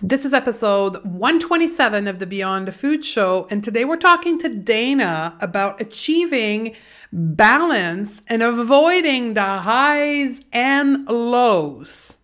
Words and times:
This 0.00 0.24
is 0.24 0.32
episode 0.32 1.04
127 1.04 2.06
of 2.06 2.20
the 2.20 2.26
Beyond 2.26 2.68
the 2.68 2.72
Food 2.72 3.04
Show, 3.04 3.48
and 3.50 3.64
today 3.64 3.84
we're 3.84 3.96
talking 3.96 4.38
to 4.38 4.48
Dana 4.48 5.36
about 5.40 5.80
achieving 5.80 6.76
balance 7.12 8.22
and 8.28 8.40
avoiding 8.40 9.34
the 9.34 9.42
highs 9.42 10.40
and 10.52 11.04
lows. 11.08 12.18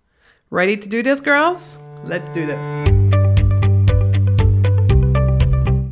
Ready 0.51 0.77
to 0.77 0.89
do 0.89 1.03
this, 1.03 1.21
girls? 1.21 1.81
Let's 2.05 2.31
do 2.31 2.47
this. 2.47 2.65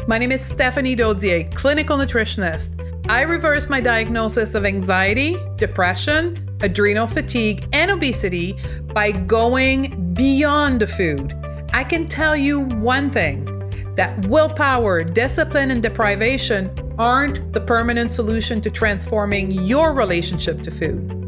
My 0.07 0.19
name 0.19 0.31
is 0.31 0.41
Stephanie 0.41 0.95
Dodier, 0.95 1.53
clinical 1.53 1.99
nutritionist. 1.99 2.79
I 3.11 3.23
reversed 3.23 3.69
my 3.69 3.81
diagnosis 3.81 4.55
of 4.55 4.65
anxiety, 4.65 5.37
depression, 5.57 6.49
adrenal 6.61 7.09
fatigue, 7.09 7.67
and 7.73 7.91
obesity 7.91 8.55
by 8.95 9.11
going 9.11 10.15
beyond 10.15 10.81
the 10.81 10.87
food 10.87 11.35
I 11.75 11.85
can 11.85 12.07
tell 12.07 12.37
you 12.37 12.61
one 12.61 13.11
thing 13.11 13.49
that 13.95 14.27
willpower, 14.27 15.03
discipline, 15.03 15.71
and 15.71 15.83
deprivation 15.83 16.71
aren't 16.99 17.53
the 17.53 17.61
permanent 17.61 18.13
solution 18.13 18.61
to 18.61 18.71
transforming 18.71 19.53
your 19.53 19.95
relationship 19.95 20.63
to 20.63 20.71
food. 20.71 21.19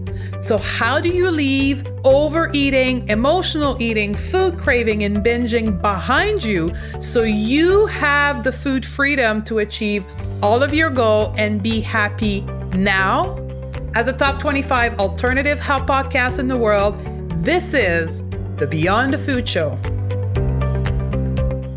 So, 0.40 0.58
how 0.58 1.00
do 1.00 1.08
you 1.08 1.30
leave 1.30 1.86
overeating, 2.04 3.08
emotional 3.08 3.76
eating, 3.80 4.14
food 4.14 4.58
craving, 4.58 5.04
and 5.04 5.18
binging 5.18 5.80
behind 5.80 6.44
you 6.44 6.74
so 7.00 7.22
you 7.22 7.86
have 7.86 8.44
the 8.44 8.52
food 8.52 8.84
freedom 8.84 9.42
to 9.44 9.60
achieve 9.60 10.04
all 10.42 10.62
of 10.62 10.74
your 10.74 10.90
goal 10.90 11.34
and 11.38 11.62
be 11.62 11.80
happy 11.80 12.42
now? 12.76 13.38
As 13.94 14.08
a 14.08 14.12
top 14.12 14.40
25 14.40 14.98
alternative 14.98 15.58
health 15.58 15.86
podcast 15.86 16.38
in 16.38 16.48
the 16.48 16.56
world, 16.56 17.00
this 17.36 17.72
is 17.72 18.22
the 18.56 18.66
Beyond 18.66 19.14
the 19.14 19.18
Food 19.18 19.48
Show. 19.48 19.78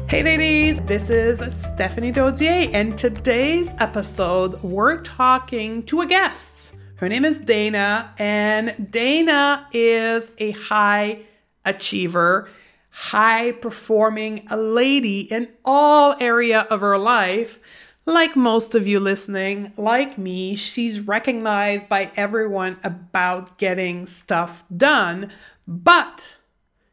Hey 0.10 0.24
ladies, 0.24 0.80
this 0.84 1.10
is 1.10 1.40
Stephanie 1.54 2.14
Dodier, 2.14 2.70
and 2.72 2.98
today's 2.98 3.76
episode 3.78 4.64
we're 4.64 5.02
talking 5.02 5.84
to 5.84 6.00
a 6.00 6.06
guest. 6.06 6.78
Her 6.96 7.10
name 7.10 7.26
is 7.26 7.40
Dana, 7.40 8.14
and 8.18 8.90
Dana 8.90 9.68
is 9.74 10.32
a 10.38 10.52
high 10.52 11.24
achiever, 11.66 12.48
high 12.90 13.52
performing 13.52 14.48
lady 14.50 15.30
in 15.30 15.50
all 15.66 16.16
area 16.22 16.62
of 16.70 16.80
her 16.80 16.98
life. 16.98 17.60
Like 18.06 18.38
most 18.38 18.76
of 18.76 18.88
you 18.88 19.02
listening, 19.02 19.74
like 19.76 20.18
me, 20.18 20.56
she's 20.56 21.02
recognized 21.02 21.90
by 21.90 22.14
everyone 22.16 22.80
about 22.82 23.58
getting 23.58 24.06
stuff 24.06 24.64
done, 24.70 25.32
but 25.68 26.38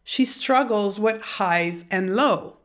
she 0.02 0.24
struggles 0.24 0.98
with 0.98 1.22
highs 1.22 1.84
and 1.92 2.16
lows 2.16 2.56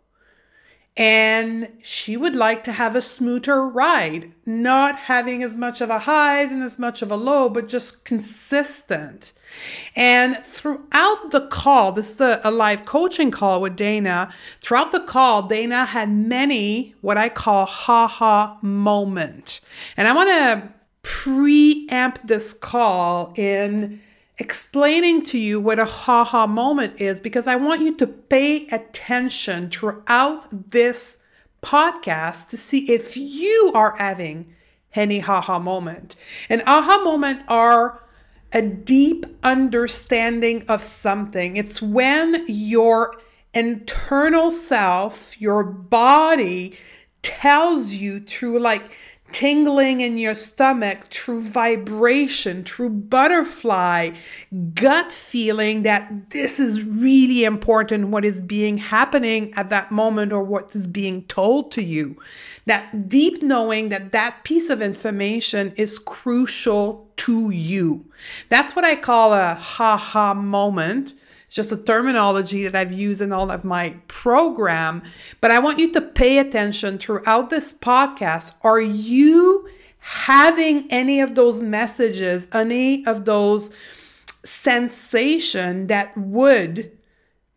and 0.98 1.72
she 1.82 2.18
would 2.18 2.36
like 2.36 2.64
to 2.66 2.73
have 2.73 2.95
a 2.95 3.02
smoother 3.02 3.66
ride, 3.66 4.32
not 4.45 4.96
having 4.96 5.44
as 5.44 5.56
much 5.56 5.81
of 5.81 5.90
a 5.90 6.00
highs 6.00 6.52
and 6.52 6.62
as 6.62 6.78
much 6.78 7.02
of 7.02 7.12
a 7.12 7.16
low, 7.16 7.48
but 7.50 7.70
just 7.70 8.04
consistent. 8.04 9.31
And 9.96 10.38
throughout 10.44 11.31
the 11.31 11.48
call, 11.50 11.92
this 11.92 12.12
is 12.12 12.22
a, 12.22 12.42
a, 12.44 12.52
live 12.52 12.86
coaching 12.86 13.31
call 13.31 13.62
with 13.62 13.76
Dana. 13.76 14.31
Throughout 14.62 14.92
the 14.92 15.00
call, 15.00 15.44
Dana 15.44 15.86
had 15.86 16.09
many 16.12 16.96
what 17.02 17.18
I 17.18 17.30
call 17.30 17.66
ha 17.66 18.08
ha 18.08 18.58
moment. 18.62 19.62
And 19.98 20.08
I 20.08 20.14
want 20.14 20.30
to 20.30 20.74
preamp 21.03 22.22
this 22.24 22.53
call 22.53 23.34
in 23.36 24.02
explaining 24.40 25.22
to 25.22 25.38
you 25.38 25.59
what 25.59 25.80
a 25.80 25.86
ha 25.86 26.23
ha 26.23 26.48
moment 26.48 27.00
is 27.00 27.20
because 27.20 27.45
I 27.45 27.56
want 27.56 27.82
you 27.82 27.95
to 27.98 28.08
pay 28.08 28.68
attention 28.68 29.70
throughout 29.70 30.72
this 30.72 31.20
podcast 31.62 32.50
to 32.50 32.58
see 32.58 32.90
if 32.90 33.18
you 33.18 33.72
are 33.76 33.98
having 33.98 34.56
any 34.96 35.20
ha 35.20 35.42
ha 35.42 35.59
moment. 35.59 36.16
An 36.50 36.64
aha 36.66 37.04
moment 37.04 37.41
are 37.47 38.02
a 38.52 38.62
deep 38.62 39.25
understanding 39.44 40.63
of 40.68 40.81
something. 40.81 41.58
It's 41.58 41.81
when 41.81 42.46
your 42.47 43.16
internal 43.53 44.52
self, 44.52 45.40
your 45.40 45.63
body 45.63 46.78
tells 47.22 47.94
you 47.94 48.19
through 48.22 48.59
like 48.59 48.92
tingling 49.31 50.01
in 50.01 50.17
your 50.17 50.35
stomach, 50.35 51.09
true 51.09 51.41
vibration, 51.41 52.63
true 52.63 52.90
butterfly, 52.90 54.12
gut 54.73 55.12
feeling 55.12 55.84
that 55.84 56.31
this 56.31 56.59
is 56.59 56.84
really 56.84 57.44
important, 57.44 58.09
what 58.09 58.25
is 58.25 58.41
being 58.41 58.78
happening 58.78 59.53
at 59.56 59.69
that 59.69 59.91
moment 59.91 60.31
or 60.31 60.44
what 60.44 60.75
is 60.75 60.88
being 60.88 61.23
told 61.23 61.72
to 61.72 61.84
you. 61.84 62.18
That 62.66 63.09
deep 63.09 63.41
knowing 63.41 63.89
that 63.89 64.12
that 64.12 64.44
piece 64.44 64.69
of 64.69 64.81
information 64.81 65.73
is 65.75 66.00
crucial 66.00 67.07
to 67.18 67.50
you. 67.50 68.06
That's 68.50 68.75
what 68.75 68.85
I 68.85 68.95
call 68.95 69.34
a 69.34 69.56
ha 69.56 69.97
ha 69.97 70.34
moment. 70.34 71.13
It's 71.50 71.56
just 71.56 71.72
a 71.72 71.78
terminology 71.78 72.66
that 72.66 72.76
I've 72.76 72.94
used 72.94 73.24
in 73.24 73.34
all 73.34 73.50
of 73.50 73.66
my 73.66 73.96
program. 74.08 75.02
But 75.42 75.50
I 75.50 75.58
want 75.58 75.80
you 75.80 75.92
to 75.94 76.00
pay 76.00 76.38
attention 76.38 77.00
throughout 77.00 77.50
this 77.50 77.74
podcast. 77.74 78.54
Are 78.64 78.80
you 78.80 79.68
having 79.98 80.86
any 80.92 81.20
of 81.20 81.34
those 81.34 81.64
messages, 81.64 82.48
any 82.54 83.04
of 83.08 83.26
those 83.26 83.72
sensation 84.46 85.88
that 85.88 86.16
would 86.16 86.96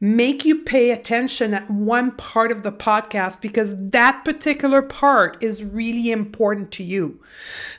make 0.00 0.46
you 0.46 0.62
pay 0.62 0.90
attention 0.90 1.52
at 1.52 1.70
one 1.70 2.12
part 2.12 2.50
of 2.50 2.62
the 2.62 2.72
podcast 2.72 3.42
because 3.42 3.76
that 3.78 4.24
particular 4.24 4.80
part 4.80 5.40
is 5.42 5.62
really 5.62 6.10
important 6.10 6.72
to 6.72 6.82
you. 6.82 7.20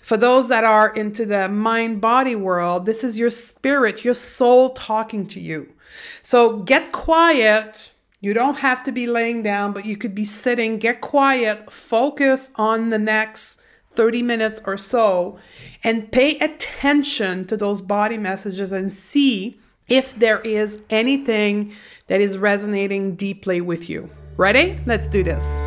For 0.03 0.15
those 0.15 0.47
that 0.49 0.63
are 0.63 0.93
into 0.93 1.25
the 1.25 1.49
mind 1.49 2.01
body 2.01 2.35
world, 2.35 2.85
this 2.85 3.03
is 3.03 3.17
your 3.17 3.31
spirit, 3.31 4.05
your 4.05 4.13
soul 4.13 4.69
talking 4.69 5.25
to 5.25 5.39
you. 5.39 5.73
So 6.21 6.59
get 6.59 6.91
quiet. 6.91 7.93
You 8.21 8.33
don't 8.33 8.59
have 8.59 8.83
to 8.83 8.91
be 8.91 9.05
laying 9.05 9.43
down, 9.43 9.73
but 9.73 9.85
you 9.85 9.97
could 9.97 10.15
be 10.15 10.25
sitting. 10.25 10.77
Get 10.77 11.01
quiet, 11.01 11.71
focus 11.71 12.51
on 12.55 12.89
the 12.89 12.99
next 12.99 13.61
30 13.91 14.21
minutes 14.21 14.61
or 14.65 14.77
so, 14.77 15.37
and 15.83 16.11
pay 16.11 16.37
attention 16.39 17.45
to 17.47 17.57
those 17.57 17.81
body 17.81 18.17
messages 18.17 18.71
and 18.71 18.91
see 18.91 19.59
if 19.87 20.15
there 20.15 20.39
is 20.41 20.81
anything 20.89 21.73
that 22.07 22.21
is 22.21 22.37
resonating 22.37 23.15
deeply 23.15 23.61
with 23.61 23.89
you. 23.89 24.09
Ready? 24.37 24.79
Let's 24.85 25.07
do 25.07 25.23
this. 25.23 25.59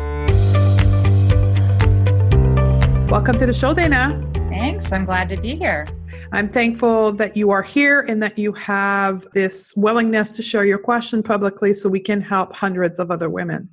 Welcome 3.09 3.37
to 3.37 3.45
the 3.45 3.53
show, 3.53 3.73
Dana. 3.73 4.21
Thanks. 4.49 4.91
I'm 4.91 5.05
glad 5.05 5.29
to 5.29 5.37
be 5.37 5.55
here. 5.55 5.87
I'm 6.33 6.49
thankful 6.49 7.13
that 7.13 7.37
you 7.37 7.51
are 7.51 7.63
here 7.63 8.01
and 8.01 8.21
that 8.21 8.37
you 8.37 8.51
have 8.53 9.25
this 9.33 9.73
willingness 9.77 10.31
to 10.33 10.41
share 10.41 10.65
your 10.65 10.77
question 10.77 11.23
publicly 11.23 11.73
so 11.73 11.87
we 11.87 12.01
can 12.01 12.19
help 12.19 12.53
hundreds 12.53 12.99
of 12.99 13.11
other 13.11 13.29
women. 13.29 13.69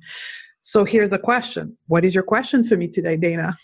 So 0.61 0.85
here's 0.85 1.11
a 1.11 1.19
question. 1.19 1.77
What 1.87 2.05
is 2.05 2.15
your 2.15 2.23
question 2.23 2.63
for 2.63 2.77
me 2.77 2.87
today, 2.87 3.17
Dana? 3.17 3.55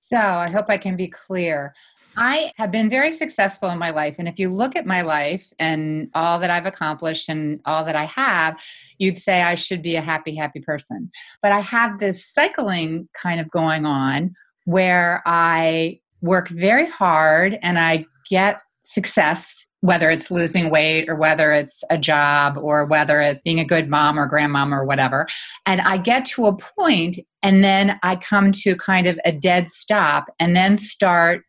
So 0.00 0.16
I 0.16 0.50
hope 0.50 0.66
I 0.68 0.76
can 0.76 0.96
be 0.96 1.06
clear. 1.06 1.72
I 2.16 2.52
have 2.56 2.70
been 2.70 2.90
very 2.90 3.16
successful 3.16 3.70
in 3.70 3.78
my 3.78 3.90
life. 3.90 4.16
And 4.18 4.28
if 4.28 4.38
you 4.38 4.50
look 4.50 4.76
at 4.76 4.86
my 4.86 5.02
life 5.02 5.50
and 5.58 6.10
all 6.14 6.38
that 6.40 6.50
I've 6.50 6.66
accomplished 6.66 7.28
and 7.28 7.60
all 7.64 7.84
that 7.84 7.96
I 7.96 8.04
have, 8.06 8.60
you'd 8.98 9.18
say 9.18 9.42
I 9.42 9.54
should 9.54 9.82
be 9.82 9.96
a 9.96 10.02
happy, 10.02 10.34
happy 10.34 10.60
person. 10.60 11.10
But 11.42 11.52
I 11.52 11.60
have 11.60 12.00
this 12.00 12.26
cycling 12.26 13.08
kind 13.14 13.40
of 13.40 13.50
going 13.50 13.86
on 13.86 14.34
where 14.64 15.22
I 15.24 16.00
work 16.20 16.48
very 16.48 16.86
hard 16.86 17.58
and 17.62 17.78
I 17.78 18.04
get 18.32 18.62
success 18.84 19.66
whether 19.82 20.10
it's 20.10 20.30
losing 20.30 20.70
weight 20.70 21.08
or 21.08 21.16
whether 21.16 21.52
it's 21.52 21.82
a 21.90 21.98
job 21.98 22.56
or 22.56 22.86
whether 22.86 23.20
it's 23.20 23.42
being 23.42 23.58
a 23.58 23.64
good 23.64 23.90
mom 23.90 24.16
or 24.16 24.30
grandmom 24.30 24.72
or 24.72 24.84
whatever. 24.84 25.26
And 25.66 25.80
I 25.80 25.96
get 25.96 26.24
to 26.26 26.46
a 26.46 26.56
point 26.56 27.18
and 27.42 27.64
then 27.64 27.98
I 28.04 28.14
come 28.14 28.52
to 28.52 28.76
kind 28.76 29.08
of 29.08 29.18
a 29.24 29.32
dead 29.32 29.70
stop 29.70 30.26
and 30.38 30.56
then 30.56 30.78
start 30.78 31.42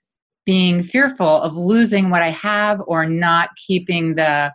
being 0.47 0.81
fearful 0.81 1.41
of 1.41 1.55
losing 1.55 2.09
what 2.09 2.23
I 2.23 2.31
have 2.31 2.81
or 2.87 3.05
not 3.05 3.49
keeping 3.67 4.15
the 4.15 4.51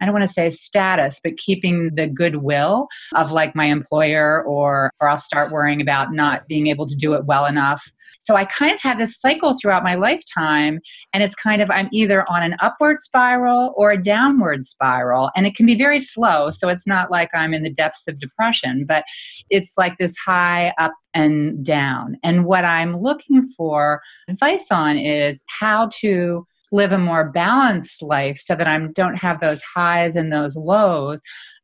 I 0.00 0.04
don't 0.04 0.14
want 0.14 0.26
to 0.26 0.32
say 0.32 0.50
status, 0.50 1.20
but 1.22 1.36
keeping 1.36 1.94
the 1.94 2.06
goodwill 2.06 2.88
of 3.14 3.32
like 3.32 3.54
my 3.54 3.66
employer, 3.66 4.44
or 4.44 4.90
or 5.00 5.08
I'll 5.08 5.18
start 5.18 5.52
worrying 5.52 5.80
about 5.80 6.12
not 6.12 6.46
being 6.48 6.66
able 6.68 6.86
to 6.86 6.94
do 6.94 7.14
it 7.14 7.24
well 7.26 7.46
enough. 7.46 7.82
So 8.20 8.36
I 8.36 8.44
kind 8.44 8.74
of 8.74 8.80
have 8.82 8.98
this 8.98 9.18
cycle 9.20 9.56
throughout 9.60 9.84
my 9.84 9.94
lifetime, 9.94 10.80
and 11.12 11.22
it's 11.22 11.34
kind 11.34 11.62
of 11.62 11.70
I'm 11.70 11.88
either 11.92 12.28
on 12.30 12.42
an 12.42 12.56
upward 12.60 13.00
spiral 13.00 13.74
or 13.76 13.90
a 13.90 14.02
downward 14.02 14.64
spiral, 14.64 15.30
and 15.36 15.46
it 15.46 15.54
can 15.54 15.66
be 15.66 15.76
very 15.76 16.00
slow. 16.00 16.50
So 16.50 16.68
it's 16.68 16.86
not 16.86 17.10
like 17.10 17.30
I'm 17.34 17.54
in 17.54 17.62
the 17.62 17.70
depths 17.70 18.08
of 18.08 18.18
depression, 18.18 18.84
but 18.86 19.04
it's 19.50 19.74
like 19.76 19.98
this 19.98 20.16
high 20.16 20.72
up 20.78 20.92
and 21.14 21.64
down. 21.64 22.16
And 22.22 22.44
what 22.44 22.64
I'm 22.64 22.96
looking 22.96 23.42
for 23.42 24.00
advice 24.28 24.70
on 24.70 24.96
is 24.98 25.42
how 25.48 25.88
to 26.00 26.46
live 26.72 26.92
a 26.92 26.98
more 26.98 27.30
balanced 27.30 28.02
life 28.02 28.38
so 28.38 28.54
that 28.54 28.66
I 28.66 28.78
don't 28.94 29.20
have 29.20 29.40
those 29.40 29.62
highs 29.62 30.16
and 30.16 30.32
those 30.32 30.56
lows 30.56 31.20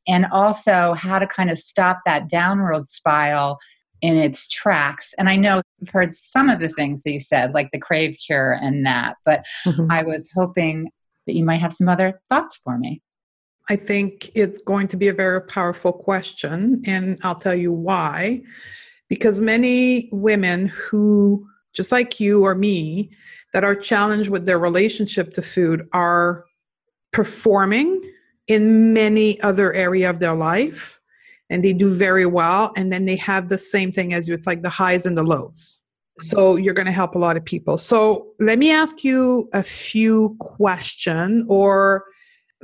and 0.07 0.27
also 0.33 0.95
how 0.95 1.19
to 1.19 1.27
kind 1.27 1.51
of 1.51 1.59
stop 1.59 2.01
that 2.07 2.29
downward 2.29 2.87
spiral 2.87 3.59
in 4.03 4.17
its 4.17 4.49
tracks. 4.49 5.15
And 5.19 5.31
I 5.31 5.37
know 5.37 5.63
I've 5.83 5.91
heard 5.91 6.13
some 6.13 6.51
of 6.51 6.61
the 6.61 6.69
things 6.69 7.03
that 7.03 7.13
you 7.13 7.19
said, 7.19 7.55
like 7.55 7.71
the 7.73 7.79
crave 7.79 8.19
cure 8.27 8.53
and 8.53 8.85
that, 8.85 9.17
but 9.25 9.45
mm-hmm. 9.67 9.91
I 9.91 10.03
was 10.03 10.31
hoping 10.35 10.91
that 11.27 11.35
you 11.35 11.45
might 11.45 11.61
have 11.61 11.73
some 11.73 11.89
other 11.89 12.21
thoughts 12.29 12.61
for 12.63 12.77
me. 12.77 13.01
I 13.71 13.77
think 13.77 14.31
it's 14.35 14.59
going 14.59 14.89
to 14.89 14.99
be 14.99 15.09
a 15.09 15.15
very 15.15 15.41
powerful 15.41 15.91
question, 15.91 16.83
and 16.87 17.19
I'll 17.23 17.35
tell 17.35 17.55
you 17.55 17.73
why. 17.73 18.43
Because 19.09 19.41
many 19.41 20.11
women 20.13 20.67
who, 20.67 21.47
just 21.73 21.91
like 21.91 22.21
you 22.21 22.45
or 22.45 22.55
me, 22.55 23.11
that 23.55 23.65
are 23.65 23.77
challenged 23.77 24.29
with 24.29 24.45
their 24.45 24.59
relationship 24.59 25.33
to 25.33 25.41
food 25.41 25.89
are 25.93 26.45
performing 27.13 28.03
in 28.49 28.93
many 28.93 29.41
other 29.41 29.73
area 29.73 30.11
of 30.11 30.19
their 30.19 30.35
life 30.35 31.01
and 31.49 31.65
they 31.65 31.73
do 31.73 31.95
very 31.95 32.27
well 32.27 32.73
and 32.77 32.93
then 32.93 33.05
they 33.05 33.15
have 33.15 33.49
the 33.49 33.57
same 33.57 33.93
thing 33.93 34.13
as 34.13 34.27
you. 34.27 34.35
It's 34.35 34.47
like 34.47 34.63
the 34.63 34.69
highs 34.69 35.07
and 35.07 35.17
the 35.17 35.23
lows. 35.23 35.81
So 36.19 36.57
you're 36.57 36.75
going 36.75 36.87
to 36.87 36.93
help 36.93 37.15
a 37.15 37.19
lot 37.19 37.37
of 37.37 37.45
people. 37.45 37.79
So 37.79 38.27
let 38.41 38.59
me 38.59 38.73
ask 38.73 39.05
you 39.05 39.49
a 39.53 39.63
few 39.63 40.37
question 40.41 41.47
or 41.49 42.05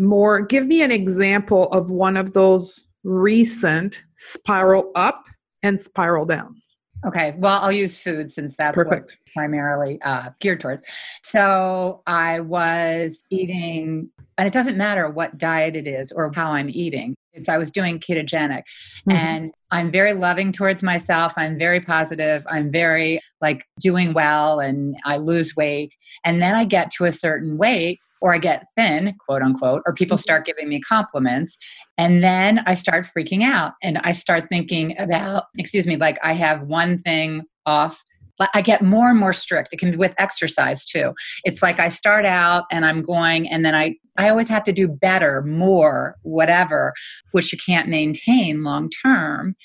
more. 0.01 0.41
Give 0.41 0.67
me 0.67 0.83
an 0.83 0.91
example 0.91 1.69
of 1.73 1.91
one 1.91 2.17
of 2.17 2.33
those 2.33 2.85
recent 3.05 4.03
spiral 4.17 4.91
up 4.97 5.25
and 5.63 5.81
spiral 5.81 6.25
down 6.25 6.60
Okay, 7.07 7.35
well, 7.39 7.61
I'll 7.63 7.73
use 7.73 8.01
food 8.01 8.31
since 8.31 8.55
that's 8.57 8.75
Perfect. 8.75 9.17
what 9.27 9.33
primarily 9.33 10.01
uh, 10.03 10.31
geared 10.39 10.61
towards. 10.61 10.85
So 11.23 12.03
I 12.07 12.41
was 12.41 13.25
eating, 13.31 14.11
and 14.37 14.47
it 14.47 14.53
doesn't 14.53 14.77
matter 14.77 15.09
what 15.09 15.39
diet 15.39 15.77
it 15.77 15.87
is 15.87 16.13
or 16.13 16.31
how 16.35 16.53
I'm 16.53 16.69
eating. 16.69 17.15
It's 17.33 17.49
I 17.49 17.59
was 17.59 17.71
doing 17.71 18.01
ketogenic, 18.01 18.65
mm-hmm. 19.09 19.13
and 19.13 19.53
I'm 19.71 19.91
very 19.91 20.13
loving 20.13 20.53
towards 20.53 20.83
myself. 20.83 21.33
I'm 21.37 21.59
very 21.59 21.81
positive. 21.81 22.45
I'm 22.49 22.71
very 22.71 23.21
like 23.41 23.65
doing 23.79 24.13
well, 24.13 24.61
and 24.61 24.97
I 25.05 25.17
lose 25.17 25.57
weight. 25.57 25.95
And 26.25 26.43
then 26.43 26.55
I 26.55 26.65
get 26.65 26.91
to 26.93 27.07
a 27.07 27.13
certain 27.13 27.57
weight, 27.57 28.01
or 28.21 28.35
I 28.35 28.39
get 28.39 28.67
thin, 28.77 29.15
quote 29.27 29.43
unquote, 29.43 29.83
or 29.87 29.95
people 29.95 30.17
mm-hmm. 30.17 30.23
start 30.23 30.47
giving 30.47 30.69
me 30.69 30.81
compliments. 30.81 31.57
And 31.99 32.23
then 32.23 32.63
I 32.67 32.75
start 32.75 33.07
freaking 33.17 33.43
out 33.43 33.73
and 33.83 33.99
I 33.99 34.13
start 34.13 34.49
thinking 34.49 34.95
about, 34.99 35.45
excuse 35.59 35.87
me, 35.87 35.97
like 35.97 36.19
I 36.23 36.35
have 36.35 36.63
one 36.63 37.03
thing 37.03 37.43
off. 37.67 38.03
Like 38.39 38.51
I 38.55 38.63
get 38.63 38.83
more 38.83 39.11
and 39.11 39.19
more 39.19 39.35
strict. 39.35 39.73
It 39.73 39.79
can 39.79 39.91
be 39.91 39.99
with 39.99 40.15
exercise 40.19 40.87
too. 40.87 41.13
It's 41.45 41.63
like 41.63 41.79
I 41.79 41.91
start 41.91 42.25
out 42.25 42.65
and 42.71 42.87
I'm 42.87 43.03
going, 43.03 43.47
and 43.49 43.65
then 43.67 43.75
I, 43.75 43.97
I 44.17 44.31
always 44.31 44.49
have 44.49 44.65
to 44.65 44.73
do 44.73 44.89
better, 44.89 45.43
more, 45.43 46.17
whatever, 46.23 46.95
which 47.33 47.53
you 47.53 47.59
can't 47.59 47.89
maintain 47.89 48.63
long 48.63 48.89
term. 48.89 49.57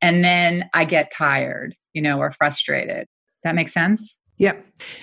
And 0.00 0.24
then 0.24 0.64
I 0.72 0.86
get 0.86 1.12
tired, 1.16 1.76
you 1.92 2.00
know, 2.00 2.18
or 2.18 2.30
frustrated. 2.30 3.06
That 3.44 3.54
makes 3.54 3.74
sense? 3.74 4.18
Yeah. 4.38 4.54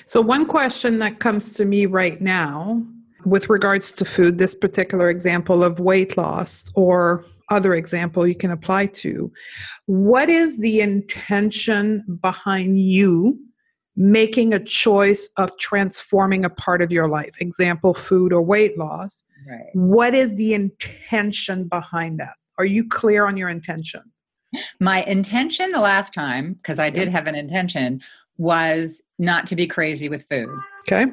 So, 0.06 0.22
one 0.22 0.46
question 0.46 0.98
that 0.98 1.20
comes 1.20 1.54
to 1.54 1.66
me 1.66 1.86
right 1.86 2.20
now 2.20 2.84
with 3.26 3.50
regards 3.50 3.92
to 3.94 4.06
food, 4.06 4.38
this 4.38 4.56
particular 4.56 5.10
example 5.10 5.64
of 5.64 5.80
weight 5.80 6.18
loss 6.18 6.72
or 6.76 7.26
other 7.50 7.74
example 7.74 8.28
you 8.28 8.36
can 8.36 8.52
apply 8.52 8.86
to, 8.88 9.32
what 9.88 10.30
is 10.30 10.60
the 10.60 10.82
intention 10.82 12.04
behind 12.22 12.80
you 12.80 13.40
making 13.96 14.54
a 14.54 14.64
choice 14.64 15.30
of 15.38 15.58
transforming 15.58 16.46
a 16.46 16.50
part 16.50 16.82
of 16.82 16.92
your 16.92 17.08
life? 17.08 17.36
Example, 17.40 17.94
food 17.94 18.32
or 18.32 18.42
weight 18.42 18.78
loss. 18.78 19.26
Right. 19.50 19.66
What 19.74 20.14
is 20.14 20.36
the 20.36 20.54
intention 20.54 21.68
behind 21.68 22.20
that? 22.20 22.36
Are 22.58 22.66
you 22.66 22.88
clear 22.88 23.26
on 23.26 23.36
your 23.36 23.50
intention? 23.50 24.02
My 24.80 25.04
intention 25.04 25.72
the 25.72 25.80
last 25.80 26.14
time, 26.14 26.54
because 26.54 26.80
I 26.80 26.90
did 26.90 27.08
have 27.10 27.28
an 27.28 27.36
intention, 27.36 28.02
was 28.38 29.02
not 29.18 29.46
to 29.48 29.56
be 29.56 29.68
crazy 29.68 30.10
with 30.10 30.26
food. 30.30 30.50
Okay 30.88 31.06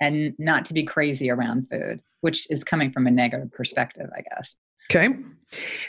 and 0.00 0.34
not 0.38 0.64
to 0.66 0.74
be 0.74 0.84
crazy 0.84 1.30
around 1.30 1.68
food, 1.70 2.00
which 2.20 2.50
is 2.50 2.64
coming 2.64 2.90
from 2.90 3.06
a 3.06 3.10
negative 3.10 3.52
perspective, 3.52 4.08
I 4.16 4.22
guess. 4.22 4.56
Okay. 4.90 5.16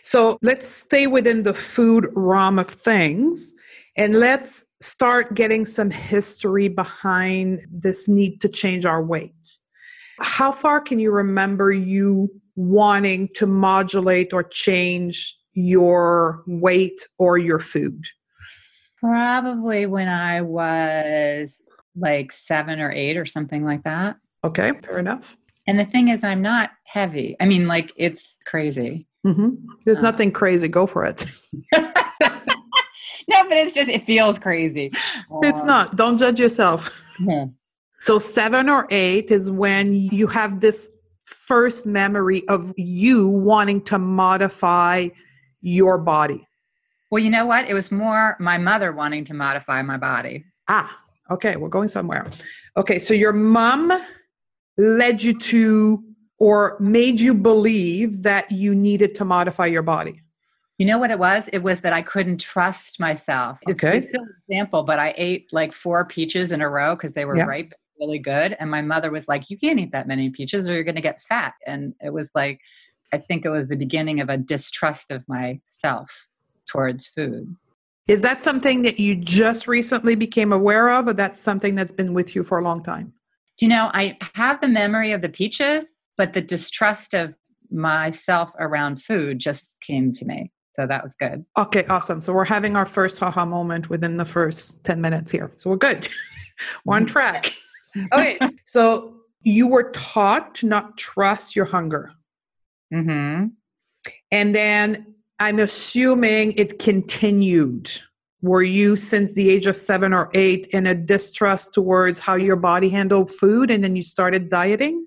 So 0.01 0.37
let's 0.41 0.67
stay 0.67 1.07
within 1.07 1.43
the 1.43 1.53
food 1.53 2.07
realm 2.15 2.57
of 2.57 2.67
things 2.67 3.53
and 3.95 4.15
let's 4.15 4.65
start 4.81 5.33
getting 5.33 5.65
some 5.65 5.89
history 5.89 6.67
behind 6.67 7.65
this 7.71 8.07
need 8.07 8.41
to 8.41 8.49
change 8.49 8.85
our 8.85 9.03
weight. 9.03 9.57
How 10.19 10.51
far 10.51 10.81
can 10.81 10.99
you 10.99 11.11
remember 11.11 11.71
you 11.71 12.29
wanting 12.55 13.29
to 13.35 13.45
modulate 13.45 14.33
or 14.33 14.43
change 14.43 15.37
your 15.53 16.43
weight 16.47 17.07
or 17.17 17.37
your 17.37 17.59
food? 17.59 18.05
Probably 18.99 19.85
when 19.85 20.07
I 20.07 20.41
was 20.41 21.55
like 21.97 22.31
seven 22.31 22.79
or 22.79 22.91
eight 22.91 23.17
or 23.17 23.25
something 23.25 23.63
like 23.63 23.83
that. 23.83 24.17
Okay, 24.43 24.71
fair 24.83 24.99
enough. 24.99 25.37
And 25.67 25.79
the 25.79 25.85
thing 25.85 26.07
is, 26.07 26.23
I'm 26.23 26.41
not 26.41 26.71
heavy. 26.85 27.35
I 27.39 27.45
mean, 27.45 27.67
like, 27.67 27.91
it's 27.97 28.37
crazy. 28.45 29.07
Mm-hmm. 29.25 29.55
There's 29.83 29.99
uh, 29.99 30.03
nothing 30.03 30.31
crazy. 30.31 30.67
Go 30.67 30.87
for 30.87 31.05
it. 31.05 31.25
no, 31.73 31.89
but 33.27 33.57
it's 33.57 33.73
just, 33.73 33.89
it 33.89 34.05
feels 34.05 34.39
crazy. 34.39 34.91
It's 35.43 35.59
um, 35.59 35.67
not. 35.67 35.95
Don't 35.97 36.17
judge 36.17 36.39
yourself. 36.39 36.89
Mm-hmm. 37.19 37.51
So, 37.99 38.19
seven 38.19 38.69
or 38.69 38.87
eight 38.91 39.31
is 39.31 39.51
when 39.51 39.93
you 39.93 40.27
have 40.27 40.59
this 40.61 40.89
first 41.25 41.85
memory 41.85 42.47
of 42.47 42.73
you 42.77 43.27
wanting 43.27 43.81
to 43.81 43.99
modify 43.99 45.09
your 45.61 45.97
body. 45.97 46.47
Well, 47.11 47.23
you 47.23 47.29
know 47.29 47.45
what? 47.45 47.67
It 47.67 47.73
was 47.73 47.91
more 47.91 48.37
my 48.39 48.57
mother 48.57 48.91
wanting 48.91 49.25
to 49.25 49.33
modify 49.33 49.81
my 49.81 49.97
body. 49.97 50.45
Ah, 50.69 50.97
Okay, 51.29 51.55
we're 51.55 51.69
going 51.69 51.87
somewhere. 51.87 52.29
Okay, 52.75 52.99
so 52.99 53.13
your 53.13 53.33
mom 53.33 53.91
led 54.77 55.21
you 55.21 55.37
to 55.39 56.03
or 56.39 56.77
made 56.79 57.19
you 57.19 57.33
believe 57.33 58.23
that 58.23 58.51
you 58.51 58.75
needed 58.75 59.15
to 59.15 59.25
modify 59.25 59.65
your 59.65 59.81
body. 59.81 60.21
You 60.77 60.85
know 60.85 60.99
what 60.99 61.09
it 61.09 61.17
was? 61.17 61.45
It 61.51 61.63
was 61.63 61.79
that 61.79 61.93
I 61.93 62.03
couldn't 62.03 62.37
trust 62.37 62.99
myself. 62.99 63.57
Okay. 63.67 63.97
It's 63.97 64.15
an 64.15 64.29
example, 64.47 64.83
but 64.83 64.99
I 64.99 65.13
ate 65.17 65.47
like 65.51 65.73
four 65.73 66.05
peaches 66.05 66.51
in 66.51 66.61
a 66.61 66.69
row 66.69 66.95
because 66.95 67.13
they 67.13 67.25
were 67.25 67.35
yeah. 67.35 67.45
ripe, 67.45 67.73
really 67.99 68.19
good. 68.19 68.55
And 68.59 68.69
my 68.69 68.83
mother 68.83 69.09
was 69.09 69.27
like, 69.27 69.49
You 69.49 69.57
can't 69.57 69.79
eat 69.79 69.91
that 69.93 70.07
many 70.07 70.29
peaches 70.29 70.69
or 70.69 70.73
you're 70.73 70.83
going 70.83 70.95
to 70.95 71.01
get 71.01 71.21
fat. 71.23 71.55
And 71.65 71.95
it 71.99 72.13
was 72.13 72.29
like, 72.35 72.61
I 73.11 73.17
think 73.17 73.43
it 73.43 73.49
was 73.49 73.67
the 73.67 73.75
beginning 73.75 74.19
of 74.19 74.29
a 74.29 74.37
distrust 74.37 75.09
of 75.09 75.23
myself 75.27 76.27
towards 76.67 77.07
food. 77.07 77.55
Is 78.07 78.21
that 78.21 78.41
something 78.41 78.83
that 78.83 78.99
you 78.99 79.15
just 79.15 79.67
recently 79.67 80.15
became 80.15 80.53
aware 80.53 80.89
of, 80.91 81.07
or 81.07 81.13
that's 81.13 81.39
something 81.39 81.75
that's 81.75 81.91
been 81.91 82.13
with 82.13 82.35
you 82.35 82.43
for 82.43 82.59
a 82.59 82.63
long 82.63 82.81
time? 82.81 83.13
You 83.59 83.67
know, 83.67 83.91
I 83.93 84.17
have 84.35 84.61
the 84.61 84.67
memory 84.67 85.11
of 85.11 85.21
the 85.21 85.29
peaches, 85.29 85.85
but 86.15 86.33
the 86.33 86.41
distrust 86.41 87.13
of 87.13 87.33
myself 87.69 88.51
around 88.59 89.01
food 89.01 89.39
just 89.39 89.81
came 89.81 90.13
to 90.13 90.25
me. 90.25 90.51
So 90.75 90.85
that 90.87 91.03
was 91.03 91.15
good. 91.15 91.43
Okay, 91.57 91.85
awesome. 91.87 92.21
So 92.21 92.33
we're 92.33 92.45
having 92.45 92.75
our 92.75 92.85
first 92.85 93.19
haha 93.19 93.45
moment 93.45 93.89
within 93.89 94.17
the 94.17 94.25
first 94.25 94.85
10 94.85 95.01
minutes 95.01 95.31
here. 95.31 95.51
So 95.57 95.71
we're 95.71 95.77
good. 95.77 96.07
we're 96.85 96.95
on 96.95 97.05
track. 97.07 97.51
okay, 98.13 98.37
so 98.63 99.15
you 99.41 99.67
were 99.67 99.91
taught 99.91 100.53
to 100.55 100.67
not 100.67 100.97
trust 100.97 101.55
your 101.55 101.65
hunger. 101.65 102.11
Mm-hmm. 102.93 103.47
And 104.31 104.55
then 104.55 105.15
I'm 105.39 105.59
assuming 105.59 106.53
it 106.53 106.79
continued. 106.79 107.91
Were 108.41 108.63
you 108.63 108.95
since 108.95 109.33
the 109.33 109.49
age 109.49 109.67
of 109.67 109.75
seven 109.75 110.13
or 110.13 110.29
eight 110.33 110.67
in 110.67 110.87
a 110.87 110.95
distrust 110.95 111.73
towards 111.73 112.19
how 112.19 112.35
your 112.35 112.55
body 112.55 112.89
handled 112.89 113.31
food 113.31 113.71
and 113.71 113.83
then 113.83 113.95
you 113.95 114.03
started 114.03 114.49
dieting? 114.49 115.05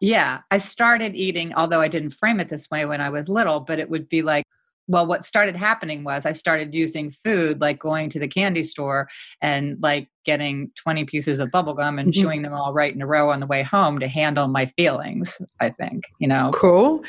Yeah, 0.00 0.40
I 0.50 0.58
started 0.58 1.14
eating, 1.14 1.54
although 1.54 1.80
I 1.80 1.88
didn't 1.88 2.10
frame 2.10 2.40
it 2.40 2.48
this 2.48 2.68
way 2.70 2.86
when 2.86 3.00
I 3.00 3.10
was 3.10 3.28
little, 3.28 3.60
but 3.60 3.78
it 3.78 3.88
would 3.88 4.08
be 4.08 4.22
like, 4.22 4.44
well, 4.88 5.06
what 5.06 5.24
started 5.24 5.54
happening 5.54 6.02
was 6.02 6.26
I 6.26 6.32
started 6.32 6.74
using 6.74 7.12
food, 7.12 7.60
like 7.60 7.78
going 7.78 8.10
to 8.10 8.18
the 8.18 8.26
candy 8.26 8.64
store 8.64 9.08
and 9.40 9.78
like 9.80 10.08
getting 10.24 10.72
20 10.76 11.04
pieces 11.04 11.38
of 11.38 11.52
bubble 11.52 11.74
gum 11.74 12.00
and 12.00 12.12
mm-hmm. 12.12 12.20
chewing 12.20 12.42
them 12.42 12.52
all 12.52 12.72
right 12.72 12.92
in 12.92 13.00
a 13.00 13.06
row 13.06 13.30
on 13.30 13.38
the 13.38 13.46
way 13.46 13.62
home 13.62 14.00
to 14.00 14.08
handle 14.08 14.48
my 14.48 14.66
feelings, 14.66 15.40
I 15.60 15.70
think, 15.70 16.04
you 16.18 16.26
know. 16.26 16.50
Cool 16.52 17.04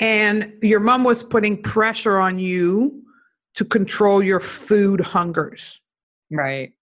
and 0.00 0.52
your 0.62 0.80
mom 0.80 1.04
was 1.04 1.22
putting 1.22 1.62
pressure 1.62 2.18
on 2.18 2.38
you 2.38 3.02
to 3.54 3.64
control 3.64 4.22
your 4.22 4.40
food 4.40 5.00
hungers. 5.00 5.80
Right. 6.30 6.72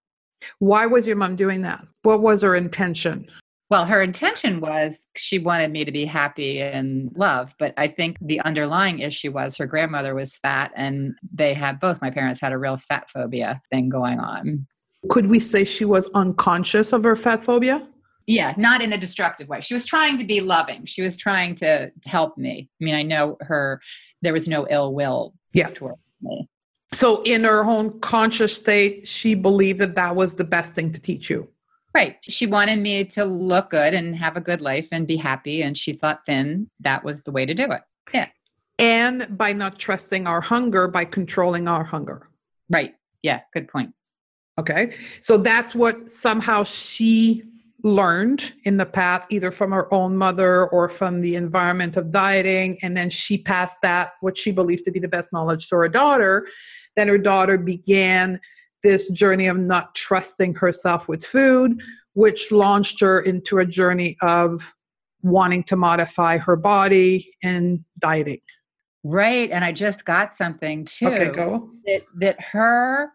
Why 0.59 0.85
was 0.85 1.05
your 1.05 1.17
mom 1.17 1.35
doing 1.35 1.61
that? 1.63 1.83
What 2.03 2.21
was 2.21 2.41
her 2.41 2.55
intention? 2.55 3.29
Well, 3.69 3.85
her 3.85 4.01
intention 4.01 4.61
was 4.61 5.05
she 5.15 5.37
wanted 5.37 5.71
me 5.71 5.85
to 5.85 5.91
be 5.91 6.05
happy 6.05 6.59
and 6.59 7.11
love, 7.15 7.53
but 7.59 7.73
I 7.77 7.87
think 7.87 8.17
the 8.19 8.39
underlying 8.41 8.99
issue 8.99 9.31
was 9.31 9.57
her 9.57 9.67
grandmother 9.67 10.15
was 10.15 10.37
fat 10.37 10.71
and 10.75 11.13
they 11.31 11.53
had 11.53 11.79
both 11.79 12.01
my 12.01 12.09
parents 12.09 12.41
had 12.41 12.51
a 12.51 12.57
real 12.57 12.77
fat 12.77 13.11
phobia 13.11 13.61
thing 13.69 13.89
going 13.89 14.19
on. 14.19 14.65
Could 15.09 15.27
we 15.27 15.39
say 15.39 15.63
she 15.63 15.85
was 15.85 16.09
unconscious 16.15 16.93
of 16.93 17.03
her 17.03 17.15
fat 17.15 17.43
phobia? 17.43 17.87
Yeah 18.29 18.53
not 18.57 18.81
in 18.81 18.93
a 18.93 18.97
destructive 18.97 19.47
way 19.47 19.59
she 19.59 19.73
was 19.73 19.85
trying 19.85 20.17
to 20.17 20.23
be 20.23 20.39
loving 20.39 20.85
she 20.85 21.01
was 21.01 21.17
trying 21.17 21.55
to 21.55 21.91
help 22.05 22.37
me 22.37 22.69
i 22.79 22.83
mean 22.83 22.95
i 22.95 23.03
know 23.03 23.37
her 23.41 23.81
there 24.21 24.33
was 24.33 24.47
no 24.47 24.67
ill 24.69 24.93
will 24.93 25.33
Yes. 25.53 25.75
towards 25.75 25.97
me. 26.21 26.47
So, 26.93 27.21
in 27.23 27.43
her 27.43 27.63
own 27.63 27.99
conscious 27.99 28.55
state, 28.55 29.07
she 29.07 29.35
believed 29.35 29.79
that 29.79 29.95
that 29.95 30.15
was 30.15 30.35
the 30.35 30.43
best 30.43 30.73
thing 30.75 30.91
to 30.91 30.99
teach 30.99 31.29
you. 31.29 31.47
Right. 31.93 32.17
She 32.23 32.45
wanted 32.45 32.79
me 32.79 33.03
to 33.05 33.25
look 33.25 33.71
good 33.71 33.93
and 33.93 34.15
have 34.15 34.37
a 34.37 34.41
good 34.41 34.61
life 34.61 34.87
and 34.91 35.07
be 35.07 35.17
happy. 35.17 35.61
And 35.61 35.77
she 35.77 35.93
thought 35.93 36.21
then 36.25 36.69
that 36.81 37.03
was 37.03 37.21
the 37.21 37.31
way 37.31 37.45
to 37.45 37.53
do 37.53 37.71
it. 37.71 37.81
Yeah. 38.13 38.27
And 38.77 39.37
by 39.37 39.53
not 39.53 39.79
trusting 39.79 40.27
our 40.27 40.41
hunger, 40.41 40.87
by 40.87 41.05
controlling 41.05 41.67
our 41.67 41.83
hunger. 41.83 42.29
Right. 42.69 42.95
Yeah. 43.21 43.41
Good 43.53 43.67
point. 43.67 43.93
Okay. 44.59 44.95
So 45.21 45.37
that's 45.37 45.73
what 45.75 46.11
somehow 46.11 46.63
she 46.63 47.43
learned 47.83 48.53
in 48.63 48.77
the 48.77 48.85
path, 48.85 49.25
either 49.29 49.51
from 49.51 49.71
her 49.71 49.93
own 49.93 50.17
mother 50.17 50.67
or 50.67 50.89
from 50.89 51.21
the 51.21 51.35
environment 51.35 51.97
of 51.97 52.11
dieting. 52.11 52.77
And 52.81 52.95
then 52.95 53.09
she 53.09 53.37
passed 53.37 53.81
that, 53.81 54.11
what 54.21 54.37
she 54.37 54.51
believed 54.51 54.83
to 54.85 54.91
be 54.91 54.99
the 54.99 55.07
best 55.07 55.31
knowledge 55.31 55.67
to 55.67 55.75
her 55.77 55.89
daughter. 55.89 56.47
Then 56.95 57.07
her 57.07 57.17
daughter 57.17 57.57
began 57.57 58.39
this 58.83 59.09
journey 59.09 59.47
of 59.47 59.57
not 59.57 59.95
trusting 59.95 60.55
herself 60.55 61.07
with 61.07 61.25
food, 61.25 61.81
which 62.13 62.51
launched 62.51 62.99
her 63.01 63.19
into 63.19 63.59
a 63.59 63.65
journey 63.65 64.17
of 64.21 64.73
wanting 65.21 65.63
to 65.63 65.75
modify 65.75 66.37
her 66.37 66.55
body 66.55 67.29
and 67.43 67.83
dieting. 67.99 68.39
Right. 69.03 69.49
And 69.51 69.63
I 69.63 69.71
just 69.71 70.05
got 70.05 70.35
something 70.35 70.85
too. 70.85 71.07
Okay, 71.07 71.29
go. 71.29 71.69
That, 71.85 72.01
that 72.19 72.41
her, 72.41 73.13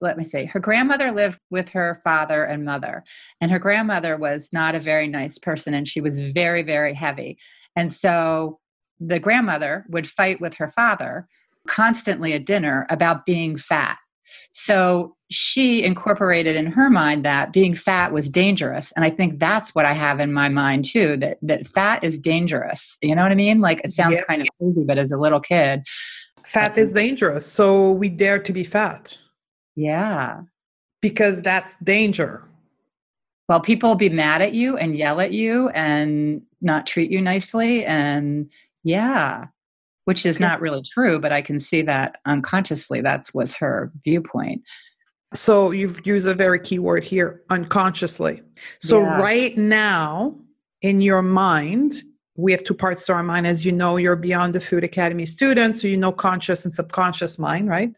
let 0.00 0.16
me 0.16 0.24
see, 0.24 0.44
her 0.44 0.60
grandmother 0.60 1.10
lived 1.10 1.38
with 1.50 1.70
her 1.70 2.00
father 2.04 2.44
and 2.44 2.64
mother. 2.64 3.04
And 3.40 3.50
her 3.50 3.58
grandmother 3.58 4.16
was 4.16 4.48
not 4.52 4.74
a 4.74 4.80
very 4.80 5.08
nice 5.08 5.38
person 5.38 5.74
and 5.74 5.88
she 5.88 6.00
was 6.00 6.22
very, 6.22 6.62
very 6.62 6.94
heavy. 6.94 7.38
And 7.76 7.92
so 7.92 8.60
the 9.00 9.18
grandmother 9.18 9.84
would 9.88 10.06
fight 10.06 10.40
with 10.40 10.54
her 10.54 10.68
father 10.68 11.28
constantly 11.66 12.32
at 12.32 12.44
dinner 12.44 12.86
about 12.90 13.26
being 13.26 13.56
fat. 13.56 13.98
So 14.52 15.16
she 15.30 15.82
incorporated 15.82 16.56
in 16.56 16.66
her 16.66 16.88
mind 16.90 17.24
that 17.24 17.52
being 17.52 17.74
fat 17.74 18.12
was 18.12 18.28
dangerous. 18.28 18.92
And 18.92 19.04
I 19.04 19.10
think 19.10 19.38
that's 19.38 19.74
what 19.74 19.84
I 19.84 19.92
have 19.92 20.20
in 20.20 20.32
my 20.32 20.48
mind 20.48 20.84
too, 20.84 21.16
that 21.18 21.38
that 21.42 21.66
fat 21.66 22.02
is 22.02 22.18
dangerous. 22.18 22.96
You 23.02 23.14
know 23.14 23.22
what 23.22 23.32
I 23.32 23.36
mean? 23.36 23.60
Like 23.60 23.80
it 23.84 23.92
sounds 23.92 24.14
Yeah. 24.14 24.24
kind 24.24 24.42
of 24.42 24.48
crazy, 24.58 24.84
but 24.84 24.98
as 24.98 25.12
a 25.12 25.18
little 25.18 25.40
kid, 25.40 25.82
Fat 26.44 26.78
is 26.78 26.94
dangerous. 26.94 27.44
So 27.46 27.90
we 27.90 28.08
dare 28.08 28.38
to 28.38 28.52
be 28.54 28.64
fat 28.64 29.18
yeah. 29.78 30.42
because 31.00 31.40
that's 31.42 31.76
danger. 31.82 32.44
Well, 33.48 33.60
people 33.60 33.90
will 33.90 33.96
be 33.96 34.08
mad 34.10 34.42
at 34.42 34.52
you 34.52 34.76
and 34.76 34.96
yell 34.98 35.20
at 35.20 35.32
you 35.32 35.68
and 35.70 36.42
not 36.60 36.86
treat 36.86 37.10
you 37.10 37.20
nicely. 37.20 37.84
And 37.84 38.50
yeah, 38.84 39.46
which 40.04 40.26
is 40.26 40.40
not 40.40 40.60
really 40.60 40.82
true, 40.82 41.18
but 41.20 41.32
I 41.32 41.40
can 41.42 41.60
see 41.60 41.82
that 41.82 42.16
unconsciously. 42.26 43.00
That's 43.00 43.32
was 43.32 43.54
her 43.54 43.92
viewpoint. 44.04 44.62
So 45.34 45.70
you've 45.70 46.04
used 46.06 46.26
a 46.26 46.34
very 46.34 46.58
key 46.58 46.78
word 46.78 47.04
here, 47.04 47.42
unconsciously. 47.48 48.42
So 48.80 49.00
Yeah. 49.00 49.16
right 49.22 49.56
now 49.56 50.34
in 50.82 51.00
your 51.00 51.22
mind, 51.22 52.02
we 52.36 52.52
have 52.52 52.64
two 52.64 52.74
parts 52.74 53.06
to 53.06 53.12
our 53.12 53.22
mind. 53.22 53.46
As 53.46 53.64
you 53.64 53.72
know, 53.72 53.96
you're 53.96 54.16
Beyond 54.16 54.54
the 54.54 54.60
Food 54.60 54.84
Academy 54.84 55.26
student, 55.26 55.74
so 55.74 55.88
you 55.88 55.96
know 55.96 56.12
conscious 56.12 56.64
and 56.64 56.72
subconscious 56.72 57.38
mind, 57.38 57.68
right? 57.68 57.96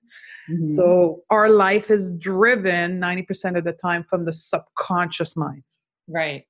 Mhm. 0.50 0.68
So 0.68 1.22
our 1.30 1.48
life 1.48 1.90
is 1.90 2.12
driven 2.14 2.98
90% 2.98 3.56
of 3.56 3.64
the 3.64 3.72
time 3.72 4.04
from 4.04 4.24
the 4.24 4.32
subconscious 4.32 5.36
mind. 5.36 5.62
right. 6.08 6.44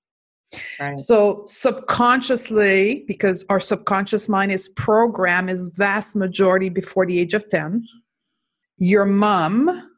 Right. 0.81 0.99
So 0.99 1.45
subconsciously, 1.47 3.05
because 3.07 3.45
our 3.49 3.61
subconscious 3.61 4.29
mind 4.29 4.51
is 4.51 4.69
programmed 4.71 5.49
is 5.49 5.69
vast 5.77 6.17
majority 6.17 6.69
before 6.69 7.07
the 7.07 7.21
age 7.21 7.35
of 7.35 7.49
10, 7.51 7.87
your 8.79 9.05
mom 9.05 9.89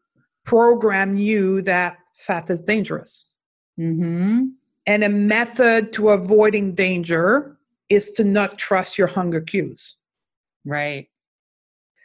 programmed 0.45 1.19
you 1.19 1.63
that 1.63 1.97
fat 2.17 2.51
is 2.51 2.61
dangerous. 2.61 3.33
Mm-hmm. 3.81 4.47
And 4.87 5.05
a 5.05 5.09
method 5.09 5.93
to 5.95 6.11
avoiding 6.11 6.75
danger 6.75 7.57
is 7.89 8.11
to 8.13 8.25
not 8.25 8.59
trust 8.59 8.99
your 8.99 9.07
hunger 9.07 9.41
cues. 9.41 9.97
Right. 10.67 11.09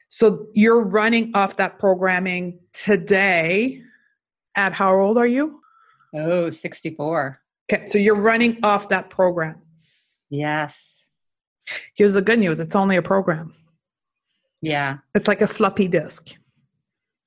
So 0.10 0.48
you're 0.54 0.82
running 0.82 1.32
off 1.36 1.58
that 1.58 1.80
programming 1.80 2.60
today. 2.74 3.84
At 4.56 4.74
how 4.74 5.00
old 5.00 5.20
are 5.20 5.28
you? 5.28 5.62
Oh, 6.16 6.50
64. 6.50 7.40
Okay, 7.72 7.86
so 7.86 8.00
you're 8.00 8.16
running 8.16 8.58
off 8.64 8.90
that 8.90 9.10
program. 9.12 9.62
Yes. 10.30 10.76
Here's 11.96 12.14
the 12.14 12.22
good 12.22 12.40
news 12.40 12.60
it's 12.60 12.76
only 12.76 12.96
a 12.96 13.02
program. 13.02 13.54
Yeah. 14.62 14.98
It's 15.14 15.28
like 15.28 15.42
a 15.42 15.48
floppy 15.48 15.88
disk. 15.88 16.36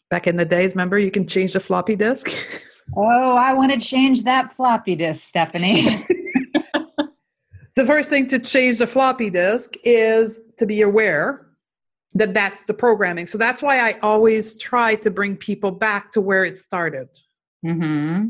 Back 0.08 0.26
in 0.26 0.34
the 0.34 0.44
days, 0.44 0.74
remember 0.74 0.98
you 0.98 1.10
can 1.10 1.26
change 1.26 1.52
the 1.52 1.60
floppy 1.60 1.96
disk? 1.96 2.30
Oh, 2.96 3.36
I 3.36 3.52
want 3.52 3.70
to 3.70 3.78
change 3.78 4.24
that 4.24 4.52
floppy 4.52 4.96
disk, 4.96 5.22
Stephanie. 5.22 5.84
the 7.76 7.84
first 7.84 8.10
thing 8.10 8.26
to 8.28 8.40
change 8.40 8.78
the 8.78 8.86
floppy 8.88 9.30
disk 9.30 9.74
is 9.84 10.40
to 10.58 10.66
be 10.66 10.82
aware 10.82 11.46
that 12.14 12.34
that's 12.34 12.62
the 12.62 12.74
programming. 12.74 13.26
So 13.26 13.38
that's 13.38 13.62
why 13.62 13.88
I 13.88 13.98
always 14.00 14.56
try 14.58 14.94
to 14.96 15.10
bring 15.10 15.36
people 15.36 15.70
back 15.70 16.12
to 16.12 16.20
where 16.20 16.44
it 16.44 16.56
started. 16.56 17.08
mm-hmm. 17.64 18.28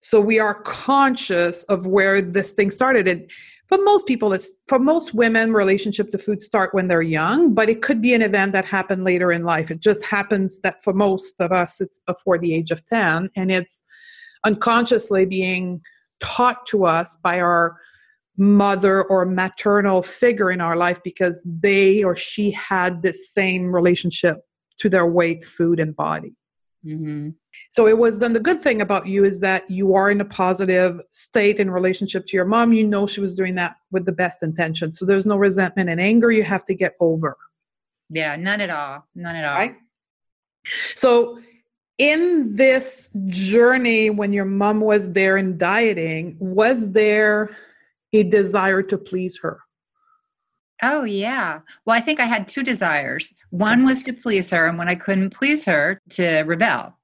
So 0.00 0.20
we 0.20 0.38
are 0.38 0.62
conscious 0.62 1.64
of 1.64 1.86
where 1.88 2.22
this 2.22 2.52
thing 2.52 2.70
started. 2.70 3.08
And 3.08 3.28
for 3.66 3.78
most 3.78 4.06
people, 4.06 4.32
it's 4.32 4.60
for 4.68 4.78
most 4.78 5.12
women, 5.12 5.52
relationship 5.52 6.10
to 6.12 6.18
food 6.18 6.40
start 6.40 6.72
when 6.72 6.88
they're 6.88 7.02
young, 7.02 7.52
but 7.52 7.68
it 7.68 7.82
could 7.82 8.00
be 8.00 8.14
an 8.14 8.22
event 8.22 8.52
that 8.52 8.64
happened 8.64 9.04
later 9.04 9.32
in 9.32 9.44
life. 9.44 9.70
It 9.70 9.80
just 9.80 10.06
happens 10.06 10.60
that 10.60 10.82
for 10.82 10.92
most 10.94 11.40
of 11.40 11.52
us, 11.52 11.80
it's 11.80 11.98
before 12.06 12.38
the 12.38 12.54
age 12.54 12.70
of 12.70 12.86
10, 12.86 13.28
and 13.36 13.50
it's 13.50 13.84
unconsciously 14.44 15.26
being 15.26 15.82
taught 16.20 16.64
to 16.66 16.86
us 16.86 17.16
by 17.16 17.40
our 17.40 17.76
mother 18.38 19.02
or 19.04 19.26
maternal 19.26 20.02
figure 20.02 20.50
in 20.50 20.60
our 20.60 20.76
life 20.76 21.02
because 21.02 21.44
they 21.44 22.02
or 22.04 22.16
she 22.16 22.50
had 22.52 23.02
the 23.02 23.12
same 23.12 23.74
relationship 23.74 24.38
to 24.78 24.88
their 24.88 25.06
weight, 25.06 25.44
food, 25.44 25.80
and 25.80 25.94
body. 25.96 26.34
Mm-hmm. 26.86 27.30
So 27.70 27.88
it 27.88 27.98
was 27.98 28.18
done. 28.18 28.32
The 28.32 28.40
good 28.40 28.62
thing 28.62 28.80
about 28.80 29.08
you 29.08 29.24
is 29.24 29.40
that 29.40 29.68
you 29.68 29.94
are 29.94 30.10
in 30.10 30.20
a 30.20 30.24
positive 30.24 31.00
state 31.10 31.58
in 31.58 31.70
relationship 31.70 32.26
to 32.26 32.36
your 32.36 32.44
mom. 32.44 32.72
You 32.72 32.86
know 32.86 33.06
she 33.06 33.20
was 33.20 33.34
doing 33.34 33.56
that 33.56 33.74
with 33.90 34.06
the 34.06 34.12
best 34.12 34.44
intention. 34.44 34.92
So 34.92 35.04
there's 35.04 35.26
no 35.26 35.36
resentment 35.36 35.90
and 35.90 36.00
anger 36.00 36.30
you 36.30 36.44
have 36.44 36.64
to 36.66 36.74
get 36.74 36.94
over. 37.00 37.36
Yeah, 38.10 38.36
none 38.36 38.60
at 38.60 38.70
all. 38.70 39.04
None 39.16 39.34
at 39.34 39.44
all. 39.44 39.56
Right. 39.56 39.74
So 40.94 41.40
in 41.98 42.54
this 42.54 43.10
journey, 43.26 44.10
when 44.10 44.32
your 44.32 44.44
mom 44.44 44.80
was 44.80 45.10
there 45.10 45.36
in 45.36 45.58
dieting, 45.58 46.36
was 46.38 46.92
there 46.92 47.50
a 48.12 48.22
desire 48.22 48.82
to 48.82 48.98
please 48.98 49.38
her? 49.42 49.60
Oh, 50.82 51.02
yeah. 51.04 51.60
Well, 51.84 51.96
I 51.96 52.00
think 52.00 52.20
I 52.20 52.26
had 52.26 52.46
two 52.46 52.62
desires. 52.62 53.34
One 53.50 53.84
was 53.84 54.02
to 54.04 54.12
please 54.12 54.48
her, 54.50 54.66
and 54.66 54.78
when 54.78 54.88
I 54.88 54.94
couldn't 54.94 55.30
please 55.30 55.64
her, 55.64 56.00
to 56.10 56.42
rebel. 56.42 56.96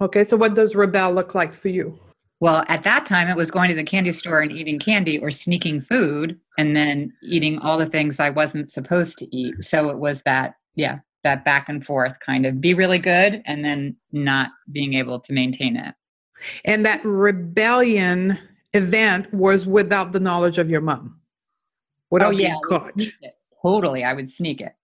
Okay, 0.00 0.24
so 0.24 0.36
what 0.36 0.54
does 0.54 0.74
rebel 0.74 1.12
look 1.12 1.34
like 1.34 1.52
for 1.52 1.68
you? 1.68 1.98
Well, 2.40 2.64
at 2.68 2.82
that 2.84 3.06
time, 3.06 3.28
it 3.28 3.36
was 3.36 3.52
going 3.52 3.68
to 3.68 3.74
the 3.74 3.84
candy 3.84 4.12
store 4.12 4.40
and 4.40 4.50
eating 4.50 4.80
candy 4.80 5.18
or 5.18 5.30
sneaking 5.30 5.80
food 5.80 6.40
and 6.58 6.76
then 6.76 7.12
eating 7.22 7.58
all 7.60 7.78
the 7.78 7.86
things 7.86 8.18
I 8.18 8.30
wasn't 8.30 8.72
supposed 8.72 9.18
to 9.18 9.36
eat. 9.36 9.62
So 9.62 9.90
it 9.90 9.98
was 9.98 10.22
that, 10.22 10.54
yeah, 10.74 10.98
that 11.22 11.44
back 11.44 11.68
and 11.68 11.86
forth 11.86 12.18
kind 12.18 12.44
of 12.44 12.60
be 12.60 12.74
really 12.74 12.98
good 12.98 13.42
and 13.46 13.64
then 13.64 13.94
not 14.10 14.50
being 14.72 14.94
able 14.94 15.20
to 15.20 15.32
maintain 15.32 15.76
it. 15.76 15.94
And 16.64 16.84
that 16.84 17.04
rebellion 17.04 18.36
event 18.74 19.32
was 19.32 19.66
without 19.66 20.12
the 20.12 20.20
knowledge 20.20 20.58
of 20.58 20.70
your 20.70 20.80
mom. 20.80 21.20
Without 22.10 22.28
oh, 22.28 22.36
yeah. 22.36 22.56
Caught. 22.64 23.00
Totally. 23.62 24.04
I 24.04 24.12
would 24.12 24.30
sneak 24.30 24.60
it. 24.60 24.74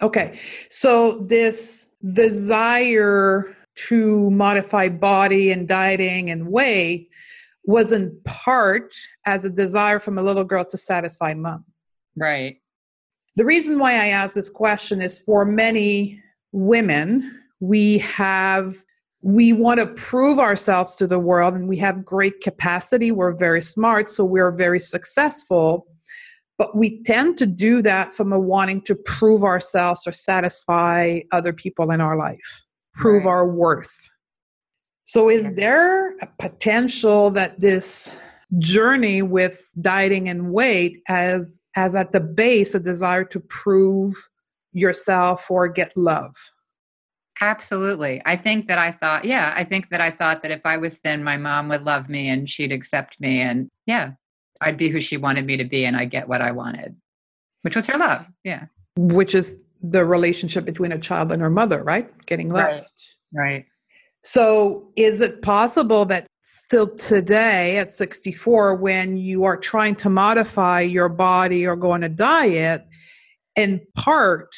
Okay. 0.00 0.38
So 0.70 1.18
this 1.20 1.90
desire 2.14 3.56
to 3.88 4.30
modify 4.30 4.88
body 4.88 5.50
and 5.50 5.68
dieting 5.68 6.30
and 6.30 6.48
weight 6.48 7.10
was 7.64 7.92
in 7.92 8.18
part 8.24 8.94
as 9.26 9.44
a 9.44 9.50
desire 9.50 10.00
from 10.00 10.18
a 10.18 10.22
little 10.22 10.44
girl 10.44 10.64
to 10.64 10.76
satisfy 10.76 11.34
mom. 11.34 11.64
Right. 12.16 12.60
The 13.36 13.44
reason 13.44 13.78
why 13.78 13.92
I 13.94 14.06
ask 14.06 14.34
this 14.34 14.50
question 14.50 15.02
is 15.02 15.20
for 15.20 15.44
many 15.44 16.20
women, 16.52 17.40
we 17.60 17.98
have 17.98 18.82
we 19.22 19.52
want 19.52 19.80
to 19.80 19.86
prove 19.86 20.38
ourselves 20.38 20.94
to 20.96 21.06
the 21.06 21.18
world 21.18 21.54
and 21.54 21.68
we 21.68 21.76
have 21.78 22.04
great 22.04 22.40
capacity. 22.40 23.10
We're 23.10 23.32
very 23.32 23.62
smart, 23.62 24.08
so 24.08 24.24
we're 24.24 24.52
very 24.52 24.80
successful. 24.80 25.86
But 26.56 26.76
we 26.76 27.02
tend 27.02 27.38
to 27.38 27.46
do 27.46 27.82
that 27.82 28.12
from 28.12 28.32
a 28.32 28.38
wanting 28.38 28.82
to 28.82 28.94
prove 28.94 29.44
ourselves 29.44 30.06
or 30.06 30.12
satisfy 30.12 31.20
other 31.32 31.52
people 31.52 31.90
in 31.90 32.00
our 32.00 32.16
life, 32.16 32.64
prove 32.94 33.24
Right. 33.24 33.30
our 33.30 33.48
worth. 33.48 34.08
So, 35.04 35.30
is 35.30 35.54
there 35.54 36.16
a 36.18 36.28
potential 36.38 37.30
that 37.30 37.60
this 37.60 38.16
journey 38.56 39.20
with 39.22 39.70
dieting 39.80 40.28
and 40.28 40.52
weight 40.52 41.02
as 41.08 41.60
as 41.76 41.94
at 41.94 42.12
the 42.12 42.20
base 42.20 42.74
a 42.74 42.80
desire 42.80 43.24
to 43.24 43.40
prove 43.40 44.14
yourself 44.72 45.50
or 45.50 45.68
get 45.68 45.96
love. 45.96 46.34
Absolutely. 47.40 48.20
I 48.26 48.36
think 48.36 48.66
that 48.68 48.78
I 48.78 48.90
thought, 48.90 49.24
yeah, 49.24 49.52
I 49.54 49.64
think 49.64 49.90
that 49.90 50.00
I 50.00 50.10
thought 50.10 50.42
that 50.42 50.50
if 50.50 50.60
I 50.64 50.76
was 50.76 50.98
thin, 50.98 51.22
my 51.22 51.36
mom 51.36 51.68
would 51.68 51.82
love 51.82 52.08
me 52.08 52.28
and 52.28 52.50
she'd 52.50 52.72
accept 52.72 53.20
me. 53.20 53.40
And 53.40 53.68
yeah, 53.86 54.12
I'd 54.60 54.76
be 54.76 54.88
who 54.88 55.00
she 55.00 55.16
wanted 55.16 55.46
me 55.46 55.56
to 55.56 55.64
be 55.64 55.84
and 55.84 55.96
I'd 55.96 56.10
get 56.10 56.28
what 56.28 56.42
I 56.42 56.50
wanted, 56.50 56.96
which 57.62 57.76
was 57.76 57.86
her 57.86 57.96
love. 57.96 58.28
Yeah. 58.42 58.66
Which 58.96 59.34
is 59.34 59.60
the 59.82 60.04
relationship 60.04 60.64
between 60.64 60.90
a 60.90 60.98
child 60.98 61.30
and 61.30 61.40
her 61.40 61.50
mother, 61.50 61.82
right? 61.84 62.10
Getting 62.26 62.50
left. 62.50 63.16
Right. 63.32 63.44
right. 63.44 63.66
So, 64.24 64.90
is 64.96 65.20
it 65.20 65.42
possible 65.42 66.04
that 66.06 66.26
still 66.40 66.88
today 66.96 67.76
at 67.76 67.92
64, 67.92 68.74
when 68.74 69.16
you 69.16 69.44
are 69.44 69.56
trying 69.56 69.94
to 69.96 70.10
modify 70.10 70.80
your 70.80 71.08
body 71.08 71.64
or 71.64 71.76
go 71.76 71.92
on 71.92 72.02
a 72.02 72.08
diet, 72.08 72.84
in 73.54 73.80
part 73.94 74.56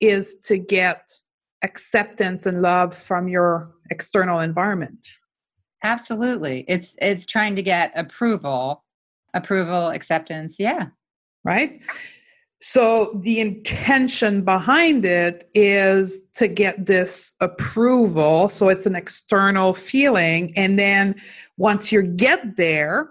is 0.00 0.36
to 0.46 0.56
get 0.56 1.10
acceptance 1.64 2.46
and 2.46 2.62
love 2.62 2.94
from 2.94 3.26
your 3.26 3.72
external 3.90 4.40
environment? 4.40 5.08
Absolutely. 5.82 6.64
It's 6.68 6.94
it's 6.98 7.26
trying 7.26 7.56
to 7.56 7.62
get 7.62 7.92
approval, 7.96 8.84
approval, 9.34 9.88
acceptance. 9.88 10.56
Yeah. 10.58 10.86
Right? 11.44 11.82
So 12.60 13.20
the 13.22 13.40
intention 13.40 14.42
behind 14.42 15.04
it 15.04 15.50
is 15.52 16.22
to 16.36 16.48
get 16.48 16.86
this 16.86 17.34
approval. 17.40 18.48
So 18.48 18.70
it's 18.70 18.86
an 18.86 18.94
external 18.94 19.74
feeling. 19.74 20.54
And 20.56 20.78
then 20.78 21.16
once 21.58 21.92
you 21.92 22.02
get 22.02 22.56
there 22.56 23.10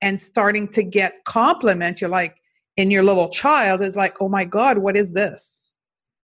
and 0.00 0.20
starting 0.20 0.66
to 0.68 0.82
get 0.82 1.24
compliment, 1.24 2.00
you're 2.00 2.10
like, 2.10 2.38
in 2.76 2.90
your 2.90 3.04
little 3.04 3.28
child 3.28 3.82
is 3.82 3.94
like, 3.94 4.16
oh 4.20 4.28
my 4.28 4.44
God, 4.44 4.78
what 4.78 4.96
is 4.96 5.12
this? 5.12 5.70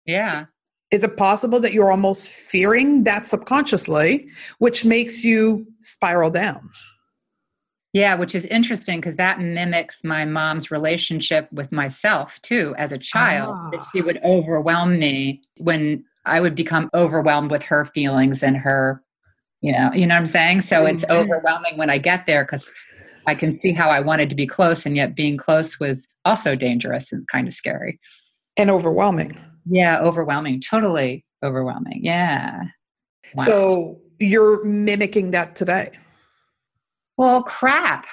Yeah. 0.06 0.46
Is 0.94 1.02
it 1.02 1.18
possible 1.18 1.60
that 1.60 1.74
you're 1.74 1.90
almost 1.90 2.32
fearing 2.32 3.04
that 3.06 3.26
subconsciously, 3.26 4.28
which 4.60 4.86
makes 4.86 5.24
you 5.24 5.66
spiral 5.82 6.30
down? 6.30 6.70
Yeah, 7.94 8.14
which 8.14 8.36
is 8.36 8.46
interesting 8.46 9.00
because 9.00 9.16
that 9.16 9.40
mimics 9.40 10.04
my 10.04 10.24
mom's 10.24 10.70
relationship 10.70 11.52
with 11.52 11.72
myself 11.72 12.40
too 12.44 12.76
as 12.78 12.92
a 12.92 13.00
child. 13.00 13.56
Ah. 13.74 13.90
She 13.92 14.04
would 14.04 14.20
overwhelm 14.24 15.00
me 15.00 15.42
when 15.58 16.06
I 16.26 16.40
would 16.40 16.54
become 16.54 16.92
overwhelmed 16.94 17.50
with 17.50 17.64
her 17.64 17.86
feelings 17.86 18.44
and 18.44 18.56
her, 18.56 19.02
you 19.62 19.72
know, 19.72 19.90
you 19.96 20.06
know 20.06 20.14
what 20.14 20.22
I'm 20.22 20.28
saying? 20.28 20.62
So 20.62 20.84
mm-hmm. 20.84 20.96
it's 20.96 21.06
overwhelming 21.10 21.76
when 21.78 21.90
I 21.90 21.98
get 21.98 22.28
there 22.28 22.46
because 22.46 22.72
I 23.26 23.34
can 23.34 23.52
see 23.58 23.74
how 23.74 23.90
I 23.90 24.00
wanted 24.00 24.30
to 24.30 24.36
be 24.36 24.46
close 24.46 24.86
and 24.86 24.96
yet 24.96 25.16
being 25.16 25.38
close 25.38 25.80
was 25.80 26.08
also 26.24 26.56
dangerous 26.56 27.12
and 27.12 27.28
kind 27.30 27.48
of 27.48 27.56
scary. 27.56 28.00
And 28.58 28.70
overwhelming. 28.70 29.40
Yeah, 29.66 30.00
overwhelming. 30.02 30.62
Totally 30.62 31.26
overwhelming. 31.44 32.00
Yeah. 32.04 32.64
Wow. 33.36 33.44
So 33.44 34.02
you're 34.20 34.64
mimicking 34.64 35.32
that 35.32 35.56
today. 35.56 35.92
Well, 37.18 37.44
crap. 37.44 38.06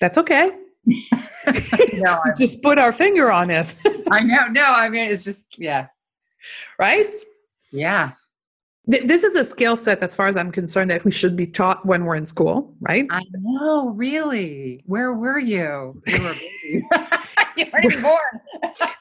That's 0.00 0.18
okay. 0.18 0.50
no, 1.94 2.20
just 2.38 2.62
put 2.62 2.78
our 2.78 2.92
finger 2.92 3.30
on 3.30 3.50
it. 3.50 3.74
I 4.10 4.20
know. 4.20 4.46
No, 4.50 4.64
I 4.64 4.88
mean, 4.88 5.10
it's 5.10 5.24
just, 5.24 5.46
yeah. 5.58 5.88
Right? 6.78 7.14
Yeah. 7.72 8.12
This 8.86 9.24
is 9.24 9.34
a 9.34 9.44
skill 9.44 9.76
set, 9.76 10.02
as 10.02 10.14
far 10.14 10.28
as 10.28 10.36
I'm 10.36 10.52
concerned, 10.52 10.90
that 10.90 11.04
we 11.04 11.10
should 11.10 11.36
be 11.36 11.46
taught 11.46 11.86
when 11.86 12.04
we're 12.04 12.16
in 12.16 12.26
school, 12.26 12.74
right? 12.80 13.06
I 13.10 13.22
know, 13.32 13.88
really. 13.90 14.82
Where 14.86 15.14
were 15.14 15.38
you? 15.38 16.00
You 16.06 16.22
were 16.22 16.34
you 17.56 17.66
weren't 17.72 17.84
even 17.86 18.02
born. 18.02 18.40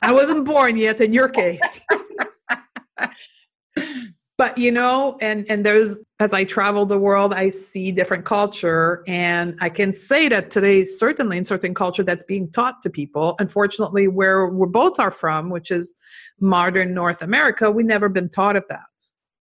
I 0.02 0.13
wasn't 0.13 0.46
born 0.46 0.78
yet 0.78 1.02
in 1.02 1.12
your 1.12 1.28
case 1.30 1.82
but 4.38 4.58
you 4.58 4.72
know 4.72 5.18
and 5.22 5.46
and 5.50 5.66
there's 5.66 6.00
as 6.20 6.34
i 6.34 6.44
travel 6.44 6.86
the 6.86 6.98
world 6.98 7.34
i 7.34 7.50
see 7.50 7.91
different 7.91 8.26
culture 8.26 9.04
and 9.08 9.56
i 9.62 9.69
can 9.69 9.93
say 9.93 10.28
that 10.28 10.52
today 10.52 10.84
certainly 10.84 11.38
in 11.38 11.43
certain 11.43 11.74
culture 11.74 12.04
that's 12.04 12.24
being 12.24 12.50
taught 12.52 12.82
to 12.82 12.89
people 12.89 13.36
unfortunately 13.39 14.08
where 14.08 14.48
we 14.48 14.67
both 14.67 15.00
are 15.00 15.12
from 15.12 15.50
which 15.50 15.72
is 15.72 15.93
modern 16.39 16.93
north 16.93 17.22
america 17.22 17.69
we 17.69 17.84
never 17.84 18.10
been 18.10 18.30
taught 18.30 18.56
of 18.56 18.65
that 18.69 18.86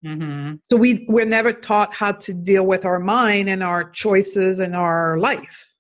mm-hmm. 0.06 0.56
so 0.66 0.78
we 0.78 1.06
we're 1.10 1.26
never 1.26 1.52
taught 1.52 1.94
how 1.94 2.12
to 2.12 2.34
deal 2.34 2.66
with 2.66 2.86
our 2.86 3.00
mind 3.00 3.50
and 3.50 3.64
our 3.64 3.90
choices 3.90 4.60
and 4.60 4.76
our 4.76 5.18
life 5.18 5.76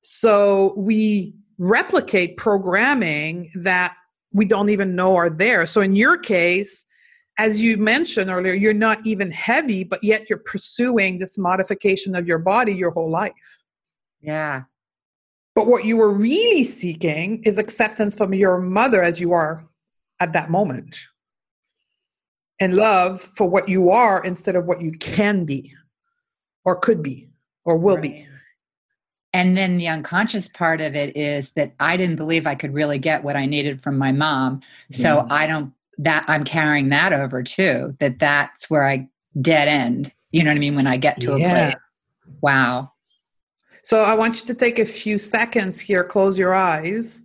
so 0.00 0.74
we 0.76 1.34
replicate 1.58 2.36
programming 2.36 3.50
that 3.54 3.94
we 4.32 4.44
don't 4.44 4.68
even 4.68 4.94
know 4.94 5.16
are 5.16 5.30
there 5.30 5.66
so 5.66 5.80
in 5.80 5.96
your 5.96 6.16
case 6.18 6.86
as 7.38 7.60
you 7.60 7.76
mentioned 7.76 8.30
earlier, 8.30 8.54
you're 8.54 8.72
not 8.72 9.04
even 9.06 9.30
heavy, 9.30 9.84
but 9.84 10.02
yet 10.02 10.28
you're 10.28 10.38
pursuing 10.38 11.18
this 11.18 11.36
modification 11.36 12.14
of 12.14 12.26
your 12.26 12.38
body 12.38 12.74
your 12.74 12.90
whole 12.90 13.10
life. 13.10 13.62
Yeah. 14.20 14.62
But 15.54 15.66
what 15.66 15.84
you 15.84 15.96
were 15.96 16.12
really 16.12 16.64
seeking 16.64 17.42
is 17.44 17.58
acceptance 17.58 18.14
from 18.14 18.32
your 18.34 18.58
mother 18.60 19.02
as 19.02 19.20
you 19.20 19.32
are 19.32 19.66
at 20.20 20.32
that 20.32 20.50
moment, 20.50 20.98
and 22.60 22.74
love 22.74 23.20
for 23.20 23.48
what 23.48 23.68
you 23.68 23.90
are 23.90 24.24
instead 24.24 24.56
of 24.56 24.66
what 24.66 24.80
you 24.80 24.92
can 24.92 25.44
be, 25.44 25.72
or 26.64 26.76
could 26.76 27.02
be, 27.02 27.28
or 27.64 27.76
will 27.76 27.96
right. 27.96 28.02
be. 28.02 28.28
And 29.32 29.56
then 29.56 29.76
the 29.76 29.88
unconscious 29.88 30.48
part 30.48 30.80
of 30.80 30.94
it 30.94 31.14
is 31.14 31.52
that 31.52 31.74
I 31.78 31.98
didn't 31.98 32.16
believe 32.16 32.46
I 32.46 32.54
could 32.54 32.72
really 32.72 32.98
get 32.98 33.22
what 33.22 33.36
I 33.36 33.44
needed 33.44 33.82
from 33.82 33.98
my 33.98 34.10
mom. 34.10 34.60
So 34.90 35.26
I 35.28 35.46
don't 35.46 35.74
that 35.98 36.24
I'm 36.28 36.44
carrying 36.44 36.88
that 36.90 37.12
over 37.12 37.42
too, 37.42 37.94
that 38.00 38.18
that's 38.18 38.70
where 38.70 38.86
I 38.86 39.08
dead 39.40 39.68
end. 39.68 40.12
You 40.30 40.42
know 40.42 40.50
what 40.50 40.56
I 40.56 40.60
mean? 40.60 40.76
When 40.76 40.86
I 40.86 40.96
get 40.96 41.20
to 41.22 41.38
yeah. 41.38 41.50
a 41.50 41.70
place. 41.70 41.82
Wow. 42.40 42.92
So 43.82 44.02
I 44.02 44.14
want 44.14 44.40
you 44.40 44.46
to 44.48 44.54
take 44.54 44.78
a 44.78 44.84
few 44.84 45.16
seconds 45.16 45.80
here, 45.80 46.02
close 46.02 46.38
your 46.38 46.54
eyes, 46.54 47.22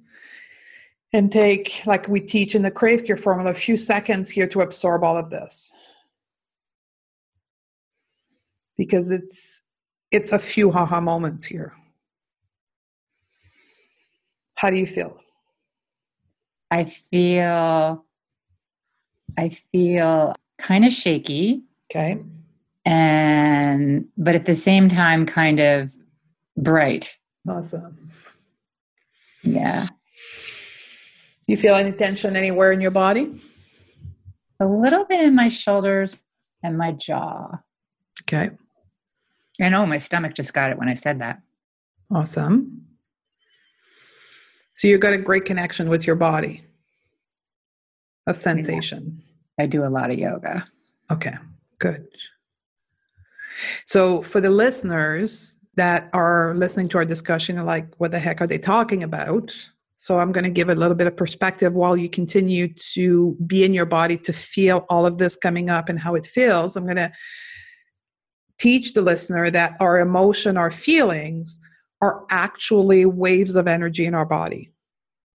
and 1.14 1.32
take, 1.32 1.84
like 1.86 2.08
we 2.08 2.20
teach 2.20 2.56
in 2.56 2.62
the 2.62 2.72
Crave 2.72 3.06
Cure 3.06 3.18
formula, 3.18 3.52
a 3.52 3.54
few 3.54 3.76
seconds 3.76 4.30
here 4.30 4.48
to 4.48 4.62
absorb 4.62 5.04
all 5.04 5.18
of 5.18 5.30
this. 5.30 5.72
Because 8.78 9.12
it's 9.12 9.64
it's 10.12 10.32
a 10.32 10.40
few 10.40 10.72
haha 10.72 11.00
moments 11.00 11.46
here. 11.46 11.74
How 14.56 14.70
do 14.70 14.78
you 14.78 14.88
feel? 14.88 15.18
I 16.72 16.86
feel 16.86 18.06
I 19.38 19.50
feel 19.72 20.36
kind 20.58 20.86
of 20.86 20.94
shaky. 20.94 21.64
Okay. 21.90 22.18
And, 22.86 24.06
but 24.18 24.36
at 24.36 24.46
the 24.46 24.56
same 24.56 24.90
time, 24.90 25.26
kind 25.26 25.60
of 25.60 25.94
bright. 26.58 27.18
Awesome. 27.48 28.10
Yeah. 29.44 29.88
You 31.48 31.58
feel 31.58 31.76
any 31.76 31.92
tension 31.92 32.36
anywhere 32.36 32.72
in 32.72 32.82
your 32.82 32.92
body? 32.92 33.34
A 34.60 34.66
little 34.66 35.06
bit 35.06 35.22
in 35.22 35.36
my 35.36 35.50
shoulders 35.50 36.22
and 36.64 36.78
my 36.78 36.92
jaw. 36.92 37.60
Okay. 38.24 38.52
I 39.60 39.70
know 39.70 39.84
oh, 39.84 39.86
my 39.86 39.98
stomach 39.98 40.34
just 40.34 40.54
got 40.54 40.72
it 40.72 40.78
when 40.78 40.88
I 40.88 40.96
said 40.96 41.20
that. 41.20 41.42
Awesome. 42.14 42.86
So 44.74 44.88
you've 44.88 45.02
got 45.02 45.14
a 45.14 45.18
great 45.18 45.46
connection 45.46 45.90
with 45.90 46.08
your 46.08 46.16
body 46.16 46.66
of 48.28 48.38
sensation? 48.38 49.22
I 49.60 49.66
do 49.66 49.84
a 49.84 49.90
lot 49.90 50.12
of 50.12 50.18
yoga. 50.18 50.68
Okay, 51.12 51.34
good. 51.80 52.08
So, 53.86 54.22
for 54.22 54.42
the 54.42 54.50
listeners 54.50 55.60
that 55.76 56.10
are 56.14 56.56
listening 56.56 56.88
to 56.90 56.98
our 56.98 57.06
discussion, 57.06 57.64
like, 57.66 57.94
what 57.98 58.12
the 58.12 58.20
heck 58.20 58.42
are 58.42 58.48
they 58.48 58.58
talking 58.58 59.04
about? 59.04 59.70
So, 60.02 60.20
I'm 60.20 60.32
going 60.32 60.46
to 60.46 60.50
give 60.50 60.70
a 60.70 60.76
little 60.76 60.96
bit 60.96 61.06
of 61.06 61.16
perspective 61.16 61.74
while 61.74 61.96
you 61.96 62.10
continue 62.10 62.74
to 62.94 63.38
be 63.46 63.64
in 63.64 63.74
your 63.74 63.86
body 63.86 64.18
to 64.18 64.34
feel 64.34 64.86
all 64.90 65.06
of 65.06 65.20
this 65.20 65.36
coming 65.36 65.70
up 65.70 65.90
and 65.90 66.00
how 66.00 66.16
it 66.16 66.26
feels. 66.26 66.76
I'm 66.76 66.86
going 66.86 66.96
to 66.96 67.12
teach 68.58 68.94
the 68.94 69.04
listener 69.04 69.52
that 69.52 69.76
our 69.80 70.00
emotion, 70.00 70.58
our 70.58 70.72
feelings 70.72 71.60
are 72.02 72.26
actually 72.32 73.06
waves 73.06 73.56
of 73.56 73.68
energy 73.68 74.08
in 74.08 74.16
our 74.16 74.26
body. 74.26 74.72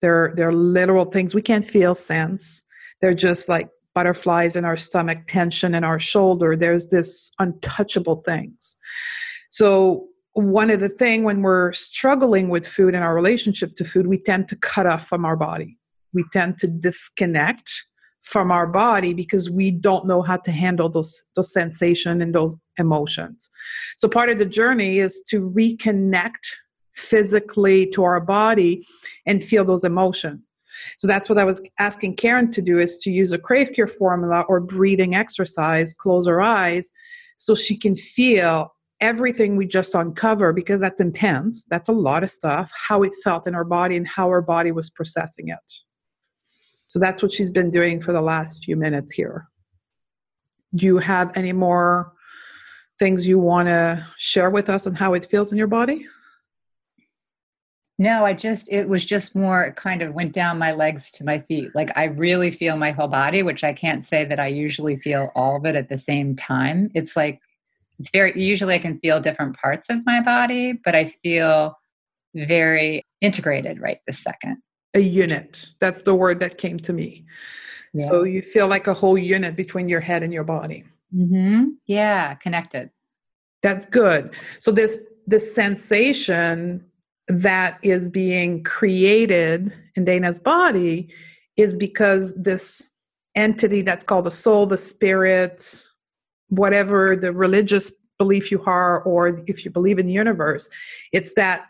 They're, 0.01 0.33
they're 0.35 0.53
literal 0.53 1.05
things 1.05 1.35
we 1.35 1.43
can't 1.43 1.65
feel, 1.65 1.95
sense. 1.95 2.65
They're 3.03 3.13
just 3.13 3.51
like 3.51 3.69
butterflies 3.95 4.57
in 4.57 4.65
our 4.65 4.79
stomach, 4.79 5.27
tension 5.27 5.75
in 5.75 5.85
our 5.85 5.99
shoulder. 5.99 6.57
There's 6.57 6.89
this 6.89 7.31
untouchable 7.39 8.17
things. 8.17 8.77
So 9.51 10.07
one 10.35 10.71
of 10.71 10.81
the 10.81 10.89
thing 10.89 11.23
when 11.23 11.43
we're 11.43 11.73
struggling 11.73 12.49
with 12.49 12.67
food 12.67 12.95
and 12.95 13.05
our 13.05 13.15
relationship 13.15 13.77
to 13.77 13.85
food, 13.85 14.07
we 14.07 14.19
tend 14.19 14.49
to 14.49 14.57
cut 14.57 14.87
off 14.87 15.07
from 15.07 15.25
our 15.25 15.37
body. 15.37 15.79
We 16.13 16.25
tend 16.33 16.59
to 16.59 16.67
disconnect 16.67 17.71
from 18.23 18.51
our 18.51 18.67
body 18.67 19.15
because 19.15 19.51
we 19.51 19.71
don't 19.71 20.07
know 20.07 20.23
how 20.23 20.39
to 20.39 20.51
handle 20.51 20.89
those 20.89 21.25
those 21.37 21.53
sensation 21.53 22.21
and 22.21 22.35
those 22.35 22.57
emotions. 22.79 23.51
So 23.97 24.09
part 24.09 24.31
of 24.31 24.39
the 24.39 24.47
journey 24.47 24.99
is 24.99 25.23
to 25.29 25.41
reconnect 25.51 26.57
physically 26.95 27.87
to 27.87 28.03
our 28.05 28.21
body 28.21 28.87
and 29.27 29.45
feel 29.45 29.65
those 29.65 29.85
emotions. 29.85 30.41
So 30.97 31.07
that's 31.07 31.29
what 31.29 31.39
I 31.39 31.45
was 31.45 31.63
asking 31.79 32.17
Karen 32.17 32.51
to 32.53 32.63
do 32.63 32.79
is 32.79 32.99
to 32.99 33.11
use 33.11 33.33
a 33.33 33.39
Crave 33.39 33.73
Cure 33.73 33.87
formula 33.87 34.45
or 34.49 34.61
breathing 34.61 35.15
exercise, 35.15 35.95
close 35.95 36.27
her 36.27 36.43
eyes, 36.43 36.91
so 37.37 37.55
she 37.55 37.77
can 37.77 37.95
feel 37.95 38.74
everything 39.05 39.57
we 39.57 39.67
just 39.67 39.95
uncovered 39.95 40.57
because 40.57 40.81
that's 40.81 41.01
intense. 41.01 41.67
That's 41.67 41.91
a 41.91 41.93
lot 41.93 42.25
of 42.25 42.31
stuff, 42.31 42.73
how 42.89 43.03
it 43.03 43.15
felt 43.23 43.47
in 43.47 43.55
our 43.55 43.65
body 43.65 43.97
and 43.97 44.09
how 44.09 44.29
our 44.29 44.41
body 44.41 44.73
was 44.73 44.89
processing 44.89 45.49
it. 45.49 45.73
So 46.87 46.99
that's 46.99 47.23
what 47.23 47.31
she's 47.31 47.53
been 47.53 47.71
doing 47.71 48.01
for 48.01 48.13
the 48.13 48.23
last 48.23 48.65
few 48.65 48.77
minutes 48.77 49.13
here. 49.13 49.47
Do 50.75 50.87
you 50.87 50.99
have 50.99 51.37
any 51.37 51.53
more 51.53 52.13
things 52.99 53.29
you 53.29 53.39
want 53.39 53.69
to 53.69 54.07
share 54.17 54.49
with 54.49 54.71
us 54.71 54.87
on 54.87 54.95
how 54.95 55.13
it 55.13 55.27
feels 55.27 55.53
in 55.53 55.59
your 55.59 55.67
body? 55.67 56.07
No, 57.99 58.25
I 58.25 58.33
just, 58.33 58.73
it 58.73 58.89
was 58.89 59.05
just 59.05 59.37
more, 59.37 59.63
it 59.65 59.77
kind 59.77 60.03
of 60.03 60.15
went 60.15 60.33
down 60.33 60.59
my 60.59 60.73
legs 60.73 61.11
to 61.13 61.25
my 61.25 61.41
feet. 61.41 61.71
Like 61.75 61.91
I 61.97 62.05
really 62.05 62.51
feel 62.51 62.77
my 62.77 62.91
whole 62.91 63.09
body, 63.09 63.43
which 63.43 63.63
I 63.63 63.73
can't 63.73 64.05
say 64.05 64.25
that 64.25 64.41
I 64.41 64.47
usually 64.47 64.97
feel 64.97 65.31
all 65.35 65.57
of 65.57 65.67
it 65.67 65.77
at 65.77 65.91
the 65.91 65.99
same 65.99 66.35
time. 66.35 66.91
It's 66.95 67.17
like, 67.17 67.41
it's 67.99 68.11
very, 68.11 68.41
usually 68.41 68.75
I 68.75 68.79
can 68.79 68.99
feel 68.99 69.21
different 69.21 69.57
parts 69.57 69.89
of 69.91 70.05
my 70.05 70.21
body, 70.21 70.75
but 70.85 70.95
I 70.95 71.07
feel 71.23 71.77
very 72.35 73.05
integrated 73.21 73.81
right 73.81 73.99
this 74.07 74.19
second. 74.19 74.59
A 74.95 75.01
unit. 75.01 75.67
That's 75.81 76.03
the 76.03 76.15
word 76.15 76.41
that 76.41 76.59
came 76.59 76.79
to 76.79 76.93
me. 76.93 77.25
Yeah. 77.95 78.07
So 78.07 78.25
you 78.25 78.43
feel 78.43 78.67
like 78.67 78.87
a 78.87 78.95
whole 78.95 79.17
unit 79.17 79.57
between 79.57 79.89
your 79.89 80.01
head 80.01 80.23
and 80.23 80.33
your 80.33 80.45
body. 80.45 80.85
Mm-hmm. 81.15 81.65
Yeah, 81.87 82.35
connected. 82.35 82.91
That's 83.63 83.87
good. 83.87 84.35
So 84.59 84.73
this 84.73 84.99
this 85.27 85.55
sensation 85.55 86.85
that 87.29 87.79
is 87.83 88.11
being 88.11 88.63
created 88.63 89.73
in 89.97 90.05
Dana's 90.05 90.39
body 90.39 91.09
is 91.57 91.77
because 91.77 92.35
this 92.35 92.91
entity 93.35 93.81
that's 93.81 94.05
called 94.05 94.27
the 94.27 94.31
soul, 94.31 94.67
the 94.67 94.77
spirit, 94.77 95.83
whatever 96.49 97.17
the 97.17 97.33
religious 97.33 97.93
belief 98.19 98.51
you 98.51 98.63
are, 98.65 99.03
or 99.03 99.43
if 99.47 99.65
you 99.65 99.71
believe 99.71 99.99
in 99.99 100.07
the 100.07 100.13
universe, 100.13 100.69
it's 101.13 101.35
that 101.35 101.67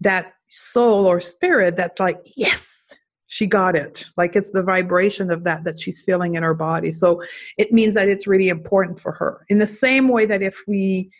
that 0.00 0.32
soul 0.48 1.06
or 1.06 1.20
spirit 1.20 1.76
that's 1.76 2.00
like, 2.00 2.18
yes, 2.36 2.96
she 3.26 3.46
got 3.46 3.74
it. 3.74 4.04
Like 4.16 4.36
it's 4.36 4.52
the 4.52 4.62
vibration 4.62 5.30
of 5.30 5.44
that 5.44 5.64
that 5.64 5.80
she's 5.80 6.02
feeling 6.02 6.36
in 6.36 6.42
her 6.42 6.54
body. 6.54 6.92
So 6.92 7.22
it 7.58 7.72
means 7.72 7.94
that 7.94 8.08
it's 8.08 8.26
really 8.26 8.48
important 8.48 9.00
for 9.00 9.12
her. 9.12 9.44
In 9.48 9.58
the 9.58 9.66
same 9.66 10.08
way 10.08 10.26
that 10.26 10.42
if 10.42 10.62
we 10.68 11.10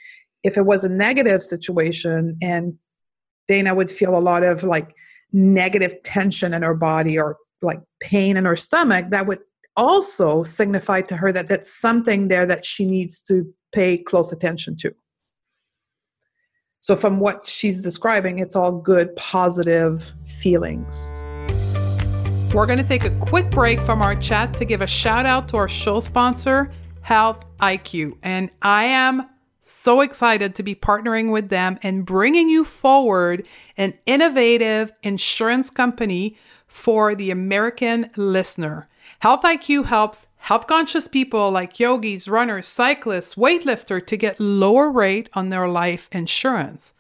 if 0.44 0.56
it 0.56 0.66
was 0.66 0.84
a 0.84 0.88
negative 0.88 1.42
situation 1.42 2.36
and 2.42 2.74
Dana 3.48 3.74
would 3.74 3.90
feel 3.90 4.16
a 4.16 4.20
lot 4.20 4.44
of 4.44 4.62
like 4.62 4.94
negative 5.32 5.94
tension 6.04 6.54
in 6.54 6.62
her 6.62 6.74
body 6.74 7.18
or 7.18 7.36
like 7.62 7.80
pain 8.00 8.36
in 8.36 8.44
her 8.44 8.56
stomach, 8.56 9.06
that 9.10 9.26
would 9.26 9.40
also 9.76 10.42
signify 10.42 11.00
to 11.02 11.16
her 11.16 11.32
that 11.32 11.46
that's 11.46 11.72
something 11.72 12.28
there 12.28 12.46
that 12.46 12.64
she 12.64 12.86
needs 12.86 13.22
to 13.24 13.44
pay 13.72 13.98
close 13.98 14.32
attention 14.32 14.76
to. 14.78 14.94
So, 16.80 16.94
from 16.94 17.18
what 17.18 17.46
she's 17.46 17.82
describing, 17.82 18.40
it's 18.40 18.54
all 18.54 18.72
good, 18.72 19.16
positive 19.16 20.12
feelings. 20.26 21.12
We're 22.52 22.66
going 22.66 22.78
to 22.78 22.86
take 22.86 23.04
a 23.04 23.10
quick 23.18 23.50
break 23.50 23.80
from 23.80 24.02
our 24.02 24.14
chat 24.14 24.54
to 24.58 24.64
give 24.64 24.80
a 24.80 24.86
shout 24.86 25.26
out 25.26 25.48
to 25.48 25.56
our 25.56 25.68
show 25.68 25.98
sponsor, 26.00 26.70
Health 27.00 27.44
IQ. 27.60 28.16
And 28.22 28.50
I 28.62 28.84
am 28.84 29.28
so 29.60 30.02
excited 30.02 30.54
to 30.54 30.62
be 30.62 30.74
partnering 30.74 31.32
with 31.32 31.48
them 31.48 31.78
and 31.82 32.04
bringing 32.04 32.50
you 32.50 32.64
forward 32.64 33.46
an 33.78 33.94
innovative 34.04 34.92
insurance 35.02 35.70
company 35.70 36.36
for 36.66 37.14
the 37.14 37.30
American 37.30 38.10
listener. 38.16 38.88
Health 39.24 39.40
IQ 39.40 39.86
helps 39.86 40.26
health 40.36 40.66
conscious 40.66 41.08
people 41.08 41.50
like 41.50 41.80
yogis, 41.80 42.28
runners, 42.28 42.68
cyclists, 42.68 43.36
weightlifters 43.36 44.06
to 44.08 44.18
get 44.18 44.38
lower 44.38 44.90
rate 44.90 45.30
on 45.32 45.48
their 45.48 45.66
life 45.66 46.10
insurance. 46.12 46.92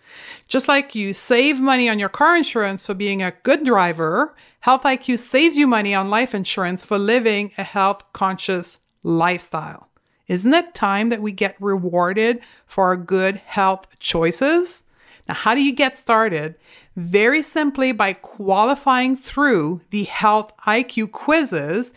Just 0.48 0.66
like 0.66 0.94
you 0.94 1.12
save 1.12 1.60
money 1.60 1.86
on 1.86 1.98
your 1.98 2.08
car 2.08 2.34
insurance 2.34 2.86
for 2.86 2.94
being 2.94 3.22
a 3.22 3.34
good 3.42 3.62
driver, 3.62 4.34
Health 4.60 4.84
IQ 4.84 5.18
saves 5.18 5.58
you 5.58 5.66
money 5.66 5.94
on 5.94 6.08
life 6.08 6.34
insurance 6.34 6.82
for 6.82 6.96
living 6.96 7.52
a 7.58 7.62
health 7.62 8.02
conscious 8.14 8.78
lifestyle. 9.02 9.90
Isn't 10.26 10.54
it 10.54 10.74
time 10.74 11.10
that 11.10 11.20
we 11.20 11.30
get 11.30 11.60
rewarded 11.60 12.40
for 12.64 12.84
our 12.84 12.96
good 12.96 13.36
health 13.36 13.86
choices? 13.98 14.84
Now, 15.28 15.34
how 15.34 15.54
do 15.54 15.62
you 15.62 15.74
get 15.74 15.96
started? 15.96 16.54
Very 16.96 17.42
simply 17.42 17.92
by 17.92 18.12
qualifying 18.12 19.16
through 19.16 19.80
the 19.90 20.04
Health 20.04 20.52
IQ 20.66 21.12
quizzes. 21.12 21.92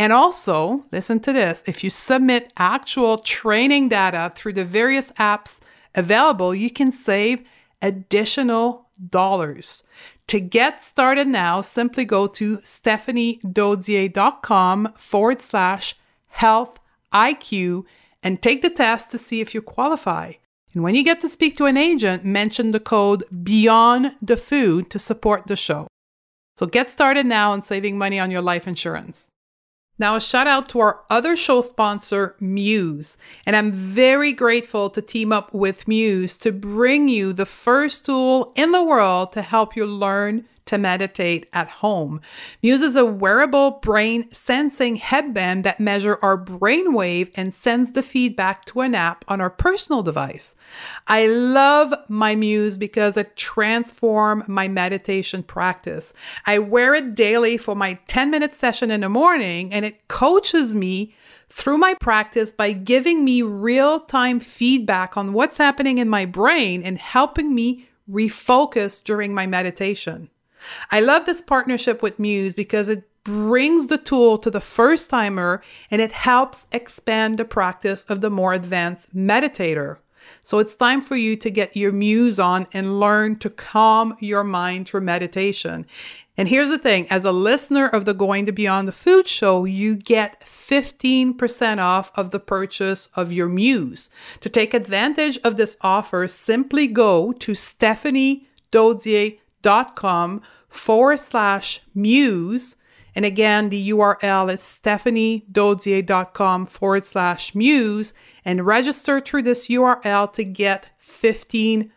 And 0.00 0.12
also, 0.12 0.84
listen 0.90 1.20
to 1.20 1.32
this 1.32 1.62
if 1.66 1.84
you 1.84 1.90
submit 1.90 2.52
actual 2.56 3.18
training 3.18 3.90
data 3.90 4.32
through 4.34 4.54
the 4.54 4.64
various 4.64 5.12
apps 5.12 5.60
available, 5.94 6.52
you 6.54 6.70
can 6.70 6.90
save 6.90 7.46
additional 7.82 8.88
dollars. 9.10 9.84
To 10.28 10.40
get 10.40 10.80
started 10.80 11.28
now, 11.28 11.60
simply 11.60 12.04
go 12.04 12.26
to 12.28 12.58
stephaniedodier.com 12.58 14.92
forward 14.96 15.40
slash 15.40 15.96
health 16.28 16.80
IQ, 17.12 17.84
and 18.22 18.40
take 18.40 18.62
the 18.62 18.70
test 18.70 19.10
to 19.10 19.18
see 19.18 19.40
if 19.40 19.54
you 19.54 19.62
qualify. 19.62 20.32
And 20.72 20.82
when 20.82 20.94
you 20.94 21.02
get 21.02 21.20
to 21.20 21.28
speak 21.28 21.56
to 21.56 21.66
an 21.66 21.76
agent, 21.76 22.24
mention 22.24 22.70
the 22.70 22.80
code 22.80 23.24
Beyond 23.42 24.12
the 24.22 24.36
Food 24.36 24.90
to 24.90 24.98
support 24.98 25.46
the 25.46 25.56
show. 25.56 25.88
So 26.56 26.66
get 26.66 26.88
started 26.88 27.26
now 27.26 27.52
on 27.52 27.62
saving 27.62 27.98
money 27.98 28.20
on 28.20 28.30
your 28.30 28.42
life 28.42 28.68
insurance. 28.68 29.30
Now, 30.00 30.16
a 30.16 30.20
shout 30.20 30.46
out 30.46 30.70
to 30.70 30.80
our 30.80 31.00
other 31.10 31.36
show 31.36 31.60
sponsor, 31.60 32.34
Muse. 32.40 33.18
And 33.44 33.54
I'm 33.54 33.70
very 33.70 34.32
grateful 34.32 34.88
to 34.88 35.02
team 35.02 35.30
up 35.30 35.52
with 35.52 35.86
Muse 35.86 36.38
to 36.38 36.52
bring 36.52 37.10
you 37.10 37.34
the 37.34 37.44
first 37.44 38.06
tool 38.06 38.54
in 38.56 38.72
the 38.72 38.82
world 38.82 39.30
to 39.34 39.42
help 39.42 39.76
you 39.76 39.84
learn 39.84 40.46
to 40.66 40.78
meditate 40.78 41.48
at 41.52 41.68
home. 41.68 42.20
Muse 42.62 42.82
is 42.82 42.96
a 42.96 43.04
wearable 43.04 43.80
brain 43.82 44.30
sensing 44.32 44.96
headband 44.96 45.64
that 45.64 45.80
measures 45.80 46.16
our 46.22 46.42
brainwave 46.42 47.30
and 47.34 47.52
sends 47.52 47.92
the 47.92 48.02
feedback 48.02 48.64
to 48.66 48.80
an 48.80 48.94
app 48.94 49.24
on 49.28 49.40
our 49.40 49.50
personal 49.50 50.02
device. 50.02 50.54
I 51.06 51.26
love 51.26 51.92
my 52.08 52.34
Muse 52.34 52.76
because 52.76 53.16
it 53.16 53.36
transforms 53.36 54.48
my 54.48 54.68
meditation 54.68 55.42
practice. 55.42 56.12
I 56.46 56.58
wear 56.58 56.94
it 56.94 57.14
daily 57.14 57.56
for 57.56 57.74
my 57.74 57.98
10 58.06 58.30
minute 58.30 58.52
session 58.52 58.90
in 58.90 59.00
the 59.00 59.08
morning 59.08 59.72
and 59.72 59.84
it 59.84 60.08
coaches 60.08 60.74
me 60.74 61.14
through 61.48 61.78
my 61.78 61.94
practice 61.94 62.52
by 62.52 62.72
giving 62.72 63.24
me 63.24 63.42
real 63.42 64.00
time 64.00 64.40
feedback 64.40 65.16
on 65.16 65.32
what's 65.32 65.58
happening 65.58 65.98
in 65.98 66.08
my 66.08 66.24
brain 66.24 66.82
and 66.82 66.98
helping 66.98 67.54
me 67.54 67.88
refocus 68.10 69.02
during 69.02 69.34
my 69.34 69.46
meditation. 69.46 70.30
I 70.90 71.00
love 71.00 71.26
this 71.26 71.40
partnership 71.40 72.02
with 72.02 72.18
Muse 72.18 72.54
because 72.54 72.88
it 72.88 73.08
brings 73.24 73.88
the 73.88 73.98
tool 73.98 74.38
to 74.38 74.50
the 74.50 74.60
first 74.60 75.10
timer 75.10 75.62
and 75.90 76.00
it 76.00 76.12
helps 76.12 76.66
expand 76.72 77.38
the 77.38 77.44
practice 77.44 78.04
of 78.04 78.20
the 78.20 78.30
more 78.30 78.54
advanced 78.54 79.14
meditator. 79.14 79.98
So 80.42 80.58
it's 80.58 80.74
time 80.74 81.00
for 81.00 81.16
you 81.16 81.36
to 81.36 81.50
get 81.50 81.76
your 81.76 81.92
muse 81.92 82.38
on 82.38 82.66
and 82.72 83.00
learn 83.00 83.38
to 83.38 83.50
calm 83.50 84.16
your 84.20 84.44
mind 84.44 84.88
through 84.88 85.00
meditation. 85.02 85.86
And 86.36 86.48
here's 86.48 86.70
the 86.70 86.78
thing 86.78 87.06
as 87.10 87.24
a 87.24 87.32
listener 87.32 87.86
of 87.86 88.04
the 88.04 88.14
Going 88.14 88.46
to 88.46 88.52
Beyond 88.52 88.86
the 88.88 88.92
Food 88.92 89.26
show, 89.26 89.64
you 89.64 89.96
get 89.96 90.40
15% 90.42 91.78
off 91.78 92.12
of 92.16 92.30
the 92.30 92.40
purchase 92.40 93.08
of 93.14 93.32
your 93.32 93.48
muse. 93.48 94.08
To 94.40 94.48
take 94.48 94.72
advantage 94.72 95.38
of 95.44 95.56
this 95.56 95.76
offer, 95.82 96.28
simply 96.28 96.86
go 96.86 97.32
to 97.32 97.52
stephaniedodier.com 97.52 99.39
dot 99.62 99.96
com 99.96 100.42
forward 100.68 101.20
slash 101.20 101.80
muse. 101.94 102.76
And 103.14 103.24
again, 103.24 103.70
the 103.70 103.90
URL 103.90 104.52
is 104.52 104.60
stephaniedodier.com 104.60 106.66
forward 106.66 107.04
slash 107.04 107.54
muse 107.54 108.12
and 108.44 108.64
register 108.64 109.20
through 109.20 109.42
this 109.42 109.68
URL 109.68 110.32
to 110.32 110.44
get 110.44 110.90
15% 111.02 111.90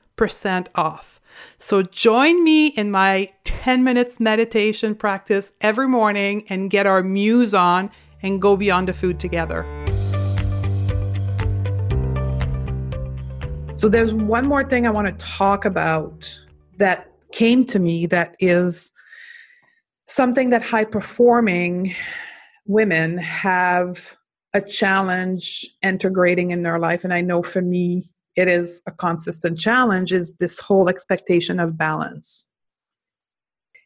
off. 0.76 1.22
So 1.58 1.84
join 1.84 2.44
me 2.44 2.68
in 2.68 2.92
my 2.92 3.32
10 3.44 3.84
minutes 3.84 4.20
meditation 4.20 4.96
practice 4.96 5.52
every 5.62 5.88
morning 5.88 6.46
and 6.50 6.70
get 6.70 6.88
our 6.88 7.04
muse 7.04 7.54
on 7.54 7.92
and 8.22 8.42
go 8.42 8.58
beyond 8.58 8.88
the 8.88 8.94
food 8.94 9.20
together. 9.20 9.66
So 13.76 13.90
there's 13.90 14.14
one 14.14 14.48
more 14.48 14.64
thing 14.64 14.86
I 14.86 14.92
want 14.92 15.08
to 15.08 15.26
talk 15.26 15.66
about 15.66 16.40
that 16.78 17.12
came 17.34 17.66
to 17.66 17.80
me 17.80 18.06
that 18.06 18.36
is 18.40 18.92
something 20.06 20.50
that 20.52 20.62
high 20.62 20.86
performing 20.86 21.94
women 22.66 23.18
have 23.18 24.16
a 24.54 24.62
challenge 24.62 25.68
integrating 25.82 26.52
in 26.52 26.64
their 26.64 26.80
life 26.80 27.04
and 27.04 27.14
i 27.14 27.22
know 27.22 27.42
for 27.42 27.62
me 27.62 28.10
it 28.36 28.48
is 28.48 28.82
a 28.88 28.92
consistent 28.92 29.58
challenge 29.58 30.14
is 30.14 30.36
this 30.36 30.60
whole 30.60 30.88
expectation 30.90 31.60
of 31.60 31.78
balance 31.78 32.50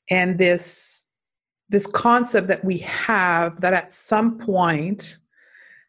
and 0.09 0.37
this 0.37 1.07
this 1.69 1.87
concept 1.87 2.47
that 2.47 2.63
we 2.63 2.77
have 2.79 3.59
that 3.61 3.73
at 3.73 3.91
some 3.91 4.37
point 4.37 5.17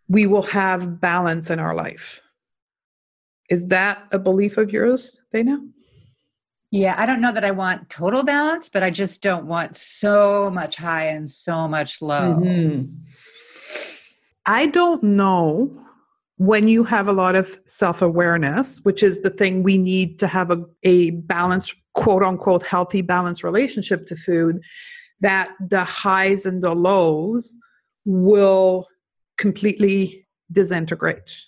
we 0.08 0.26
will 0.26 0.42
have 0.42 1.00
balance 1.00 1.50
in 1.50 1.58
our 1.58 1.74
life. 1.74 2.20
Is 3.50 3.66
that 3.68 4.06
a 4.10 4.18
belief 4.18 4.58
of 4.58 4.72
yours, 4.72 5.20
Dana? 5.32 5.58
Yeah, 6.70 6.94
I 6.98 7.06
don't 7.06 7.22
know 7.22 7.32
that 7.32 7.44
I 7.44 7.50
want 7.50 7.88
total 7.88 8.22
balance, 8.22 8.68
but 8.68 8.82
I 8.82 8.90
just 8.90 9.22
don't 9.22 9.46
want 9.46 9.74
so 9.74 10.50
much 10.50 10.76
high 10.76 11.06
and 11.08 11.30
so 11.30 11.66
much 11.66 12.02
low. 12.02 12.34
Mm-hmm. 12.34 12.92
I 14.44 14.66
don't 14.66 15.02
know 15.02 15.70
when 16.36 16.68
you 16.68 16.84
have 16.84 17.08
a 17.08 17.12
lot 17.12 17.36
of 17.36 17.58
self 17.66 18.02
awareness, 18.02 18.80
which 18.82 19.02
is 19.02 19.22
the 19.22 19.30
thing 19.30 19.62
we 19.62 19.78
need 19.78 20.18
to 20.18 20.26
have 20.26 20.50
a, 20.50 20.62
a 20.82 21.10
balanced, 21.10 21.74
quote 21.94 22.22
unquote, 22.22 22.66
healthy, 22.66 23.00
balanced 23.00 23.42
relationship 23.42 24.06
to 24.06 24.16
food, 24.16 24.60
that 25.20 25.50
the 25.70 25.84
highs 25.84 26.44
and 26.44 26.62
the 26.62 26.74
lows 26.74 27.56
will 28.04 28.86
completely 29.38 30.26
disintegrate. 30.52 31.42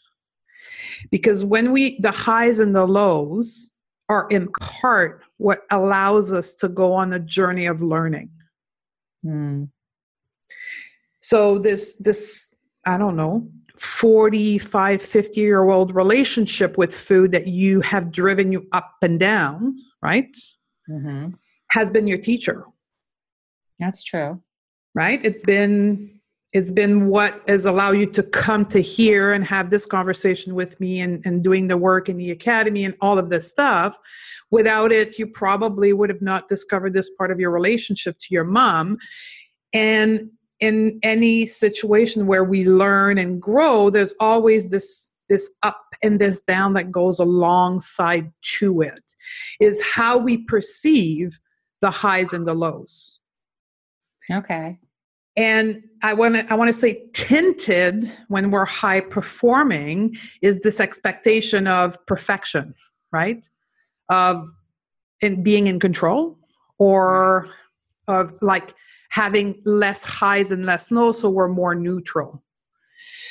Because 1.10 1.44
when 1.44 1.72
we, 1.72 1.98
the 2.00 2.10
highs 2.10 2.58
and 2.58 2.74
the 2.74 2.86
lows 2.86 3.72
are 4.10 4.26
in 4.28 4.48
part 4.60 5.22
what 5.36 5.60
allows 5.70 6.32
us 6.32 6.56
to 6.56 6.68
go 6.68 6.92
on 6.92 7.10
the 7.10 7.20
journey 7.20 7.66
of 7.66 7.80
learning. 7.80 8.28
Mm. 9.24 9.68
So 11.22 11.60
this, 11.60 11.94
this, 11.96 12.52
I 12.84 12.98
don't 12.98 13.14
know, 13.14 13.48
45, 13.78 15.00
50 15.00 15.40
year 15.40 15.70
old 15.70 15.94
relationship 15.94 16.76
with 16.76 16.92
food 16.92 17.30
that 17.30 17.46
you 17.46 17.80
have 17.82 18.10
driven 18.10 18.50
you 18.50 18.66
up 18.72 18.96
and 19.00 19.18
down, 19.20 19.76
right? 20.02 20.36
Mm-hmm. 20.90 21.28
Has 21.70 21.92
been 21.92 22.08
your 22.08 22.18
teacher. 22.18 22.66
That's 23.78 24.02
true. 24.02 24.42
Right? 24.92 25.24
It's 25.24 25.44
been 25.44 26.19
it's 26.52 26.72
been 26.72 27.06
what 27.06 27.42
has 27.46 27.64
allowed 27.64 27.92
you 27.92 28.06
to 28.06 28.22
come 28.22 28.64
to 28.66 28.80
here 28.80 29.32
and 29.32 29.44
have 29.44 29.70
this 29.70 29.86
conversation 29.86 30.54
with 30.54 30.78
me 30.80 31.00
and, 31.00 31.24
and 31.24 31.44
doing 31.44 31.68
the 31.68 31.76
work 31.76 32.08
in 32.08 32.16
the 32.16 32.30
academy 32.32 32.84
and 32.84 32.96
all 33.00 33.18
of 33.18 33.30
this 33.30 33.48
stuff. 33.48 33.96
Without 34.50 34.90
it, 34.90 35.18
you 35.18 35.28
probably 35.28 35.92
would 35.92 36.10
have 36.10 36.22
not 36.22 36.48
discovered 36.48 36.92
this 36.92 37.10
part 37.10 37.30
of 37.30 37.38
your 37.38 37.52
relationship 37.52 38.18
to 38.18 38.26
your 38.30 38.42
mom. 38.44 38.98
And 39.72 40.30
in 40.58 40.98
any 41.04 41.46
situation 41.46 42.26
where 42.26 42.44
we 42.44 42.64
learn 42.64 43.18
and 43.18 43.40
grow, 43.40 43.88
there's 43.90 44.14
always 44.18 44.70
this 44.70 45.12
this 45.30 45.48
up 45.62 45.80
and 46.02 46.20
this 46.20 46.42
down 46.42 46.74
that 46.74 46.90
goes 46.90 47.20
alongside 47.20 48.30
to 48.42 48.82
it 48.82 49.02
is 49.60 49.80
how 49.80 50.18
we 50.18 50.38
perceive 50.38 51.38
the 51.80 51.90
highs 51.90 52.34
and 52.34 52.46
the 52.46 52.52
lows 52.52 53.20
okay 54.30 54.76
and 55.40 55.82
i 56.02 56.12
want 56.12 56.34
to 56.34 56.52
i 56.52 56.54
want 56.54 56.68
to 56.68 56.72
say 56.72 57.02
tinted 57.12 58.04
when 58.28 58.50
we're 58.50 58.66
high 58.66 59.00
performing 59.00 60.16
is 60.42 60.60
this 60.60 60.78
expectation 60.78 61.66
of 61.66 61.96
perfection 62.06 62.74
right? 63.12 63.48
Of 64.08 64.48
in 65.20 65.42
being 65.42 65.66
in 65.66 65.78
control 65.78 66.38
or 66.78 67.48
of 68.08 68.40
like 68.42 68.74
having 69.10 69.60
less 69.64 70.04
highs 70.04 70.50
and 70.50 70.64
less 70.64 70.90
lows 70.90 71.20
so 71.20 71.28
we're 71.28 71.48
more 71.48 71.74
neutral. 71.74 72.42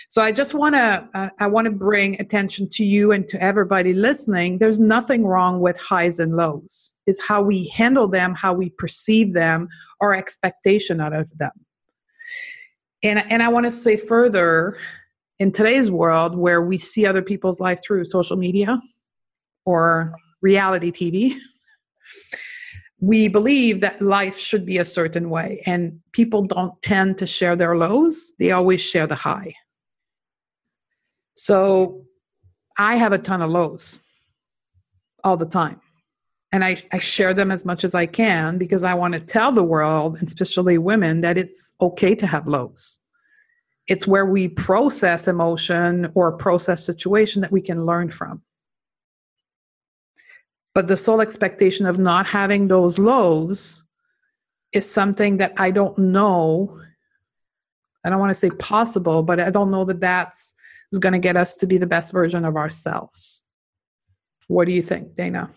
So 0.10 0.22
i 0.22 0.32
just 0.32 0.54
want 0.54 0.76
to 0.76 1.08
uh, 1.13 1.30
i 1.39 1.48
want 1.48 1.65
to 1.65 1.72
bring 1.72 2.19
attention 2.19 2.67
to 2.72 2.86
you 2.86 3.12
and 3.12 3.28
to 3.28 3.41
everybody 3.41 3.93
listening. 3.93 4.58
There's 4.58 4.80
nothing 4.80 5.26
wrong 5.26 5.60
with 5.60 5.78
highs 5.78 6.19
and 6.19 6.36
lows. 6.36 6.95
It's 7.06 7.26
how 7.26 7.41
we 7.41 7.67
handle 7.69 8.08
them 8.08 8.34
how 8.34 8.54
we 8.54 8.69
perceive 8.72 9.34
them 9.34 9.67
our 10.02 10.13
expectation 10.13 11.02
out 11.02 11.13
of 11.13 11.30
them 11.38 11.52
and 13.03 13.19
and 13.31 13.41
i 13.41 13.47
want 13.47 13.65
to 13.65 13.71
say 13.71 13.95
further 13.95 14.77
in 15.39 15.51
today's 15.51 15.89
world 15.89 16.35
where 16.35 16.62
we 16.62 16.77
see 16.77 17.05
other 17.05 17.21
people's 17.21 17.59
life 17.59 17.79
through 17.83 18.03
social 18.03 18.38
media 18.38 18.79
or 19.65 20.13
reality 20.41 20.91
tv 20.91 21.35
we 23.01 23.29
believe 23.29 23.79
that 23.79 24.01
life 24.01 24.38
should 24.38 24.65
be 24.65 24.77
a 24.77 24.85
certain 24.85 25.29
way. 25.29 25.62
And 25.65 25.99
people 26.12 26.43
don't 26.43 26.79
tend 26.81 27.17
to 27.19 27.25
share 27.25 27.55
their 27.55 27.77
lows. 27.77 28.33
They 28.39 28.51
always 28.51 28.81
share 28.81 29.07
the 29.07 29.15
high. 29.15 29.53
So 31.35 32.05
i 32.77 32.95
have 32.95 33.13
a 33.13 33.17
ton 33.17 33.41
of 33.41 33.51
lows 33.51 33.99
all 35.23 35.38
the 35.38 35.45
time 35.45 35.79
and 36.51 36.63
I, 36.63 36.77
I 36.91 36.97
share 36.99 37.33
them 37.33 37.51
as 37.51 37.65
much 37.65 37.83
as 37.83 37.95
i 37.95 38.05
can 38.05 38.57
because 38.57 38.83
i 38.83 38.93
want 38.93 39.13
to 39.13 39.19
tell 39.19 39.51
the 39.51 39.63
world 39.63 40.17
and 40.17 40.27
especially 40.27 40.77
women 40.77 41.21
that 41.21 41.38
it's 41.38 41.73
okay 41.81 42.15
to 42.15 42.27
have 42.27 42.47
lows 42.47 42.99
it's 43.88 44.05
where 44.05 44.25
we 44.25 44.47
process 44.47 45.27
emotion 45.27 46.12
or 46.13 46.31
process 46.31 46.85
situation 46.85 47.41
that 47.41 47.51
we 47.51 47.62
can 47.62 47.85
learn 47.85 48.09
from 48.09 48.41
but 50.75 50.88
the 50.88 50.97
sole 50.97 51.21
expectation 51.21 51.85
of 51.85 51.99
not 51.99 52.25
having 52.25 52.67
those 52.67 52.99
lows 52.99 53.83
is 54.71 54.89
something 54.89 55.38
that 55.38 55.53
I 55.57 55.71
don't 55.71 55.97
know. 55.97 56.79
I 58.05 58.09
don't 58.09 58.19
want 58.19 58.29
to 58.29 58.35
say 58.35 58.49
possible, 58.51 59.23
but 59.23 59.39
I 59.39 59.49
don't 59.49 59.69
know 59.69 59.85
that 59.85 59.99
that's 59.99 60.55
is 60.91 60.99
going 60.99 61.13
to 61.13 61.19
get 61.19 61.38
us 61.38 61.55
to 61.57 61.67
be 61.67 61.77
the 61.77 61.85
best 61.88 62.12
version 62.12 62.45
of 62.45 62.55
ourselves. 62.55 63.43
What 64.47 64.65
do 64.65 64.71
you 64.71 64.81
think, 64.81 65.13
Dana? 65.13 65.49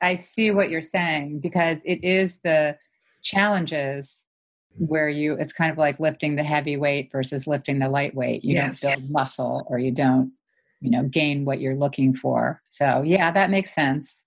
I 0.00 0.16
see 0.16 0.50
what 0.50 0.70
you're 0.70 0.82
saying 0.82 1.40
because 1.40 1.78
it 1.84 2.04
is 2.04 2.38
the 2.44 2.76
challenges 3.22 4.14
where 4.76 5.08
you 5.08 5.34
it's 5.34 5.52
kind 5.52 5.72
of 5.72 5.78
like 5.78 5.98
lifting 5.98 6.36
the 6.36 6.44
heavy 6.44 6.76
weight 6.76 7.10
versus 7.10 7.46
lifting 7.46 7.78
the 7.78 7.88
light 7.88 8.14
weight. 8.14 8.44
You 8.44 8.54
yes. 8.54 8.80
don't 8.80 8.90
build 8.90 9.10
muscle 9.10 9.66
or 9.68 9.78
you 9.78 9.90
don't, 9.90 10.32
you 10.80 10.90
know, 10.90 11.04
gain 11.04 11.44
what 11.44 11.60
you're 11.60 11.74
looking 11.74 12.14
for. 12.14 12.62
So 12.68 13.02
yeah, 13.04 13.30
that 13.32 13.50
makes 13.50 13.74
sense. 13.74 14.24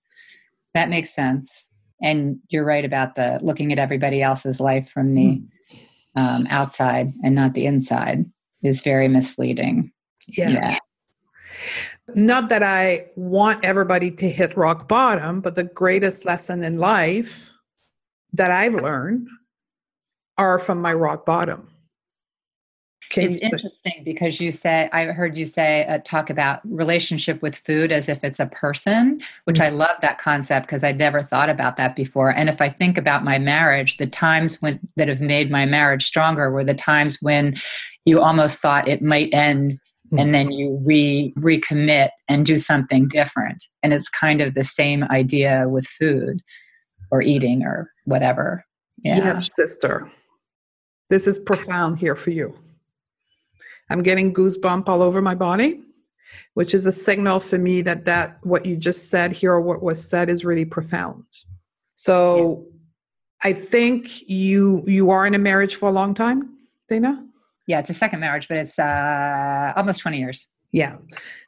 That 0.74 0.88
makes 0.88 1.14
sense. 1.14 1.68
And 2.02 2.38
you're 2.48 2.64
right 2.64 2.84
about 2.84 3.14
the 3.14 3.38
looking 3.42 3.72
at 3.72 3.78
everybody 3.78 4.22
else's 4.22 4.60
life 4.60 4.90
from 4.90 5.14
the 5.14 5.40
mm. 5.40 5.80
um, 6.16 6.46
outside 6.50 7.08
and 7.24 7.34
not 7.34 7.54
the 7.54 7.66
inside 7.66 8.26
is 8.62 8.82
very 8.82 9.08
misleading. 9.08 9.92
Yes. 10.28 10.50
Yeah. 10.52 10.76
Not 12.14 12.48
that 12.48 12.62
I 12.62 13.06
want 13.16 13.64
everybody 13.64 14.10
to 14.10 14.28
hit 14.28 14.56
rock 14.56 14.88
bottom, 14.88 15.40
but 15.40 15.54
the 15.54 15.64
greatest 15.64 16.24
lesson 16.24 16.62
in 16.64 16.78
life 16.78 17.52
that 18.32 18.50
I've 18.50 18.74
learned 18.74 19.28
are 20.38 20.58
from 20.58 20.80
my 20.80 20.92
rock 20.92 21.26
bottom. 21.26 21.68
Can 23.10 23.32
it's 23.32 23.42
interesting 23.42 24.04
because 24.04 24.40
you 24.40 24.50
say 24.50 24.88
I 24.92 25.06
heard 25.06 25.36
you 25.36 25.44
say 25.44 25.84
uh, 25.86 25.98
talk 26.02 26.30
about 26.30 26.60
relationship 26.64 27.42
with 27.42 27.56
food 27.56 27.92
as 27.92 28.08
if 28.08 28.24
it's 28.24 28.40
a 28.40 28.46
person, 28.46 29.20
which 29.44 29.56
mm-hmm. 29.56 29.64
I 29.64 29.76
love 29.76 29.96
that 30.00 30.18
concept 30.18 30.66
because 30.66 30.82
I 30.82 30.92
never 30.92 31.20
thought 31.20 31.50
about 31.50 31.76
that 31.76 31.94
before. 31.94 32.30
And 32.30 32.48
if 32.48 32.62
I 32.62 32.70
think 32.70 32.96
about 32.96 33.22
my 33.22 33.38
marriage, 33.38 33.98
the 33.98 34.06
times 34.06 34.62
when 34.62 34.80
that 34.96 35.08
have 35.08 35.20
made 35.20 35.50
my 35.50 35.66
marriage 35.66 36.06
stronger 36.06 36.50
were 36.50 36.64
the 36.64 36.74
times 36.74 37.18
when 37.20 37.56
you 38.06 38.20
almost 38.20 38.60
thought 38.60 38.88
it 38.88 39.02
might 39.02 39.32
end. 39.34 39.78
Hmm. 40.12 40.18
and 40.18 40.34
then 40.34 40.50
you 40.50 40.78
re 40.84 41.32
recommit 41.38 42.10
and 42.28 42.44
do 42.44 42.58
something 42.58 43.08
different. 43.08 43.64
And 43.82 43.92
it's 43.94 44.08
kind 44.08 44.40
of 44.40 44.54
the 44.54 44.64
same 44.64 45.04
idea 45.04 45.66
with 45.68 45.86
food 45.86 46.42
or 47.10 47.22
eating 47.22 47.64
or 47.64 47.90
whatever. 48.04 48.64
Yeah. 48.98 49.16
Yes, 49.16 49.50
sister. 49.54 50.10
This 51.08 51.26
is 51.26 51.38
profound 51.38 51.98
here 51.98 52.14
for 52.14 52.30
you. 52.30 52.54
I'm 53.90 54.02
getting 54.02 54.32
goosebump 54.32 54.88
all 54.88 55.02
over 55.02 55.20
my 55.20 55.34
body, 55.34 55.80
which 56.54 56.74
is 56.74 56.86
a 56.86 56.92
signal 56.92 57.40
for 57.40 57.58
me 57.58 57.82
that 57.82 58.04
that 58.04 58.38
what 58.42 58.66
you 58.66 58.76
just 58.76 59.10
said 59.10 59.32
here 59.32 59.52
or 59.52 59.60
what 59.60 59.82
was 59.82 60.06
said 60.06 60.28
is 60.28 60.44
really 60.44 60.64
profound. 60.64 61.24
So 61.94 62.66
yeah. 63.42 63.50
I 63.50 63.52
think 63.54 64.28
you 64.28 64.84
you 64.86 65.10
are 65.10 65.26
in 65.26 65.34
a 65.34 65.38
marriage 65.38 65.76
for 65.76 65.88
a 65.88 65.92
long 65.92 66.12
time, 66.12 66.58
Dana? 66.88 67.26
Yeah, 67.66 67.80
it's 67.80 67.90
a 67.90 67.94
second 67.94 68.20
marriage, 68.20 68.48
but 68.48 68.56
it's 68.56 68.78
uh, 68.78 69.72
almost 69.76 70.00
20 70.00 70.18
years. 70.18 70.46
Yeah. 70.72 70.96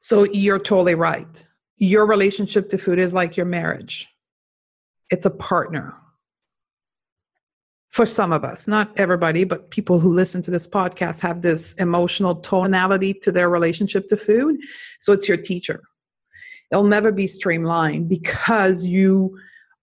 So 0.00 0.24
you're 0.24 0.58
totally 0.58 0.94
right. 0.94 1.46
Your 1.78 2.06
relationship 2.06 2.68
to 2.70 2.78
food 2.78 2.98
is 2.98 3.14
like 3.14 3.36
your 3.36 3.46
marriage. 3.46 4.08
It's 5.10 5.26
a 5.26 5.30
partner 5.30 5.94
for 7.94 8.04
some 8.04 8.32
of 8.32 8.42
us, 8.42 8.66
not 8.66 8.90
everybody, 8.98 9.44
but 9.44 9.70
people 9.70 10.00
who 10.00 10.12
listen 10.12 10.42
to 10.42 10.50
this 10.50 10.66
podcast 10.66 11.20
have 11.20 11.42
this 11.42 11.74
emotional 11.74 12.34
tonality 12.34 13.14
to 13.14 13.30
their 13.30 13.48
relationship 13.48 14.08
to 14.08 14.16
food. 14.16 14.56
So 14.98 15.12
it's 15.12 15.28
your 15.28 15.36
teacher. 15.36 15.80
It'll 16.72 16.82
never 16.82 17.12
be 17.12 17.28
streamlined 17.28 18.08
because 18.08 18.84
you 18.84 19.38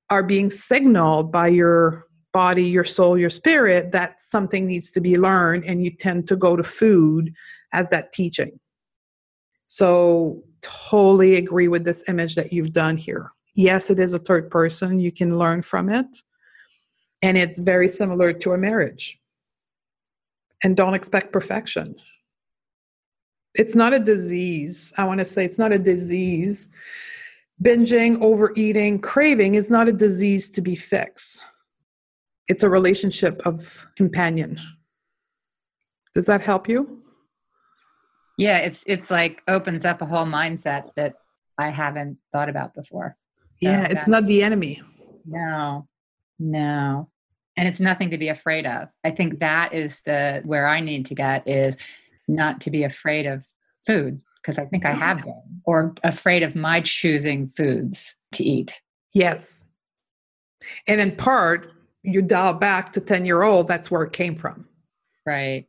are 0.10 0.24
being 0.24 0.50
signaled 0.50 1.32
by 1.32 1.48
your 1.48 2.06
body, 2.34 2.64
your 2.64 2.84
soul, 2.84 3.18
your 3.18 3.30
spirit 3.30 3.92
that 3.92 4.20
something 4.20 4.66
needs 4.66 4.92
to 4.92 5.02
be 5.02 5.18
learned, 5.18 5.66
and 5.66 5.84
you 5.84 5.92
tend 5.92 6.28
to 6.30 6.36
go 6.36 6.56
to 6.56 6.64
food 6.64 7.34
as 7.74 7.90
that 7.90 8.14
teaching. 8.14 8.60
So, 9.68 10.44
totally 10.62 11.36
agree 11.38 11.68
with 11.68 11.84
this 11.84 12.04
image 12.08 12.36
that 12.36 12.54
you've 12.54 12.74
done 12.74 12.96
here. 12.96 13.32
Yes, 13.56 13.90
it 13.90 14.00
is 14.00 14.14
a 14.14 14.20
third 14.20 14.50
person, 14.52 15.00
you 15.00 15.12
can 15.12 15.38
learn 15.38 15.62
from 15.62 15.90
it 15.90 16.06
and 17.22 17.38
it's 17.38 17.60
very 17.60 17.88
similar 17.88 18.34
to 18.34 18.54
a 18.54 18.58
marriage 18.58 19.20
and 20.64 20.76
don't 20.76 20.94
expect 20.94 21.32
perfection. 21.32 21.96
It's 23.56 23.76
not 23.76 23.94
a 23.94 24.00
disease. 24.00 24.94
I 24.98 25.04
want 25.04 25.20
to 25.20 25.26
say 25.26 25.46
it's 25.46 25.60
not 25.60 25.72
a 25.72 25.80
disease. 25.80 26.70
Binging, 27.62 28.22
overeating, 28.22 29.00
craving 29.00 29.56
is 29.56 29.70
not 29.70 29.88
a 29.88 29.94
disease 29.94 30.50
to 30.52 30.62
be 30.62 30.76
fixed. 30.76 31.46
It's 32.48 32.64
a 32.64 32.70
relationship 32.70 33.42
of 33.46 33.88
companion. 33.96 34.58
Does 36.14 36.26
that 36.26 36.42
help 36.42 36.68
you? 36.68 37.02
Yeah, 38.38 38.58
it's 38.58 38.80
it's 38.86 39.12
like 39.12 39.42
opens 39.48 39.86
up 39.86 40.02
a 40.02 40.06
whole 40.06 40.26
mindset 40.26 40.90
that 40.96 41.14
I 41.58 41.70
haven't 41.70 42.18
thought 42.34 42.50
about 42.50 42.74
before. 42.74 43.16
So 43.62 43.70
yeah, 43.70 43.88
it's 43.90 44.08
not 44.08 44.26
the 44.26 44.42
enemy. 44.42 44.82
No. 45.26 45.88
No. 46.40 47.10
And 47.56 47.68
it's 47.68 47.80
nothing 47.80 48.10
to 48.10 48.18
be 48.18 48.30
afraid 48.30 48.66
of. 48.66 48.88
I 49.04 49.12
think 49.12 49.40
that 49.40 49.74
is 49.74 50.02
the 50.02 50.42
where 50.44 50.68
I 50.68 50.80
need 50.80 51.06
to 51.08 51.16
get 51.16 51.48
is 51.48 51.78
not 52.28 52.62
to 52.62 52.72
be 52.72 52.84
afraid 52.84 53.28
of 53.28 53.46
food 53.86 54.22
because 54.42 54.58
I 54.58 54.66
think 54.66 54.86
I 54.86 54.92
have 54.92 55.24
been, 55.24 55.62
or 55.66 55.94
afraid 56.04 56.42
of 56.42 56.56
my 56.56 56.82
choosing 56.82 57.48
foods 57.48 58.16
to 58.34 58.44
eat. 58.44 58.82
Yes. 59.14 59.66
And 60.88 61.00
in 61.00 61.16
part, 61.16 61.72
you 62.04 62.22
dial 62.22 62.54
back 62.54 62.94
to 62.94 63.02
10 63.02 63.26
year 63.26 63.44
old, 63.44 63.68
that's 63.68 63.92
where 63.92 64.04
it 64.04 64.14
came 64.14 64.36
from. 64.36 64.68
Right. 65.26 65.68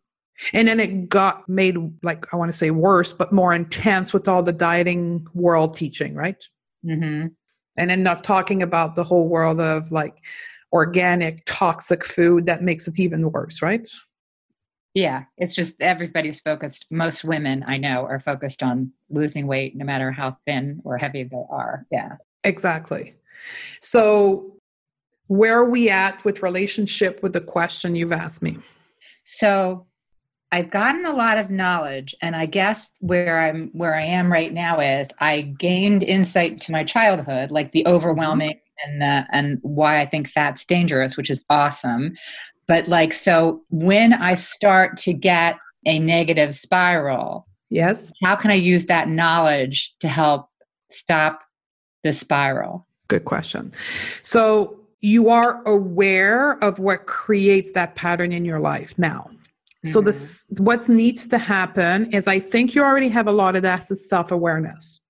And 0.52 0.66
then 0.66 0.80
it 0.80 1.08
got 1.08 1.48
made, 1.48 1.76
like, 2.02 2.32
I 2.32 2.36
want 2.36 2.50
to 2.50 2.56
say 2.56 2.70
worse, 2.70 3.12
but 3.12 3.32
more 3.32 3.52
intense 3.52 4.12
with 4.12 4.28
all 4.28 4.42
the 4.42 4.52
dieting 4.52 5.26
world 5.34 5.74
teaching, 5.74 6.14
right? 6.14 6.42
Mm-hmm. 6.84 7.28
And 7.76 7.90
then 7.90 8.02
not 8.02 8.24
talking 8.24 8.62
about 8.62 8.94
the 8.94 9.04
whole 9.04 9.28
world 9.28 9.60
of 9.60 9.92
like 9.92 10.16
organic, 10.72 11.42
toxic 11.44 12.04
food 12.04 12.46
that 12.46 12.62
makes 12.62 12.88
it 12.88 12.98
even 12.98 13.30
worse, 13.30 13.62
right? 13.62 13.88
Yeah, 14.94 15.24
it's 15.38 15.54
just 15.54 15.74
everybody's 15.80 16.40
focused. 16.40 16.86
Most 16.90 17.24
women 17.24 17.64
I 17.66 17.78
know 17.78 18.04
are 18.04 18.20
focused 18.20 18.62
on 18.62 18.92
losing 19.08 19.46
weight, 19.46 19.74
no 19.74 19.84
matter 19.86 20.10
how 20.10 20.36
thin 20.46 20.82
or 20.84 20.98
heavy 20.98 21.24
they 21.24 21.44
are. 21.50 21.86
Yeah. 21.90 22.16
Exactly. 22.44 23.14
So, 23.80 24.56
where 25.32 25.58
are 25.58 25.64
we 25.64 25.88
at 25.88 26.22
with 26.24 26.42
relationship 26.42 27.22
with 27.22 27.32
the 27.32 27.40
question 27.40 27.96
you've 27.96 28.12
asked 28.12 28.42
me? 28.42 28.58
So, 29.24 29.86
I've 30.54 30.68
gotten 30.68 31.06
a 31.06 31.14
lot 31.14 31.38
of 31.38 31.48
knowledge, 31.48 32.14
and 32.20 32.36
I 32.36 32.44
guess 32.44 32.90
where 33.00 33.40
I'm 33.40 33.70
where 33.72 33.94
I 33.94 34.04
am 34.04 34.30
right 34.30 34.52
now 34.52 34.80
is 34.80 35.08
I 35.18 35.40
gained 35.40 36.02
insight 36.02 36.60
to 36.62 36.72
my 36.72 36.84
childhood, 36.84 37.50
like 37.50 37.72
the 37.72 37.86
overwhelming 37.86 38.60
and 38.84 39.00
the, 39.00 39.26
and 39.32 39.58
why 39.62 40.02
I 40.02 40.04
think 40.04 40.28
fat's 40.28 40.66
dangerous, 40.66 41.16
which 41.16 41.30
is 41.30 41.40
awesome. 41.48 42.12
But 42.68 42.88
like, 42.88 43.14
so 43.14 43.62
when 43.70 44.12
I 44.12 44.34
start 44.34 44.98
to 44.98 45.14
get 45.14 45.56
a 45.86 45.98
negative 45.98 46.54
spiral, 46.54 47.46
yes, 47.70 48.12
how 48.22 48.36
can 48.36 48.50
I 48.50 48.54
use 48.54 48.84
that 48.86 49.08
knowledge 49.08 49.94
to 50.00 50.08
help 50.08 50.50
stop 50.90 51.40
the 52.04 52.12
spiral? 52.12 52.86
Good 53.08 53.24
question. 53.24 53.72
So 54.20 54.81
you 55.02 55.28
are 55.28 55.62
aware 55.66 56.52
of 56.64 56.78
what 56.78 57.06
creates 57.06 57.72
that 57.72 57.96
pattern 57.96 58.32
in 58.32 58.44
your 58.44 58.60
life 58.60 58.96
now. 58.98 59.28
So 59.84 59.98
mm-hmm. 59.98 60.06
this 60.06 60.46
what 60.58 60.88
needs 60.88 61.26
to 61.28 61.38
happen 61.38 62.10
is 62.12 62.28
I 62.28 62.38
think 62.38 62.74
you 62.74 62.82
already 62.82 63.08
have 63.08 63.26
a 63.26 63.32
lot 63.32 63.56
of 63.56 63.62
that 63.62 63.82
self-awareness. 63.82 65.00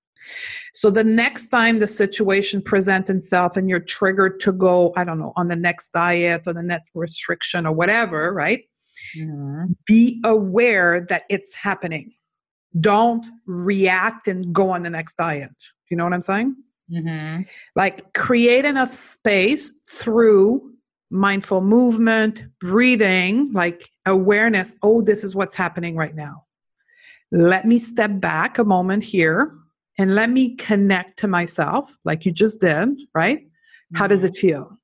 So 0.72 0.88
the 0.90 1.04
next 1.04 1.48
time 1.48 1.76
the 1.76 1.86
situation 1.86 2.62
presents 2.62 3.10
itself 3.10 3.58
and 3.58 3.68
you're 3.68 3.80
triggered 3.80 4.40
to 4.40 4.52
go, 4.52 4.94
I 4.96 5.04
don't 5.04 5.18
know, 5.18 5.34
on 5.36 5.48
the 5.48 5.56
next 5.56 5.90
diet 5.90 6.44
or 6.46 6.54
the 6.54 6.62
next 6.62 6.88
restriction 6.94 7.66
or 7.66 7.72
whatever, 7.72 8.32
right? 8.32 8.64
Mm-hmm. 9.18 9.72
Be 9.86 10.22
aware 10.24 11.04
that 11.10 11.24
it's 11.28 11.54
happening. 11.54 12.14
Don't 12.80 13.26
react 13.44 14.26
and 14.26 14.54
go 14.54 14.70
on 14.70 14.82
the 14.82 14.90
next 14.90 15.16
diet. 15.16 15.50
You 15.90 15.98
know 15.98 16.04
what 16.04 16.14
I'm 16.14 16.22
saying? 16.22 16.56
Mm-hmm. 16.90 17.42
Like 17.76 18.12
create 18.12 18.64
enough 18.64 18.92
space 18.92 19.70
through 19.86 20.72
mindful 21.10 21.60
movement, 21.60 22.44
breathing, 22.58 23.52
like 23.52 23.88
awareness. 24.06 24.74
Oh, 24.82 25.02
this 25.02 25.24
is 25.24 25.34
what's 25.34 25.54
happening 25.54 25.94
right 25.94 26.14
now. 26.14 26.44
Let 27.30 27.66
me 27.66 27.78
step 27.78 28.20
back 28.20 28.58
a 28.58 28.64
moment 28.64 29.04
here 29.04 29.54
and 29.98 30.14
let 30.14 30.30
me 30.30 30.54
connect 30.56 31.18
to 31.18 31.28
myself 31.28 31.96
like 32.04 32.24
you 32.24 32.32
just 32.32 32.60
did, 32.60 32.98
right? 33.14 33.40
Mm-hmm. 33.40 33.96
How 33.96 34.06
does 34.06 34.24
it 34.24 34.32
mm-hmm. 34.32 34.48
feel? 34.48 34.78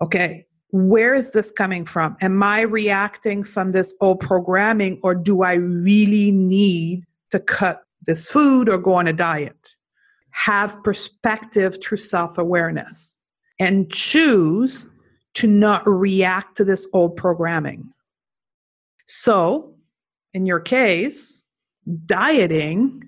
Okay, 0.00 0.46
where 0.70 1.14
is 1.14 1.32
this 1.32 1.52
coming 1.52 1.84
from? 1.84 2.16
Am 2.20 2.42
I 2.42 2.62
reacting 2.62 3.44
from 3.44 3.70
this 3.70 3.94
old 4.00 4.20
programming 4.20 4.98
or 5.02 5.14
do 5.14 5.42
I 5.42 5.54
really 5.54 6.32
need 6.32 7.04
to 7.30 7.40
cut 7.40 7.82
this 8.02 8.30
food 8.30 8.68
or 8.68 8.78
go 8.78 8.94
on 8.94 9.06
a 9.06 9.12
diet? 9.12 9.75
Have 10.44 10.82
perspective 10.84 11.78
through 11.82 11.98
self 11.98 12.38
awareness 12.38 13.20
and 13.58 13.90
choose 13.90 14.86
to 15.34 15.46
not 15.46 15.86
react 15.86 16.56
to 16.56 16.64
this 16.64 16.86
old 16.92 17.16
programming. 17.16 17.92
So, 19.06 19.74
in 20.34 20.46
your 20.46 20.60
case, 20.60 21.42
dieting 22.06 23.02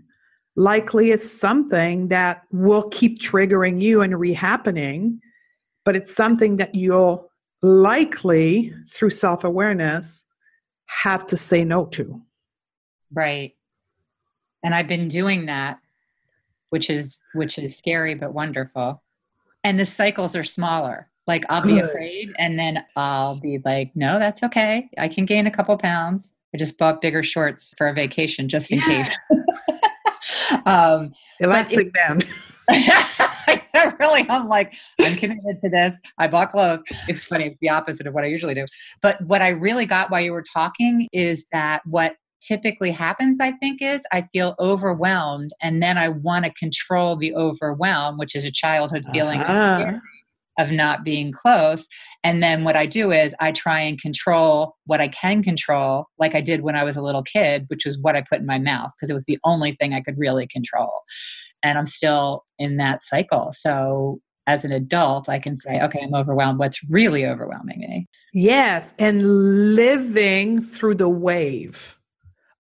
likely 0.57 1.11
is 1.11 1.39
something 1.41 2.09
that 2.09 2.43
will 2.51 2.89
keep 2.91 3.21
triggering 3.21 3.81
you 3.81 4.03
and 4.03 4.15
rehappening, 4.15 5.19
but 5.85 5.97
it's 5.97 6.15
something 6.15 6.57
that 6.57 6.75
you'll 6.75 7.31
likely, 7.63 8.75
through 8.89 9.11
self 9.11 9.45
awareness, 9.45 10.27
have 10.87 11.27
to 11.27 11.37
say 11.37 11.65
no 11.65 11.87
to. 11.87 12.21
Right. 13.13 13.55
And 14.63 14.75
I've 14.75 14.89
been 14.89 15.09
doing 15.09 15.47
that, 15.47 15.79
which 16.71 16.91
is 16.91 17.19
which 17.35 17.59
is 17.59 17.77
scary 17.77 18.15
but 18.15 18.35
wonderful. 18.35 19.03
And 19.65 19.79
the 19.79 19.87
cycles 19.87 20.37
are 20.37 20.45
smaller. 20.45 21.09
Like 21.27 21.45
I'll 21.49 21.63
Good. 21.63 21.75
be 21.75 21.81
afraid 21.81 22.33
and 22.39 22.59
then 22.59 22.85
I'll 22.97 23.37
be 23.37 23.61
like, 23.65 23.93
no, 23.95 24.19
that's 24.19 24.43
okay. 24.43 24.89
I 24.97 25.09
can 25.09 25.27
gain 25.27 25.47
a 25.47 25.51
couple 25.51 25.77
pounds. 25.77 26.31
I 26.55 26.59
just 26.59 26.79
bought 26.79 27.03
bigger 27.03 27.23
shorts 27.23 27.75
for 27.77 27.89
a 27.89 27.93
vacation 27.93 28.49
just 28.49 28.71
in 28.71 28.79
yeah. 28.79 29.05
case. 29.05 29.19
um, 30.67 31.13
Elastic 31.41 31.93
band. 31.93 32.25
I 32.71 33.95
really, 33.99 34.27
I'm 34.29 34.49
like, 34.49 34.75
I'm 35.01 35.17
committed 35.17 35.61
to 35.63 35.69
this. 35.71 35.95
I 36.19 36.27
bought 36.27 36.51
clothes. 36.51 36.81
It's 37.07 37.25
funny. 37.25 37.47
It's 37.47 37.59
the 37.61 37.71
opposite 37.71 38.07
of 38.07 38.15
what 38.15 38.25
I 38.25 38.27
usually 38.27 38.55
do. 38.55 38.65
But 39.01 39.21
what 39.23 39.41
I 39.41 39.49
really 39.49 39.87
got 39.87 40.11
while 40.11 40.21
you 40.21 40.33
were 40.33 40.45
talking 40.53 41.09
is 41.13 41.45
that 41.53 41.83
what 41.87 42.17
typically 42.41 42.91
happens, 42.91 43.39
I 43.41 43.53
think, 43.53 43.83
is 43.83 44.03
I 44.13 44.29
feel 44.33 44.55
overwhelmed 44.59 45.53
and 45.61 45.83
then 45.83 45.99
I 45.99 46.09
want 46.09 46.45
to 46.45 46.53
control 46.53 47.17
the 47.17 47.35
overwhelm, 47.35 48.19
which 48.19 48.35
is 48.35 48.45
a 48.45 48.51
childhood 48.51 49.05
feeling 49.13 49.41
uh-huh 49.41 49.99
of 50.59 50.73
not 50.73 51.05
being 51.05 51.33
close. 51.33 51.87
And 52.25 52.43
then 52.43 52.65
what 52.65 52.77
I 52.77 52.85
do 52.85 53.13
is 53.13 53.35
I 53.41 53.53
try 53.53 53.81
and 53.81 54.01
control 54.01 54.75
what 54.87 55.01
I 55.01 55.09
can 55.09 55.43
control, 55.43 56.07
like 56.19 56.35
I 56.35 56.41
did 56.41 56.63
when 56.63 56.75
I 56.75 56.85
was 56.85 56.97
a 56.97 57.03
little 57.03 57.23
kid, 57.23 57.65
which 57.69 57.87
was 57.87 57.97
what 57.99 58.17
I 58.17 58.25
put 58.29 58.41
in 58.41 58.47
my 58.47 58.59
mouth, 58.59 58.91
because 58.97 59.09
it 59.09 59.15
was 59.15 59.25
the 59.27 59.39
only 59.45 59.77
thing 59.77 59.95
I 59.95 60.03
could 60.03 60.19
really 60.19 60.47
control. 60.49 60.91
And 61.63 61.79
I'm 61.79 61.87
still 61.87 62.45
in 62.59 62.77
that 62.77 63.03
cycle. 63.03 63.53
So 63.53 64.21
as 64.47 64.65
an 64.65 64.73
adult, 64.73 65.29
I 65.29 65.39
can 65.39 65.57
say, 65.57 65.75
okay, 65.81 66.01
I'm 66.03 66.15
overwhelmed. 66.15 66.59
What's 66.59 66.81
really 66.89 67.25
overwhelming 67.25 67.81
me? 67.81 68.09
Yes. 68.33 68.95
And 68.99 69.75
living 69.75 70.61
through 70.61 70.97
the 70.97 71.09
wave 71.09 71.98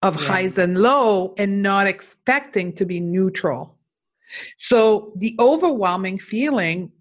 of 0.02 0.20
yeah. 0.20 0.28
highs 0.28 0.58
and 0.58 0.80
low 0.80 1.34
and 1.38 1.62
not 1.62 1.86
expecting 1.86 2.72
to 2.74 2.84
be 2.84 3.00
neutral. 3.00 3.76
So 4.58 5.12
the 5.16 5.34
overwhelming 5.38 6.18
feeling 6.18 6.92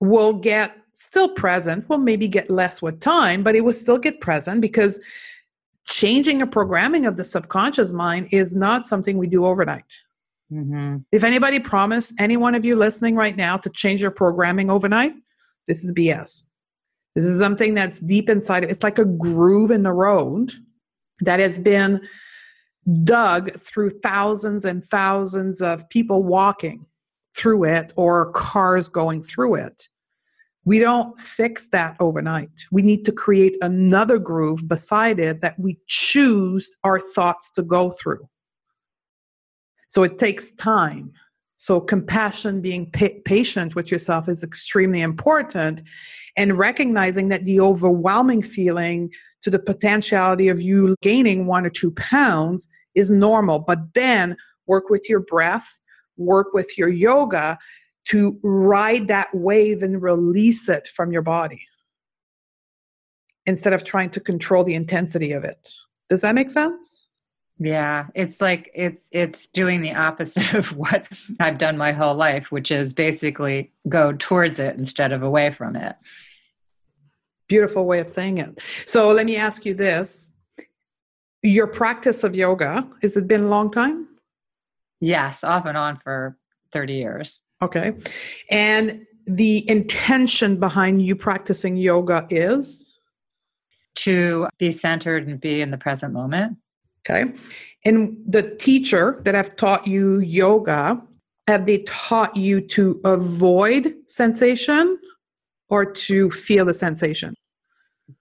will 0.00 0.32
get 0.32 0.76
still 0.92 1.28
present, 1.28 1.88
will 1.88 1.98
maybe 1.98 2.28
get 2.28 2.48
less 2.48 2.80
with 2.80 3.00
time, 3.00 3.42
but 3.42 3.56
it 3.56 3.62
will 3.62 3.72
still 3.72 3.98
get 3.98 4.20
present 4.20 4.60
because 4.60 5.00
changing 5.88 6.40
a 6.40 6.46
programming 6.46 7.04
of 7.04 7.16
the 7.16 7.24
subconscious 7.24 7.92
mind 7.92 8.28
is 8.30 8.54
not 8.54 8.84
something 8.84 9.18
we 9.18 9.26
do 9.26 9.44
overnight. 9.44 9.92
Mm-hmm. 10.52 10.98
If 11.10 11.24
anybody 11.24 11.58
promised 11.58 12.14
any 12.18 12.36
one 12.36 12.54
of 12.54 12.64
you 12.64 12.76
listening 12.76 13.16
right 13.16 13.36
now 13.36 13.56
to 13.56 13.70
change 13.70 14.00
your 14.00 14.10
programming 14.10 14.70
overnight, 14.70 15.14
this 15.66 15.84
is 15.84 15.92
BS. 15.92 16.46
This 17.14 17.24
is 17.24 17.38
something 17.38 17.74
that's 17.74 18.00
deep 18.00 18.28
inside. 18.28 18.64
It's 18.64 18.82
like 18.82 18.98
a 18.98 19.04
groove 19.04 19.70
in 19.70 19.82
the 19.82 19.92
road 19.92 20.52
that 21.20 21.40
has 21.40 21.58
been 21.58 22.00
dug 23.04 23.52
through 23.52 23.90
thousands 23.90 24.64
and 24.64 24.82
thousands 24.82 25.62
of 25.62 25.88
people 25.88 26.22
walking 26.22 26.86
through 27.34 27.64
it 27.64 27.92
or 27.96 28.30
cars 28.32 28.88
going 28.88 29.22
through 29.22 29.56
it. 29.56 29.88
We 30.66 30.78
don't 30.78 31.18
fix 31.18 31.68
that 31.70 31.96
overnight. 32.00 32.64
We 32.72 32.82
need 32.82 33.04
to 33.04 33.12
create 33.12 33.56
another 33.60 34.18
groove 34.18 34.66
beside 34.66 35.18
it 35.18 35.40
that 35.42 35.58
we 35.58 35.78
choose 35.86 36.74
our 36.84 36.98
thoughts 36.98 37.50
to 37.52 37.62
go 37.62 37.90
through. 37.90 38.28
So 39.88 40.02
it 40.02 40.18
takes 40.18 40.52
time. 40.52 41.12
So, 41.56 41.80
compassion, 41.80 42.60
being 42.60 42.90
pa- 42.90 43.20
patient 43.24 43.74
with 43.74 43.90
yourself 43.90 44.28
is 44.28 44.42
extremely 44.42 45.00
important, 45.00 45.82
and 46.36 46.58
recognizing 46.58 47.28
that 47.28 47.44
the 47.44 47.60
overwhelming 47.60 48.42
feeling 48.42 49.10
to 49.44 49.50
the 49.50 49.58
potentiality 49.58 50.48
of 50.48 50.62
you 50.62 50.96
gaining 51.02 51.44
one 51.46 51.66
or 51.66 51.70
two 51.70 51.90
pounds 51.92 52.66
is 52.94 53.10
normal. 53.10 53.58
But 53.58 53.92
then 53.92 54.36
work 54.66 54.88
with 54.88 55.06
your 55.06 55.20
breath, 55.20 55.78
work 56.16 56.54
with 56.54 56.78
your 56.78 56.88
yoga 56.88 57.58
to 58.06 58.38
ride 58.42 59.08
that 59.08 59.28
wave 59.34 59.82
and 59.82 60.00
release 60.02 60.70
it 60.70 60.88
from 60.88 61.12
your 61.12 61.20
body 61.20 61.62
instead 63.44 63.74
of 63.74 63.84
trying 63.84 64.08
to 64.10 64.20
control 64.20 64.64
the 64.64 64.74
intensity 64.74 65.32
of 65.32 65.44
it. 65.44 65.70
Does 66.08 66.22
that 66.22 66.34
make 66.34 66.48
sense? 66.48 67.06
Yeah, 67.58 68.06
it's 68.14 68.40
like 68.40 68.70
it's 68.74 69.02
it's 69.12 69.46
doing 69.48 69.82
the 69.82 69.94
opposite 69.94 70.54
of 70.54 70.74
what 70.74 71.06
I've 71.38 71.58
done 71.58 71.76
my 71.76 71.92
whole 71.92 72.14
life, 72.14 72.50
which 72.50 72.70
is 72.70 72.94
basically 72.94 73.72
go 73.90 74.14
towards 74.14 74.58
it 74.58 74.76
instead 74.76 75.12
of 75.12 75.22
away 75.22 75.50
from 75.50 75.76
it. 75.76 75.96
Beautiful 77.54 77.86
way 77.86 78.00
of 78.00 78.08
saying 78.08 78.38
it. 78.38 78.58
So 78.84 79.12
let 79.12 79.26
me 79.26 79.36
ask 79.36 79.64
you 79.64 79.74
this. 79.74 80.32
Your 81.44 81.68
practice 81.68 82.24
of 82.24 82.34
yoga, 82.34 82.84
has 83.00 83.16
it 83.16 83.28
been 83.28 83.44
a 83.44 83.48
long 83.48 83.70
time? 83.70 84.08
Yes, 85.00 85.44
off 85.44 85.64
and 85.64 85.78
on 85.78 85.96
for 85.96 86.36
30 86.72 86.94
years. 86.94 87.38
Okay. 87.62 87.92
And 88.50 89.06
the 89.26 89.70
intention 89.70 90.58
behind 90.58 91.06
you 91.06 91.14
practicing 91.14 91.76
yoga 91.76 92.26
is? 92.28 92.98
To 94.06 94.48
be 94.58 94.72
centered 94.72 95.28
and 95.28 95.40
be 95.40 95.60
in 95.60 95.70
the 95.70 95.78
present 95.78 96.12
moment. 96.12 96.56
Okay. 97.08 97.32
And 97.84 98.16
the 98.26 98.56
teacher 98.56 99.20
that 99.24 99.36
have 99.36 99.54
taught 99.54 99.86
you 99.86 100.18
yoga, 100.18 101.00
have 101.46 101.66
they 101.66 101.84
taught 101.84 102.36
you 102.36 102.60
to 102.62 103.00
avoid 103.04 103.94
sensation 104.06 104.98
or 105.68 105.84
to 105.84 106.30
feel 106.32 106.64
the 106.64 106.74
sensation? 106.74 107.34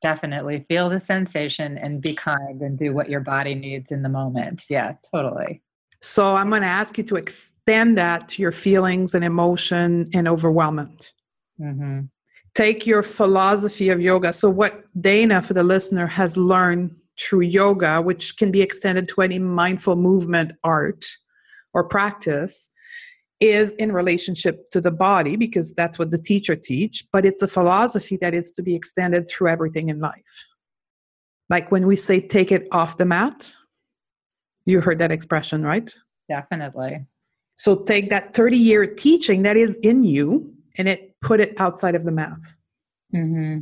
Definitely 0.02 0.66
feel 0.68 0.90
the 0.90 1.00
sensation 1.00 1.78
and 1.78 2.02
be 2.02 2.14
kind 2.14 2.62
and 2.62 2.78
do 2.78 2.94
what 2.94 3.10
your 3.10 3.20
body 3.20 3.56
needs 3.56 3.92
in 3.92 4.02
the 4.02 4.10
moment. 4.10 4.64
Yeah, 4.70 4.96
totally. 5.14 5.62
So 6.02 6.36
I'm 6.36 6.50
going 6.50 6.62
to 6.62 6.68
ask 6.68 6.98
you 6.98 7.04
to 7.06 7.16
extend 7.16 7.98
that 7.98 8.28
to 8.30 8.42
your 8.42 8.52
feelings 8.52 9.16
and 9.16 9.24
emotion 9.24 10.06
and 10.14 10.28
overwhelmment. 10.28 11.14
Mm-hmm. 11.60 12.02
Take 12.56 12.86
your 12.86 13.04
philosophy 13.04 13.90
of 13.90 14.00
yoga. 14.00 14.32
So, 14.34 14.50
what 14.50 14.84
Dana, 15.02 15.42
for 15.42 15.54
the 15.54 15.64
listener, 15.64 16.06
has 16.08 16.38
learned 16.38 16.96
through 17.20 17.42
yoga, 17.42 18.02
which 18.02 18.38
can 18.38 18.52
be 18.52 18.62
extended 18.62 19.08
to 19.10 19.22
any 19.22 19.40
mindful 19.40 19.96
movement 19.96 20.52
art 20.64 21.06
or 21.74 21.84
practice, 21.84 22.70
is 23.44 23.74
in 23.74 23.92
relationship 23.92 24.70
to 24.72 24.80
the 24.80 24.92
body 24.92 25.36
because 25.36 25.74
that's 25.74 26.00
what 26.00 26.12
the 26.12 26.18
teacher 26.18 26.56
teach 26.56 27.06
but 27.12 27.26
it's 27.26 27.42
a 27.42 27.48
philosophy 27.48 28.18
that 28.18 28.34
is 28.34 28.52
to 28.54 28.64
be 28.64 28.76
extended 28.76 29.28
through 29.28 29.50
everything 29.50 29.90
in 29.90 30.00
life 30.00 30.48
like 31.50 31.72
when 31.72 31.86
we 31.86 31.96
say 31.96 32.20
take 32.20 32.52
it 32.52 32.68
off 32.72 32.98
the 32.98 33.06
mat 33.06 33.54
you 34.66 34.82
heard 34.82 35.00
that 35.00 35.12
expression, 35.12 35.64
right? 35.64 35.94
Definitely. 36.30 37.06
So 37.56 37.76
take 37.76 38.10
that 38.10 38.34
30 38.34 38.58
year 38.58 38.88
teaching 38.88 39.44
that 39.44 39.58
is 39.58 39.76
in 39.84 40.04
you 40.04 40.54
and 40.78 40.88
it 40.88 41.16
put 41.22 41.40
it 41.40 41.54
outside 41.60 41.96
of 41.96 42.04
the 42.04 42.12
math. 42.12 42.58
Mm-hmm. 43.14 43.60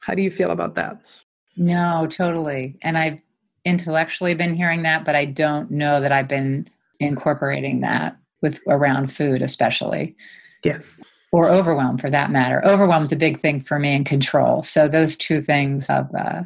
How 0.00 0.14
do 0.14 0.22
you 0.22 0.30
feel 0.30 0.50
about 0.50 0.74
that? 0.76 1.12
No, 1.56 2.06
totally. 2.08 2.78
And 2.82 2.96
I've 2.96 3.18
intellectually 3.64 4.34
been 4.34 4.54
hearing 4.54 4.82
that, 4.82 5.04
but 5.04 5.16
I 5.16 5.24
don't 5.24 5.70
know 5.70 6.00
that 6.00 6.12
I've 6.12 6.28
been 6.28 6.68
incorporating 7.00 7.80
that 7.80 8.16
with 8.42 8.60
around 8.68 9.12
food, 9.12 9.42
especially. 9.42 10.16
Yes. 10.64 11.02
Or 11.32 11.48
overwhelm 11.48 11.98
for 11.98 12.10
that 12.10 12.30
matter. 12.30 12.64
Overwhelm 12.64 13.04
is 13.04 13.12
a 13.12 13.16
big 13.16 13.40
thing 13.40 13.60
for 13.60 13.78
me 13.78 13.94
and 13.94 14.06
control. 14.06 14.62
So 14.62 14.88
those 14.88 15.16
two 15.16 15.42
things 15.42 15.90
of, 15.90 16.08
uh, 16.14 16.42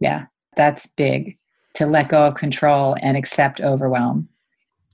yeah, 0.00 0.26
that's 0.56 0.86
big 0.86 1.36
to 1.74 1.86
let 1.86 2.08
go 2.08 2.26
of 2.26 2.34
control 2.34 2.96
and 3.02 3.16
accept 3.16 3.60
overwhelm. 3.60 4.28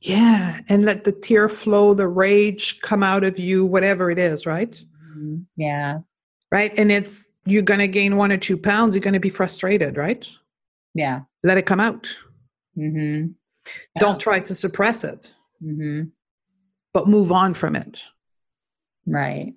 Yeah, 0.01 0.59
and 0.69 0.85
let 0.85 1.05
the 1.05 1.13
tear 1.13 1.49
flow, 1.49 1.95
the 1.95 2.09
rage 2.09 2.81
come 2.81 3.05
out 3.05 3.23
of 3.23 3.39
you, 3.39 3.65
whatever 3.65 4.11
it 4.11 4.19
is, 4.19 4.47
right? 4.47 4.73
Mm-hmm. 4.73 5.43
Yeah. 5.57 6.01
Right. 6.51 6.73
And 6.77 6.91
it's, 6.91 7.33
you're 7.47 7.63
going 7.63 7.81
to 7.81 7.89
gain 7.89 8.17
one 8.17 8.33
or 8.33 8.37
two 8.37 8.59
pounds, 8.59 8.95
you're 8.95 9.03
going 9.03 9.15
to 9.15 9.21
be 9.21 9.31
frustrated, 9.31 9.97
right? 9.97 10.29
Yeah. 10.95 11.21
Let 11.45 11.57
it 11.57 11.67
come 11.67 11.81
out. 11.81 12.15
Mm-hmm. 12.77 13.29
Yeah. 13.67 14.01
Don't 14.01 14.21
try 14.21 14.41
to 14.41 14.55
suppress 14.55 15.05
it, 15.05 15.33
mm-hmm. 15.65 16.09
But 16.93 17.09
move 17.09 17.33
on 17.33 17.55
from 17.55 17.77
it. 17.77 18.03
Right. 19.07 19.55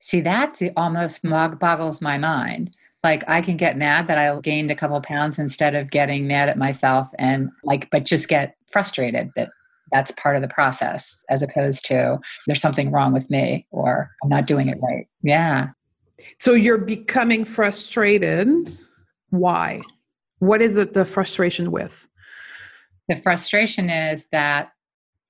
See, 0.00 0.20
that's 0.20 0.58
the 0.58 0.72
almost 0.76 1.22
boggles 1.22 2.00
my 2.00 2.18
mind. 2.18 2.74
Like 3.04 3.22
i 3.28 3.40
can 3.40 3.56
get 3.56 3.78
mad 3.78 4.08
that 4.08 4.18
i 4.18 4.40
gained 4.40 4.72
a 4.72 4.74
couple 4.74 5.00
pounds 5.00 5.38
instead 5.38 5.76
of 5.76 5.88
getting 5.88 6.26
mad 6.26 6.48
at 6.48 6.58
myself 6.58 7.08
and 7.16 7.48
like 7.62 7.88
but 7.92 8.04
just 8.04 8.26
get 8.26 8.56
frustrated 8.72 9.30
that 9.36 9.50
that's 9.92 10.10
part 10.10 10.34
of 10.34 10.42
the 10.42 10.48
process 10.48 11.24
as 11.30 11.40
opposed 11.40 11.84
to 11.84 12.18
there's 12.48 12.60
something 12.60 12.90
wrong 12.90 13.12
with 13.12 13.30
me 13.30 13.68
or 13.70 14.10
i'm 14.22 14.28
not 14.28 14.46
doing 14.46 14.66
it 14.66 14.78
right. 14.82 15.06
Yeah. 15.22 15.68
So 16.38 16.52
you're 16.52 16.78
becoming 16.78 17.44
frustrated. 17.44 18.76
Why? 19.30 19.80
What 20.38 20.62
is 20.62 20.76
it 20.76 20.92
the 20.92 21.04
frustration 21.04 21.70
with? 21.70 22.08
The 23.08 23.16
frustration 23.16 23.90
is 23.90 24.26
that 24.32 24.72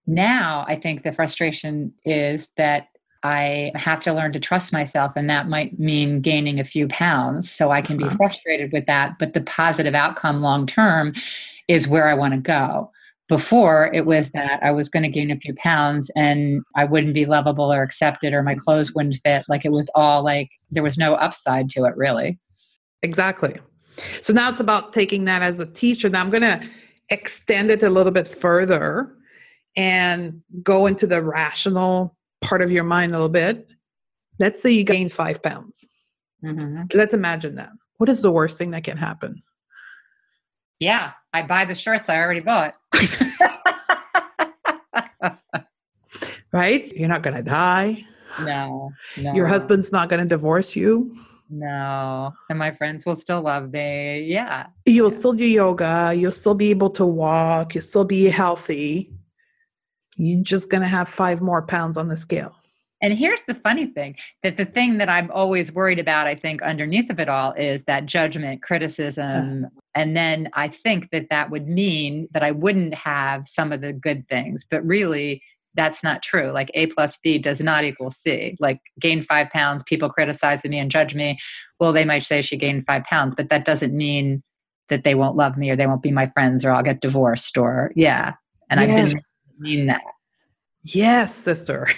now 0.08 0.64
i 0.66 0.74
think 0.74 1.04
the 1.04 1.12
frustration 1.12 1.92
is 2.04 2.48
that 2.56 2.88
I 3.22 3.72
have 3.74 4.02
to 4.04 4.12
learn 4.12 4.32
to 4.32 4.40
trust 4.40 4.72
myself, 4.72 5.12
and 5.16 5.28
that 5.28 5.48
might 5.48 5.78
mean 5.78 6.20
gaining 6.20 6.60
a 6.60 6.64
few 6.64 6.86
pounds. 6.88 7.50
So 7.50 7.70
I 7.70 7.82
can 7.82 7.96
be 7.96 8.04
uh-huh. 8.04 8.16
frustrated 8.16 8.72
with 8.72 8.86
that. 8.86 9.18
But 9.18 9.34
the 9.34 9.40
positive 9.40 9.94
outcome 9.94 10.40
long 10.40 10.66
term 10.66 11.14
is 11.66 11.88
where 11.88 12.08
I 12.08 12.14
want 12.14 12.34
to 12.34 12.40
go. 12.40 12.90
Before 13.28 13.90
it 13.92 14.06
was 14.06 14.30
that 14.30 14.62
I 14.62 14.70
was 14.70 14.88
going 14.88 15.02
to 15.02 15.08
gain 15.08 15.30
a 15.30 15.38
few 15.38 15.54
pounds 15.56 16.10
and 16.16 16.62
I 16.76 16.84
wouldn't 16.84 17.12
be 17.12 17.26
lovable 17.26 17.70
or 17.72 17.82
accepted, 17.82 18.32
or 18.32 18.42
my 18.42 18.54
clothes 18.54 18.94
wouldn't 18.94 19.16
fit. 19.16 19.44
Like 19.48 19.64
it 19.64 19.72
was 19.72 19.90
all 19.94 20.22
like 20.22 20.48
there 20.70 20.82
was 20.82 20.96
no 20.96 21.14
upside 21.14 21.68
to 21.70 21.84
it, 21.84 21.96
really. 21.96 22.38
Exactly. 23.02 23.56
So 24.20 24.32
now 24.32 24.48
it's 24.48 24.60
about 24.60 24.92
taking 24.92 25.24
that 25.24 25.42
as 25.42 25.60
a 25.60 25.66
teacher. 25.66 26.08
Now 26.08 26.20
I'm 26.20 26.30
going 26.30 26.42
to 26.42 26.62
extend 27.10 27.70
it 27.70 27.82
a 27.82 27.90
little 27.90 28.12
bit 28.12 28.28
further 28.28 29.12
and 29.78 30.42
go 30.64 30.86
into 30.86 31.06
the 31.06 31.22
rational 31.22 32.16
part 32.40 32.62
of 32.62 32.72
your 32.72 32.82
mind 32.82 33.12
a 33.12 33.14
little 33.14 33.28
bit. 33.28 33.68
Let's 34.40 34.60
say 34.60 34.72
you 34.72 34.82
gain 34.82 35.08
five 35.08 35.40
pounds. 35.40 35.86
Mm-hmm. 36.44 36.82
Let's 36.94 37.14
imagine 37.14 37.54
that. 37.54 37.70
What 37.98 38.08
is 38.08 38.20
the 38.20 38.32
worst 38.32 38.58
thing 38.58 38.72
that 38.72 38.82
can 38.82 38.96
happen? 38.96 39.40
Yeah, 40.80 41.12
I 41.32 41.42
buy 41.42 41.64
the 41.64 41.76
shirts 41.76 42.08
I 42.08 42.18
already 42.18 42.40
bought. 42.40 42.74
right? 46.52 46.92
You're 46.92 47.08
not 47.08 47.22
going 47.22 47.36
to 47.36 47.42
die. 47.42 48.04
No, 48.42 48.90
no. 49.16 49.34
Your 49.34 49.46
husband's 49.46 49.92
not 49.92 50.08
going 50.08 50.22
to 50.22 50.28
divorce 50.28 50.74
you. 50.74 51.14
No. 51.50 52.32
And 52.50 52.58
my 52.58 52.72
friends 52.72 53.06
will 53.06 53.16
still 53.16 53.42
love 53.42 53.72
me. 53.72 54.24
Yeah. 54.24 54.66
You'll 54.86 55.12
still 55.12 55.32
do 55.32 55.44
yoga. 55.44 56.12
You'll 56.16 56.32
still 56.32 56.54
be 56.54 56.70
able 56.70 56.90
to 56.90 57.06
walk. 57.06 57.76
You'll 57.76 57.82
still 57.82 58.04
be 58.04 58.24
healthy 58.24 59.12
you're 60.18 60.42
just 60.42 60.70
going 60.70 60.82
to 60.82 60.88
have 60.88 61.08
five 61.08 61.40
more 61.40 61.62
pounds 61.62 61.96
on 61.96 62.08
the 62.08 62.16
scale. 62.16 62.54
And 63.00 63.14
here's 63.14 63.42
the 63.46 63.54
funny 63.54 63.86
thing 63.86 64.16
that 64.42 64.56
the 64.56 64.64
thing 64.64 64.98
that 64.98 65.08
I'm 65.08 65.30
always 65.30 65.70
worried 65.72 66.00
about, 66.00 66.26
I 66.26 66.34
think, 66.34 66.62
underneath 66.62 67.10
of 67.10 67.20
it 67.20 67.28
all 67.28 67.52
is 67.52 67.84
that 67.84 68.06
judgment, 68.06 68.60
criticism. 68.60 69.66
Uh, 69.66 69.68
and 69.94 70.16
then 70.16 70.50
I 70.54 70.66
think 70.66 71.10
that 71.10 71.28
that 71.30 71.50
would 71.50 71.68
mean 71.68 72.28
that 72.32 72.42
I 72.42 72.50
wouldn't 72.50 72.94
have 72.94 73.46
some 73.46 73.72
of 73.72 73.80
the 73.82 73.92
good 73.92 74.28
things. 74.28 74.64
But 74.68 74.84
really, 74.84 75.42
that's 75.74 76.02
not 76.02 76.24
true. 76.24 76.50
Like 76.50 76.72
A 76.74 76.86
plus 76.86 77.16
B 77.22 77.38
does 77.38 77.60
not 77.60 77.84
equal 77.84 78.10
C. 78.10 78.56
Like 78.58 78.80
gain 78.98 79.22
five 79.22 79.48
pounds, 79.50 79.84
people 79.84 80.10
criticize 80.10 80.64
me 80.64 80.78
and 80.78 80.90
judge 80.90 81.14
me. 81.14 81.38
Well, 81.78 81.92
they 81.92 82.04
might 82.04 82.24
say 82.24 82.42
she 82.42 82.56
gained 82.56 82.84
five 82.84 83.04
pounds, 83.04 83.36
but 83.36 83.48
that 83.50 83.64
doesn't 83.64 83.96
mean 83.96 84.42
that 84.88 85.04
they 85.04 85.14
won't 85.14 85.36
love 85.36 85.56
me 85.56 85.70
or 85.70 85.76
they 85.76 85.86
won't 85.86 86.02
be 86.02 86.10
my 86.10 86.26
friends 86.26 86.64
or 86.64 86.72
I'll 86.72 86.82
get 86.82 87.00
divorced 87.00 87.56
or, 87.56 87.92
yeah. 87.94 88.32
And 88.70 88.80
yes. 88.80 88.90
I've 88.90 89.12
been 89.12 89.20
mean 89.60 89.86
that. 89.86 90.02
Yes, 90.82 91.34
sister. 91.34 91.88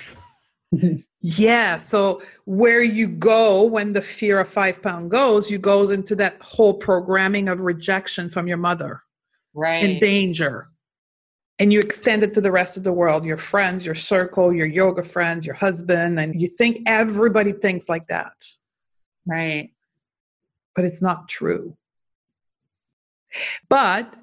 yeah. 1.20 1.78
So 1.78 2.22
where 2.44 2.82
you 2.82 3.08
go 3.08 3.62
when 3.62 3.92
the 3.92 4.02
fear 4.02 4.40
of 4.40 4.48
five 4.48 4.82
pound 4.82 5.10
goes, 5.10 5.50
you 5.50 5.58
goes 5.58 5.90
into 5.90 6.14
that 6.16 6.36
whole 6.40 6.74
programming 6.74 7.48
of 7.48 7.60
rejection 7.60 8.28
from 8.30 8.46
your 8.46 8.56
mother. 8.56 9.02
Right. 9.54 9.84
And 9.84 10.00
danger. 10.00 10.68
And 11.58 11.72
you 11.72 11.80
extend 11.80 12.22
it 12.22 12.32
to 12.34 12.40
the 12.40 12.50
rest 12.50 12.78
of 12.78 12.84
the 12.84 12.92
world, 12.92 13.24
your 13.24 13.36
friends, 13.36 13.84
your 13.84 13.94
circle, 13.94 14.52
your 14.52 14.66
yoga 14.66 15.02
friends, 15.02 15.44
your 15.44 15.54
husband, 15.54 16.18
and 16.18 16.40
you 16.40 16.48
think 16.48 16.80
everybody 16.86 17.52
thinks 17.52 17.88
like 17.88 18.06
that. 18.06 18.32
Right. 19.26 19.70
But 20.74 20.86
it's 20.86 21.02
not 21.02 21.28
true. 21.28 21.76
But 23.68 24.14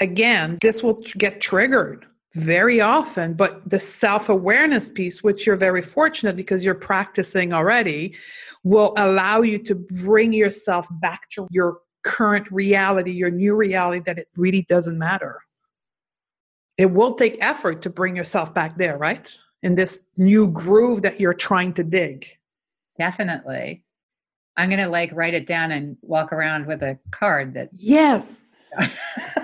again, 0.00 0.58
this 0.60 0.82
will 0.82 1.02
get 1.16 1.40
triggered 1.40 2.06
very 2.34 2.80
often 2.80 3.34
but 3.34 3.68
the 3.68 3.78
self-awareness 3.78 4.90
piece 4.90 5.22
which 5.22 5.46
you're 5.46 5.56
very 5.56 5.82
fortunate 5.82 6.36
because 6.36 6.64
you're 6.64 6.74
practicing 6.74 7.52
already 7.52 8.14
will 8.62 8.92
allow 8.96 9.42
you 9.42 9.58
to 9.58 9.74
bring 9.74 10.32
yourself 10.32 10.86
back 11.00 11.28
to 11.30 11.46
your 11.50 11.80
current 12.02 12.50
reality, 12.50 13.12
your 13.12 13.30
new 13.30 13.54
reality, 13.54 14.02
that 14.06 14.18
it 14.18 14.28
really 14.36 14.62
doesn't 14.62 14.98
matter. 14.98 15.40
It 16.78 16.90
will 16.90 17.14
take 17.14 17.36
effort 17.40 17.82
to 17.82 17.90
bring 17.90 18.16
yourself 18.16 18.54
back 18.54 18.76
there, 18.76 18.96
right? 18.96 19.36
In 19.62 19.74
this 19.74 20.06
new 20.16 20.48
groove 20.48 21.02
that 21.02 21.20
you're 21.20 21.34
trying 21.34 21.74
to 21.74 21.84
dig. 21.84 22.26
Definitely. 22.98 23.84
I'm 24.56 24.68
going 24.68 24.80
to 24.80 24.88
like 24.88 25.10
write 25.12 25.34
it 25.34 25.46
down 25.46 25.72
and 25.72 25.96
walk 26.02 26.32
around 26.32 26.66
with 26.66 26.82
a 26.82 26.98
card 27.10 27.54
that. 27.54 27.68
Yes. 27.76 28.56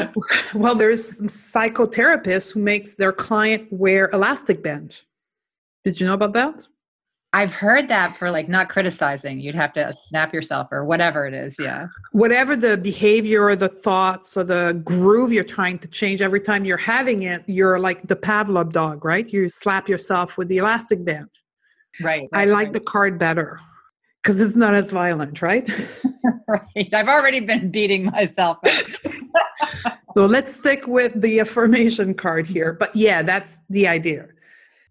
well, 0.54 0.74
there's 0.74 1.18
some 1.18 1.28
psychotherapists 1.28 2.52
who 2.52 2.60
makes 2.60 2.94
their 2.94 3.12
client 3.12 3.68
wear 3.70 4.08
elastic 4.12 4.62
band. 4.62 5.02
Did 5.84 6.00
you 6.00 6.06
know 6.06 6.14
about 6.14 6.32
that? 6.34 6.66
I've 7.34 7.52
heard 7.52 7.88
that 7.88 8.18
for 8.18 8.30
like 8.30 8.48
not 8.48 8.68
criticizing. 8.68 9.40
You'd 9.40 9.54
have 9.54 9.72
to 9.72 9.92
snap 9.98 10.34
yourself 10.34 10.68
or 10.70 10.84
whatever 10.84 11.26
it 11.26 11.32
is. 11.32 11.56
Yeah. 11.58 11.86
Whatever 12.12 12.56
the 12.56 12.76
behavior 12.76 13.44
or 13.44 13.56
the 13.56 13.70
thoughts 13.70 14.36
or 14.36 14.44
the 14.44 14.80
groove 14.84 15.32
you're 15.32 15.42
trying 15.42 15.78
to 15.78 15.88
change 15.88 16.20
every 16.20 16.40
time 16.40 16.66
you're 16.66 16.76
having 16.76 17.22
it, 17.22 17.42
you're 17.46 17.78
like 17.78 18.06
the 18.06 18.16
Pavlov 18.16 18.72
dog, 18.72 19.04
right? 19.04 19.26
You 19.32 19.48
slap 19.48 19.88
yourself 19.88 20.36
with 20.36 20.48
the 20.48 20.58
elastic 20.58 21.04
band. 21.06 21.30
Right. 22.02 22.28
I 22.34 22.44
like 22.44 22.66
right. 22.66 22.72
the 22.74 22.80
card 22.80 23.18
better 23.18 23.58
because 24.22 24.38
it's 24.38 24.54
not 24.54 24.74
as 24.74 24.90
violent, 24.90 25.40
right? 25.40 25.68
right. 26.48 26.88
I've 26.92 27.08
already 27.08 27.40
been 27.40 27.70
beating 27.70 28.04
myself 28.06 28.58
so 30.14 30.26
let's 30.26 30.54
stick 30.54 30.86
with 30.86 31.20
the 31.20 31.40
affirmation 31.40 32.14
card 32.14 32.46
here. 32.46 32.72
But 32.72 32.94
yeah, 32.94 33.22
that's 33.22 33.58
the 33.70 33.86
idea. 33.86 34.28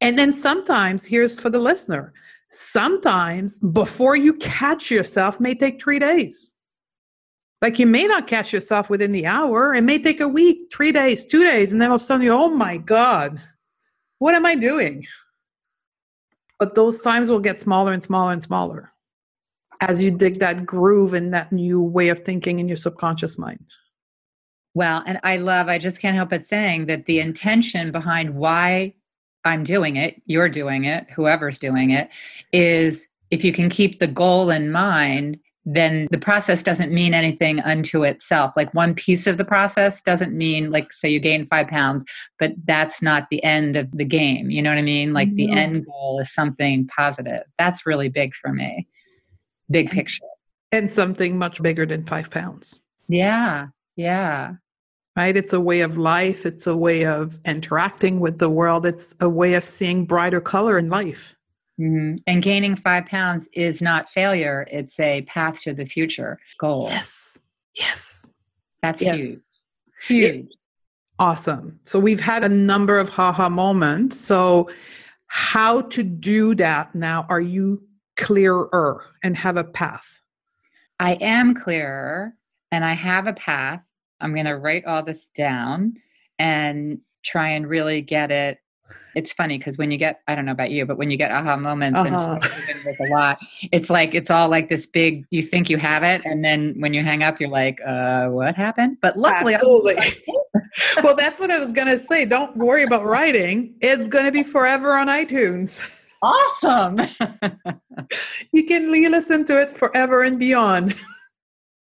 And 0.01 0.17
then 0.17 0.33
sometimes, 0.33 1.05
here's 1.05 1.39
for 1.39 1.49
the 1.49 1.59
listener 1.59 2.13
sometimes 2.53 3.59
before 3.59 4.17
you 4.17 4.33
catch 4.33 4.91
yourself 4.91 5.39
may 5.39 5.55
take 5.55 5.81
three 5.81 5.99
days. 5.99 6.53
Like 7.61 7.79
you 7.79 7.85
may 7.85 8.03
not 8.03 8.27
catch 8.27 8.51
yourself 8.51 8.89
within 8.89 9.11
the 9.11 9.25
hour. 9.25 9.73
It 9.73 9.83
may 9.83 9.99
take 9.99 10.19
a 10.19 10.27
week, 10.27 10.63
three 10.73 10.91
days, 10.91 11.25
two 11.25 11.43
days, 11.43 11.71
and 11.71 11.81
then 11.81 11.89
all 11.89 11.95
of 11.95 12.01
a 12.01 12.03
sudden 12.03 12.25
you, 12.25 12.33
oh 12.33 12.49
my 12.49 12.77
God, 12.77 13.39
what 14.19 14.35
am 14.35 14.45
I 14.45 14.55
doing? 14.55 15.05
But 16.59 16.75
those 16.75 17.01
times 17.01 17.31
will 17.31 17.39
get 17.39 17.61
smaller 17.61 17.93
and 17.93 18.03
smaller 18.03 18.33
and 18.33 18.43
smaller 18.43 18.91
as 19.79 20.03
you 20.03 20.11
dig 20.11 20.39
that 20.39 20.65
groove 20.65 21.13
in 21.13 21.29
that 21.29 21.51
new 21.51 21.81
way 21.81 22.09
of 22.09 22.19
thinking 22.19 22.59
in 22.59 22.67
your 22.67 22.77
subconscious 22.77 23.37
mind. 23.37 23.65
Well, 24.73 25.03
and 25.05 25.19
I 25.23 25.37
love, 25.37 25.67
I 25.67 25.79
just 25.79 25.99
can't 25.99 26.15
help 26.15 26.29
but 26.29 26.45
saying 26.45 26.85
that 26.85 27.05
the 27.05 27.19
intention 27.19 27.91
behind 27.91 28.35
why 28.35 28.93
I'm 29.43 29.63
doing 29.63 29.97
it, 29.97 30.21
you're 30.25 30.49
doing 30.49 30.85
it, 30.85 31.07
whoever's 31.15 31.59
doing 31.59 31.91
it, 31.91 32.09
is 32.53 33.05
if 33.31 33.43
you 33.43 33.51
can 33.51 33.69
keep 33.69 33.99
the 33.99 34.07
goal 34.07 34.49
in 34.49 34.71
mind, 34.71 35.39
then 35.65 36.07
the 36.09 36.17
process 36.17 36.63
doesn't 36.63 36.91
mean 36.91 37.13
anything 37.13 37.59
unto 37.59 38.03
itself. 38.03 38.53
Like 38.55 38.73
one 38.73 38.95
piece 38.95 39.27
of 39.27 39.37
the 39.37 39.45
process 39.45 40.01
doesn't 40.01 40.33
mean, 40.33 40.71
like, 40.71 40.91
so 40.91 41.05
you 41.05 41.19
gain 41.19 41.45
five 41.45 41.67
pounds, 41.67 42.03
but 42.39 42.53
that's 42.65 43.01
not 43.01 43.27
the 43.29 43.43
end 43.43 43.75
of 43.75 43.91
the 43.91 44.05
game. 44.05 44.49
You 44.49 44.61
know 44.61 44.71
what 44.71 44.79
I 44.79 44.83
mean? 44.83 45.13
Like 45.13 45.33
the 45.35 45.51
end 45.51 45.85
goal 45.85 46.19
is 46.19 46.33
something 46.33 46.87
positive. 46.87 47.43
That's 47.59 47.85
really 47.85 48.09
big 48.09 48.33
for 48.33 48.51
me. 48.51 48.87
Big 49.69 49.91
picture. 49.91 50.25
And 50.71 50.89
something 50.89 51.37
much 51.37 51.61
bigger 51.61 51.85
than 51.85 52.05
five 52.05 52.31
pounds. 52.31 52.79
Yeah. 53.07 53.67
Yeah 54.01 54.55
right? 55.15 55.35
It's 55.35 55.53
a 55.53 55.59
way 55.59 55.81
of 55.81 55.97
life, 55.97 56.45
it's 56.45 56.67
a 56.67 56.75
way 56.75 57.05
of 57.05 57.37
interacting 57.45 58.19
with 58.19 58.39
the 58.39 58.49
world, 58.49 58.85
it's 58.85 59.15
a 59.19 59.29
way 59.29 59.53
of 59.55 59.63
seeing 59.63 60.05
brighter 60.05 60.41
color 60.41 60.77
in 60.77 60.89
life. 60.89 61.35
Mm-hmm. 61.79 62.17
And 62.27 62.43
gaining 62.43 62.75
five 62.75 63.05
pounds 63.05 63.47
is 63.53 63.81
not 63.81 64.09
failure, 64.09 64.67
it's 64.71 64.99
a 64.99 65.23
path 65.23 65.61
to 65.61 65.73
the 65.73 65.85
future 65.85 66.39
goal. 66.59 66.87
Yes. 66.89 67.39
Yes. 67.75 68.29
That's 68.81 69.01
yes. 69.01 69.15
huge. 70.07 70.21
Huge. 70.21 70.35
It, 70.35 70.55
awesome. 71.19 71.79
So 71.85 71.99
we've 71.99 72.19
had 72.19 72.43
a 72.43 72.49
number 72.49 72.97
of 72.97 73.09
haha 73.09 73.49
moments. 73.49 74.19
So, 74.19 74.69
how 75.33 75.81
to 75.81 76.03
do 76.03 76.53
that 76.55 76.93
now? 76.93 77.25
Are 77.29 77.39
you 77.39 77.81
clearer 78.17 79.05
and 79.23 79.37
have 79.37 79.55
a 79.55 79.63
path? 79.63 80.21
I 80.99 81.13
am 81.13 81.53
clearer 81.53 82.35
and 82.69 82.83
I 82.83 82.93
have 82.93 83.27
a 83.27 83.33
path 83.33 83.90
I'm 84.21 84.33
going 84.33 84.45
to 84.45 84.57
write 84.57 84.85
all 84.85 85.03
this 85.03 85.25
down 85.35 85.95
and 86.39 86.99
try 87.23 87.49
and 87.49 87.67
really 87.67 88.01
get 88.01 88.31
it. 88.31 88.59
It's 89.13 89.33
funny 89.33 89.57
because 89.57 89.77
when 89.77 89.91
you 89.91 89.97
get, 89.97 90.21
I 90.27 90.35
don't 90.35 90.45
know 90.45 90.53
about 90.53 90.71
you, 90.71 90.85
but 90.85 90.97
when 90.97 91.11
you 91.11 91.17
get 91.17 91.31
aha 91.31 91.57
moments 91.57 91.99
uh-huh. 91.99 92.39
and 92.69 92.83
with 92.85 92.99
a 92.99 93.11
lot, 93.11 93.39
it's 93.71 93.89
like, 93.89 94.15
it's 94.15 94.31
all 94.31 94.47
like 94.47 94.69
this 94.69 94.85
big, 94.85 95.25
you 95.31 95.41
think 95.41 95.69
you 95.69 95.77
have 95.77 96.03
it. 96.03 96.21
And 96.23 96.43
then 96.43 96.75
when 96.77 96.93
you 96.93 97.03
hang 97.03 97.21
up, 97.21 97.41
you're 97.41 97.49
like, 97.49 97.79
uh, 97.85 98.27
what 98.27 98.55
happened? 98.55 98.97
But 99.01 99.17
luckily, 99.17 99.55
Absolutely. 99.55 99.95
well, 101.03 101.15
that's 101.15 101.41
what 101.41 101.51
I 101.51 101.59
was 101.59 101.73
going 101.73 101.89
to 101.89 101.99
say. 101.99 102.25
Don't 102.25 102.55
worry 102.55 102.83
about 102.83 103.03
writing. 103.03 103.75
It's 103.81 104.07
going 104.07 104.25
to 104.25 104.31
be 104.31 104.43
forever 104.43 104.97
on 104.97 105.07
iTunes. 105.07 106.01
Awesome. 106.21 106.99
you 108.53 108.65
can 108.65 108.91
listen 109.11 109.43
to 109.45 109.59
it 109.59 109.71
forever 109.71 110.23
and 110.23 110.39
beyond. 110.39 110.95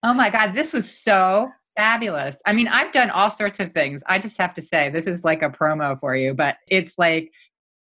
Oh 0.05 0.15
my 0.15 0.31
God, 0.31 0.55
this 0.55 0.73
was 0.73 0.91
so 0.91 1.51
fabulous. 1.79 2.37
I 2.45 2.53
mean, 2.55 2.67
I've 2.67 2.91
done 2.91 3.09
all 3.09 3.31
sorts 3.31 3.61
of 3.61 3.73
things. 3.73 4.03
I 4.07 4.19
just 4.19 4.37
have 4.39 4.53
to 4.55 4.63
say, 4.63 4.91
this 4.91 5.07
is 5.07 5.23
like 5.23 5.43
a 5.43 5.49
promo 5.49 5.99
for 6.01 6.17
you, 6.17 6.35
but 6.35 6.57
it's 6.67 6.95
like, 6.99 7.31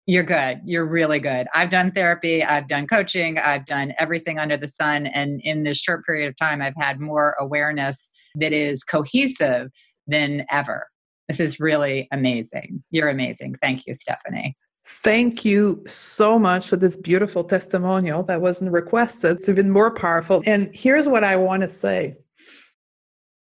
you're 0.08 0.24
good. 0.24 0.62
You're 0.66 0.86
really 0.86 1.20
good. 1.20 1.48
I've 1.54 1.70
done 1.70 1.92
therapy, 1.92 2.44
I've 2.44 2.68
done 2.68 2.88
coaching, 2.88 3.38
I've 3.38 3.66
done 3.66 3.94
everything 4.00 4.40
under 4.40 4.58
the 4.58 4.68
sun. 4.68 5.08
And 5.08 5.42
in 5.44 5.64
this 5.64 5.78
short 5.78 6.06
period 6.06 6.28
of 6.28 6.38
time, 6.38 6.62
I've 6.62 6.76
had 6.76 7.00
more 7.00 7.36
awareness 7.40 8.12
that 8.36 8.54
is 8.54 8.84
cohesive 8.84 9.70
than 10.08 10.46
ever. 10.50 10.88
This 11.28 11.40
is 11.40 11.60
really 11.60 12.08
amazing. 12.12 12.84
You're 12.92 13.10
amazing. 13.10 13.56
Thank 13.62 13.86
you, 13.86 13.94
Stephanie. 13.94 14.56
Thank 14.86 15.46
you 15.46 15.84
so 15.86 16.40
much 16.40 16.68
for 16.68 16.78
this 16.78 16.98
beautiful 16.98 17.44
testimonial 17.44 18.24
that 18.24 18.42
wasn't 18.42 18.72
requested. 18.72 19.38
It's 19.38 19.50
even 19.50 19.70
more 19.70 19.94
powerful. 19.94 20.42
And 20.46 20.70
here's 20.74 21.08
what 21.08 21.24
I 21.24 21.36
want 21.36 21.62
to 21.62 21.70
say 21.70 22.16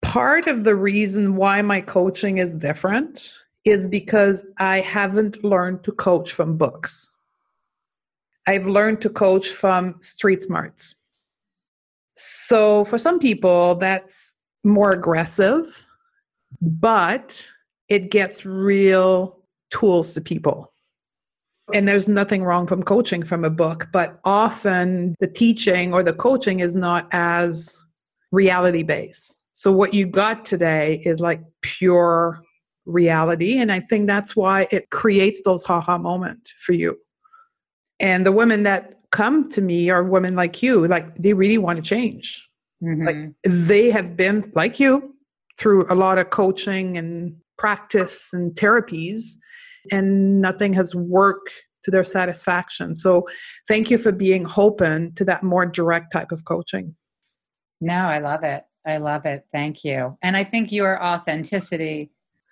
part 0.08 0.46
of 0.46 0.64
the 0.64 0.74
reason 0.74 1.36
why 1.36 1.60
my 1.60 1.82
coaching 1.82 2.38
is 2.38 2.56
different 2.56 3.34
is 3.66 3.86
because 3.86 4.50
I 4.58 4.80
haven't 4.80 5.44
learned 5.44 5.84
to 5.84 5.92
coach 5.92 6.32
from 6.32 6.56
books. 6.56 7.12
I've 8.46 8.66
learned 8.66 9.02
to 9.02 9.10
coach 9.10 9.48
from 9.48 9.96
street 10.00 10.40
smarts. 10.40 10.94
So 12.16 12.86
for 12.86 12.96
some 12.96 13.18
people, 13.18 13.74
that's 13.74 14.34
more 14.64 14.92
aggressive, 14.92 15.86
but 16.62 17.46
it 17.90 18.10
gets 18.10 18.46
real 18.46 19.44
tools 19.70 20.14
to 20.14 20.22
people. 20.22 20.72
And 21.74 21.86
there's 21.86 22.08
nothing 22.08 22.44
wrong 22.44 22.66
from 22.66 22.82
coaching 22.82 23.22
from 23.22 23.44
a 23.44 23.50
book, 23.50 23.88
but 23.92 24.18
often 24.24 25.14
the 25.20 25.26
teaching 25.26 25.92
or 25.92 26.02
the 26.02 26.14
coaching 26.14 26.60
is 26.60 26.74
not 26.74 27.08
as 27.12 27.84
reality 28.32 28.82
based. 28.82 29.47
So 29.58 29.72
what 29.72 29.92
you 29.92 30.06
got 30.06 30.44
today 30.44 31.02
is 31.04 31.18
like 31.18 31.42
pure 31.62 32.40
reality. 32.86 33.58
And 33.58 33.72
I 33.72 33.80
think 33.80 34.06
that's 34.06 34.36
why 34.36 34.68
it 34.70 34.88
creates 34.90 35.42
those 35.44 35.64
haha 35.64 35.98
moment 35.98 36.52
for 36.60 36.74
you. 36.74 36.96
And 37.98 38.24
the 38.24 38.30
women 38.30 38.62
that 38.62 39.00
come 39.10 39.48
to 39.48 39.60
me 39.60 39.90
are 39.90 40.04
women 40.04 40.36
like 40.36 40.62
you, 40.62 40.86
like 40.86 41.12
they 41.16 41.32
really 41.32 41.58
want 41.58 41.74
to 41.74 41.82
change. 41.82 42.48
Mm-hmm. 42.84 43.04
Like 43.04 43.16
they 43.44 43.90
have 43.90 44.16
been 44.16 44.48
like 44.54 44.78
you 44.78 45.16
through 45.58 45.92
a 45.92 45.96
lot 45.96 46.18
of 46.18 46.30
coaching 46.30 46.96
and 46.96 47.34
practice 47.56 48.32
and 48.32 48.52
therapies, 48.54 49.32
and 49.90 50.40
nothing 50.40 50.72
has 50.74 50.94
worked 50.94 51.50
to 51.82 51.90
their 51.90 52.04
satisfaction. 52.04 52.94
So 52.94 53.26
thank 53.66 53.90
you 53.90 53.98
for 53.98 54.12
being 54.12 54.46
open 54.56 55.14
to 55.14 55.24
that 55.24 55.42
more 55.42 55.66
direct 55.66 56.12
type 56.12 56.30
of 56.30 56.44
coaching. 56.44 56.94
No, 57.80 57.94
I 57.94 58.20
love 58.20 58.44
it. 58.44 58.62
I 58.88 58.96
love 58.96 59.26
it. 59.26 59.44
Thank 59.52 59.84
you. 59.84 60.16
And 60.22 60.34
I 60.36 60.44
think 60.44 60.72
your 60.72 61.02
authenticity, 61.04 62.10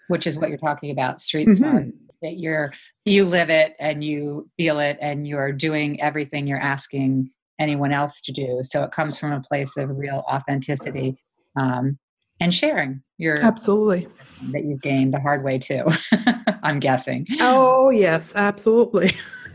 which 0.09 0.27
is 0.27 0.37
what 0.37 0.51
you're 0.51 0.59
talking 0.59 0.91
about, 0.91 1.23
street 1.23 1.49
mm-hmm. 1.49 1.57
smart, 1.57 1.87
that 2.23 2.39
you're 2.39 2.73
you 3.07 3.25
live 3.25 3.49
it 3.49 3.75
and 3.81 4.05
you 4.05 4.49
feel 4.57 4.79
it 4.79 4.99
and 5.01 5.27
you're 5.27 5.51
doing 5.51 6.01
everything 6.01 6.47
you're 6.47 6.61
asking 6.61 7.31
anyone 7.59 7.93
else 7.93 8.21
to 8.21 8.33
do. 8.33 8.61
So 8.63 8.83
it 8.83 8.93
comes 8.93 9.19
from 9.19 9.33
a 9.33 9.41
place 9.41 9.77
of 9.79 9.89
real 9.97 10.25
authenticity 10.31 11.17
um, 11.57 11.99
and 12.39 12.53
sharing 12.53 13.03
your 13.17 13.41
absolutely 13.41 14.07
that 14.53 14.65
you've 14.65 14.83
gained 14.83 15.15
the 15.15 15.21
hard 15.21 15.43
way 15.43 15.59
too. 15.59 15.85
I'm 16.63 16.81
guessing. 16.81 17.27
Oh 17.41 17.89
yes, 17.89 18.37
absolutely. 18.37 19.13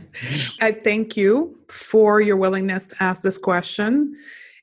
I 0.62 0.72
thank 0.72 1.16
you 1.16 1.58
for 1.70 2.22
your 2.22 2.38
willingness 2.38 2.88
to 2.90 3.04
ask 3.04 3.22
this 3.22 3.38
question 3.38 4.18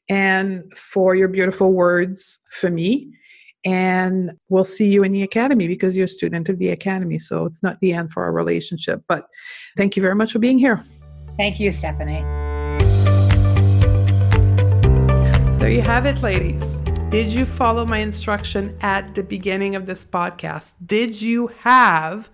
and 0.08 0.72
for 0.76 1.14
your 1.14 1.28
beautiful 1.28 1.72
words 1.72 2.40
for 2.50 2.70
me. 2.70 3.12
And 3.64 4.32
we'll 4.48 4.64
see 4.64 4.88
you 4.90 5.02
in 5.02 5.12
the 5.12 5.22
academy 5.22 5.66
because 5.66 5.96
you're 5.96 6.04
a 6.04 6.08
student 6.08 6.48
of 6.48 6.58
the 6.58 6.70
academy. 6.70 7.18
So 7.18 7.44
it's 7.44 7.62
not 7.62 7.80
the 7.80 7.92
end 7.92 8.12
for 8.12 8.24
our 8.24 8.32
relationship. 8.32 9.02
But 9.08 9.26
thank 9.76 9.96
you 9.96 10.02
very 10.02 10.14
much 10.14 10.32
for 10.32 10.38
being 10.38 10.58
here. 10.58 10.80
Thank 11.36 11.60
you, 11.60 11.72
Stephanie. 11.72 12.22
There 15.58 15.70
you 15.70 15.82
have 15.82 16.06
it, 16.06 16.22
ladies. 16.22 16.80
Did 17.10 17.32
you 17.32 17.44
follow 17.44 17.84
my 17.84 17.98
instruction 17.98 18.76
at 18.80 19.14
the 19.14 19.22
beginning 19.22 19.76
of 19.76 19.86
this 19.86 20.04
podcast? 20.04 20.74
Did 20.86 21.20
you 21.20 21.48
have 21.58 22.30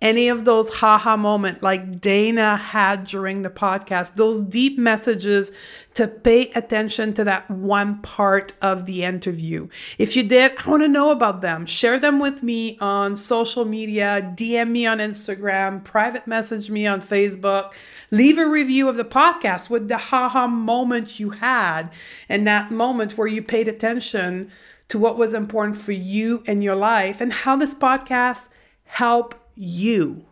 any 0.00 0.28
of 0.28 0.44
those 0.44 0.74
haha 0.76 1.16
moment 1.16 1.62
like 1.62 2.00
Dana 2.00 2.56
had 2.56 3.04
during 3.04 3.42
the 3.42 3.50
podcast, 3.50 4.14
those 4.14 4.42
deep 4.42 4.78
messages 4.78 5.52
to 5.94 6.08
pay 6.08 6.50
attention 6.50 7.12
to 7.14 7.24
that 7.24 7.50
one 7.50 8.00
part 8.00 8.54
of 8.62 8.86
the 8.86 9.04
interview. 9.04 9.68
If 9.98 10.16
you 10.16 10.22
did, 10.22 10.52
I 10.58 10.70
want 10.70 10.82
to 10.82 10.88
know 10.88 11.10
about 11.10 11.42
them. 11.42 11.66
Share 11.66 11.98
them 11.98 12.18
with 12.18 12.42
me 12.42 12.78
on 12.80 13.14
social 13.14 13.64
media, 13.64 14.32
DM 14.36 14.70
me 14.70 14.86
on 14.86 14.98
Instagram, 14.98 15.84
private 15.84 16.26
message 16.26 16.70
me 16.70 16.86
on 16.86 17.02
Facebook, 17.02 17.72
leave 18.10 18.38
a 18.38 18.48
review 18.48 18.88
of 18.88 18.96
the 18.96 19.04
podcast 19.04 19.68
with 19.68 19.88
the 19.88 19.98
haha 19.98 20.46
moment 20.46 21.20
you 21.20 21.30
had 21.30 21.90
and 22.28 22.46
that 22.46 22.70
moment 22.70 23.18
where 23.18 23.28
you 23.28 23.42
paid 23.42 23.68
attention 23.68 24.50
to 24.88 24.98
what 24.98 25.18
was 25.18 25.34
important 25.34 25.76
for 25.76 25.92
you 25.92 26.42
in 26.46 26.62
your 26.62 26.74
life 26.74 27.20
and 27.20 27.32
how 27.32 27.54
this 27.56 27.74
podcast 27.74 28.48
helped 28.84 29.36
you. 29.60 30.24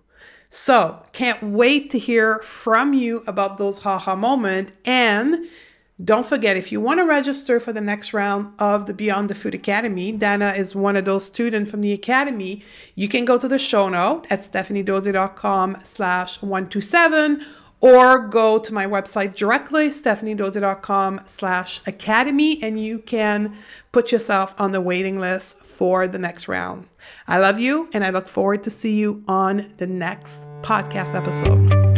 So, 0.50 1.02
can't 1.12 1.42
wait 1.42 1.90
to 1.90 1.98
hear 1.98 2.38
from 2.38 2.94
you 2.94 3.22
about 3.26 3.58
those 3.58 3.82
haha 3.82 4.16
moment 4.16 4.72
and 4.84 5.46
don't 6.02 6.24
forget, 6.24 6.56
if 6.56 6.70
you 6.70 6.80
want 6.80 7.00
to 7.00 7.04
register 7.04 7.58
for 7.58 7.72
the 7.72 7.80
next 7.80 8.14
round 8.14 8.54
of 8.60 8.86
the 8.86 8.94
Beyond 8.94 9.28
the 9.28 9.34
Food 9.34 9.52
Academy, 9.52 10.12
Dana 10.12 10.52
is 10.52 10.76
one 10.76 10.94
of 10.94 11.04
those 11.04 11.24
students 11.24 11.72
from 11.72 11.80
the 11.80 11.92
Academy. 11.92 12.62
You 12.94 13.08
can 13.08 13.24
go 13.24 13.36
to 13.36 13.48
the 13.48 13.58
show 13.58 13.88
note 13.88 14.24
at 14.30 14.40
stephaniedodier.com 14.40 15.78
slash 15.82 16.40
127 16.40 17.44
or 17.80 18.18
go 18.18 18.58
to 18.58 18.74
my 18.74 18.86
website 18.86 19.34
directly, 19.34 19.88
stephaniedodier.com 19.88 21.20
slash 21.26 21.80
academy, 21.86 22.60
and 22.62 22.82
you 22.82 22.98
can 22.98 23.56
put 23.92 24.10
yourself 24.10 24.54
on 24.58 24.72
the 24.72 24.80
waiting 24.80 25.20
list 25.20 25.60
for 25.64 26.08
the 26.08 26.18
next 26.18 26.48
round. 26.48 26.88
I 27.28 27.38
love 27.38 27.60
you, 27.60 27.88
and 27.92 28.04
I 28.04 28.10
look 28.10 28.26
forward 28.26 28.64
to 28.64 28.70
see 28.70 28.96
you 28.96 29.22
on 29.28 29.72
the 29.76 29.86
next 29.86 30.46
podcast 30.62 31.14
episode. 31.14 31.88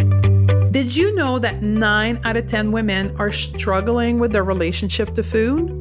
Did 0.70 0.94
you 0.94 1.14
know 1.14 1.38
that 1.38 1.62
9 1.62 2.20
out 2.24 2.36
of 2.36 2.46
10 2.46 2.70
women 2.70 3.16
are 3.18 3.32
struggling 3.32 4.18
with 4.20 4.32
their 4.32 4.44
relationship 4.44 5.14
to 5.14 5.22
food? 5.22 5.76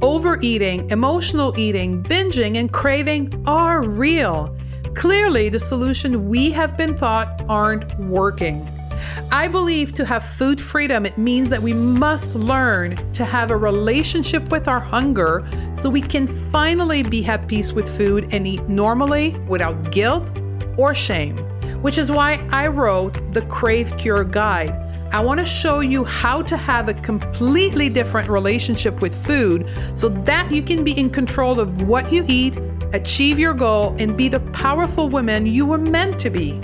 Overeating, 0.00 0.90
emotional 0.90 1.58
eating, 1.58 2.04
binging, 2.04 2.56
and 2.56 2.72
craving 2.72 3.42
are 3.46 3.82
real. 3.82 4.56
Clearly, 4.94 5.48
the 5.48 5.58
solution 5.58 6.28
we 6.28 6.50
have 6.52 6.76
been 6.76 6.94
taught 6.94 7.42
aren't 7.48 7.98
working. 7.98 8.77
I 9.30 9.48
believe 9.48 9.92
to 9.94 10.04
have 10.04 10.24
food 10.24 10.60
freedom, 10.60 11.06
it 11.06 11.18
means 11.18 11.50
that 11.50 11.62
we 11.62 11.72
must 11.72 12.34
learn 12.34 12.96
to 13.12 13.24
have 13.24 13.50
a 13.50 13.56
relationship 13.56 14.50
with 14.50 14.68
our 14.68 14.80
hunger 14.80 15.48
so 15.72 15.90
we 15.90 16.00
can 16.00 16.26
finally 16.26 17.02
be 17.02 17.24
at 17.26 17.46
peace 17.46 17.72
with 17.72 17.88
food 17.96 18.28
and 18.32 18.46
eat 18.46 18.62
normally 18.68 19.36
without 19.48 19.90
guilt 19.90 20.30
or 20.76 20.94
shame. 20.94 21.36
Which 21.82 21.98
is 21.98 22.10
why 22.10 22.46
I 22.50 22.66
wrote 22.66 23.32
the 23.32 23.42
Crave 23.42 23.96
Cure 23.98 24.24
Guide. 24.24 24.70
I 25.12 25.20
want 25.20 25.40
to 25.40 25.46
show 25.46 25.80
you 25.80 26.04
how 26.04 26.42
to 26.42 26.56
have 26.56 26.88
a 26.88 26.94
completely 26.94 27.88
different 27.88 28.28
relationship 28.28 29.00
with 29.00 29.14
food 29.14 29.66
so 29.94 30.08
that 30.10 30.50
you 30.50 30.62
can 30.62 30.84
be 30.84 30.98
in 30.98 31.08
control 31.08 31.60
of 31.60 31.82
what 31.82 32.12
you 32.12 32.24
eat, 32.28 32.58
achieve 32.92 33.38
your 33.38 33.54
goal, 33.54 33.96
and 33.98 34.16
be 34.16 34.28
the 34.28 34.40
powerful 34.52 35.08
woman 35.08 35.46
you 35.46 35.64
were 35.64 35.78
meant 35.78 36.20
to 36.20 36.30
be. 36.30 36.60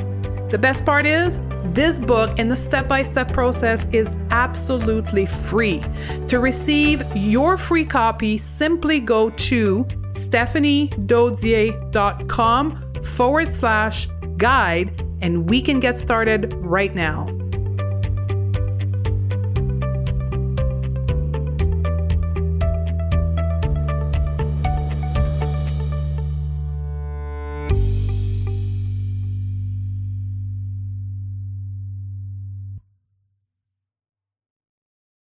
The 0.51 0.59
best 0.59 0.85
part 0.85 1.07
is, 1.07 1.39
this 1.75 2.01
book 2.01 2.39
and 2.39 2.51
the 2.51 2.57
step 2.57 2.89
by 2.89 3.03
step 3.03 3.31
process 3.33 3.87
is 3.93 4.15
absolutely 4.31 5.27
free. 5.27 5.83
To 6.29 6.39
receive 6.39 7.05
your 7.17 7.59
free 7.59 7.85
copy, 7.85 8.39
simply 8.39 9.01
go 9.01 9.29
to 9.31 9.85
stephaniedodier.com 10.13 12.93
forward 13.03 13.49
slash 13.49 14.09
guide 14.37 15.03
and 15.21 15.51
we 15.51 15.61
can 15.61 15.81
get 15.81 15.99
started 15.99 16.55
right 16.59 16.95
now. 16.95 17.27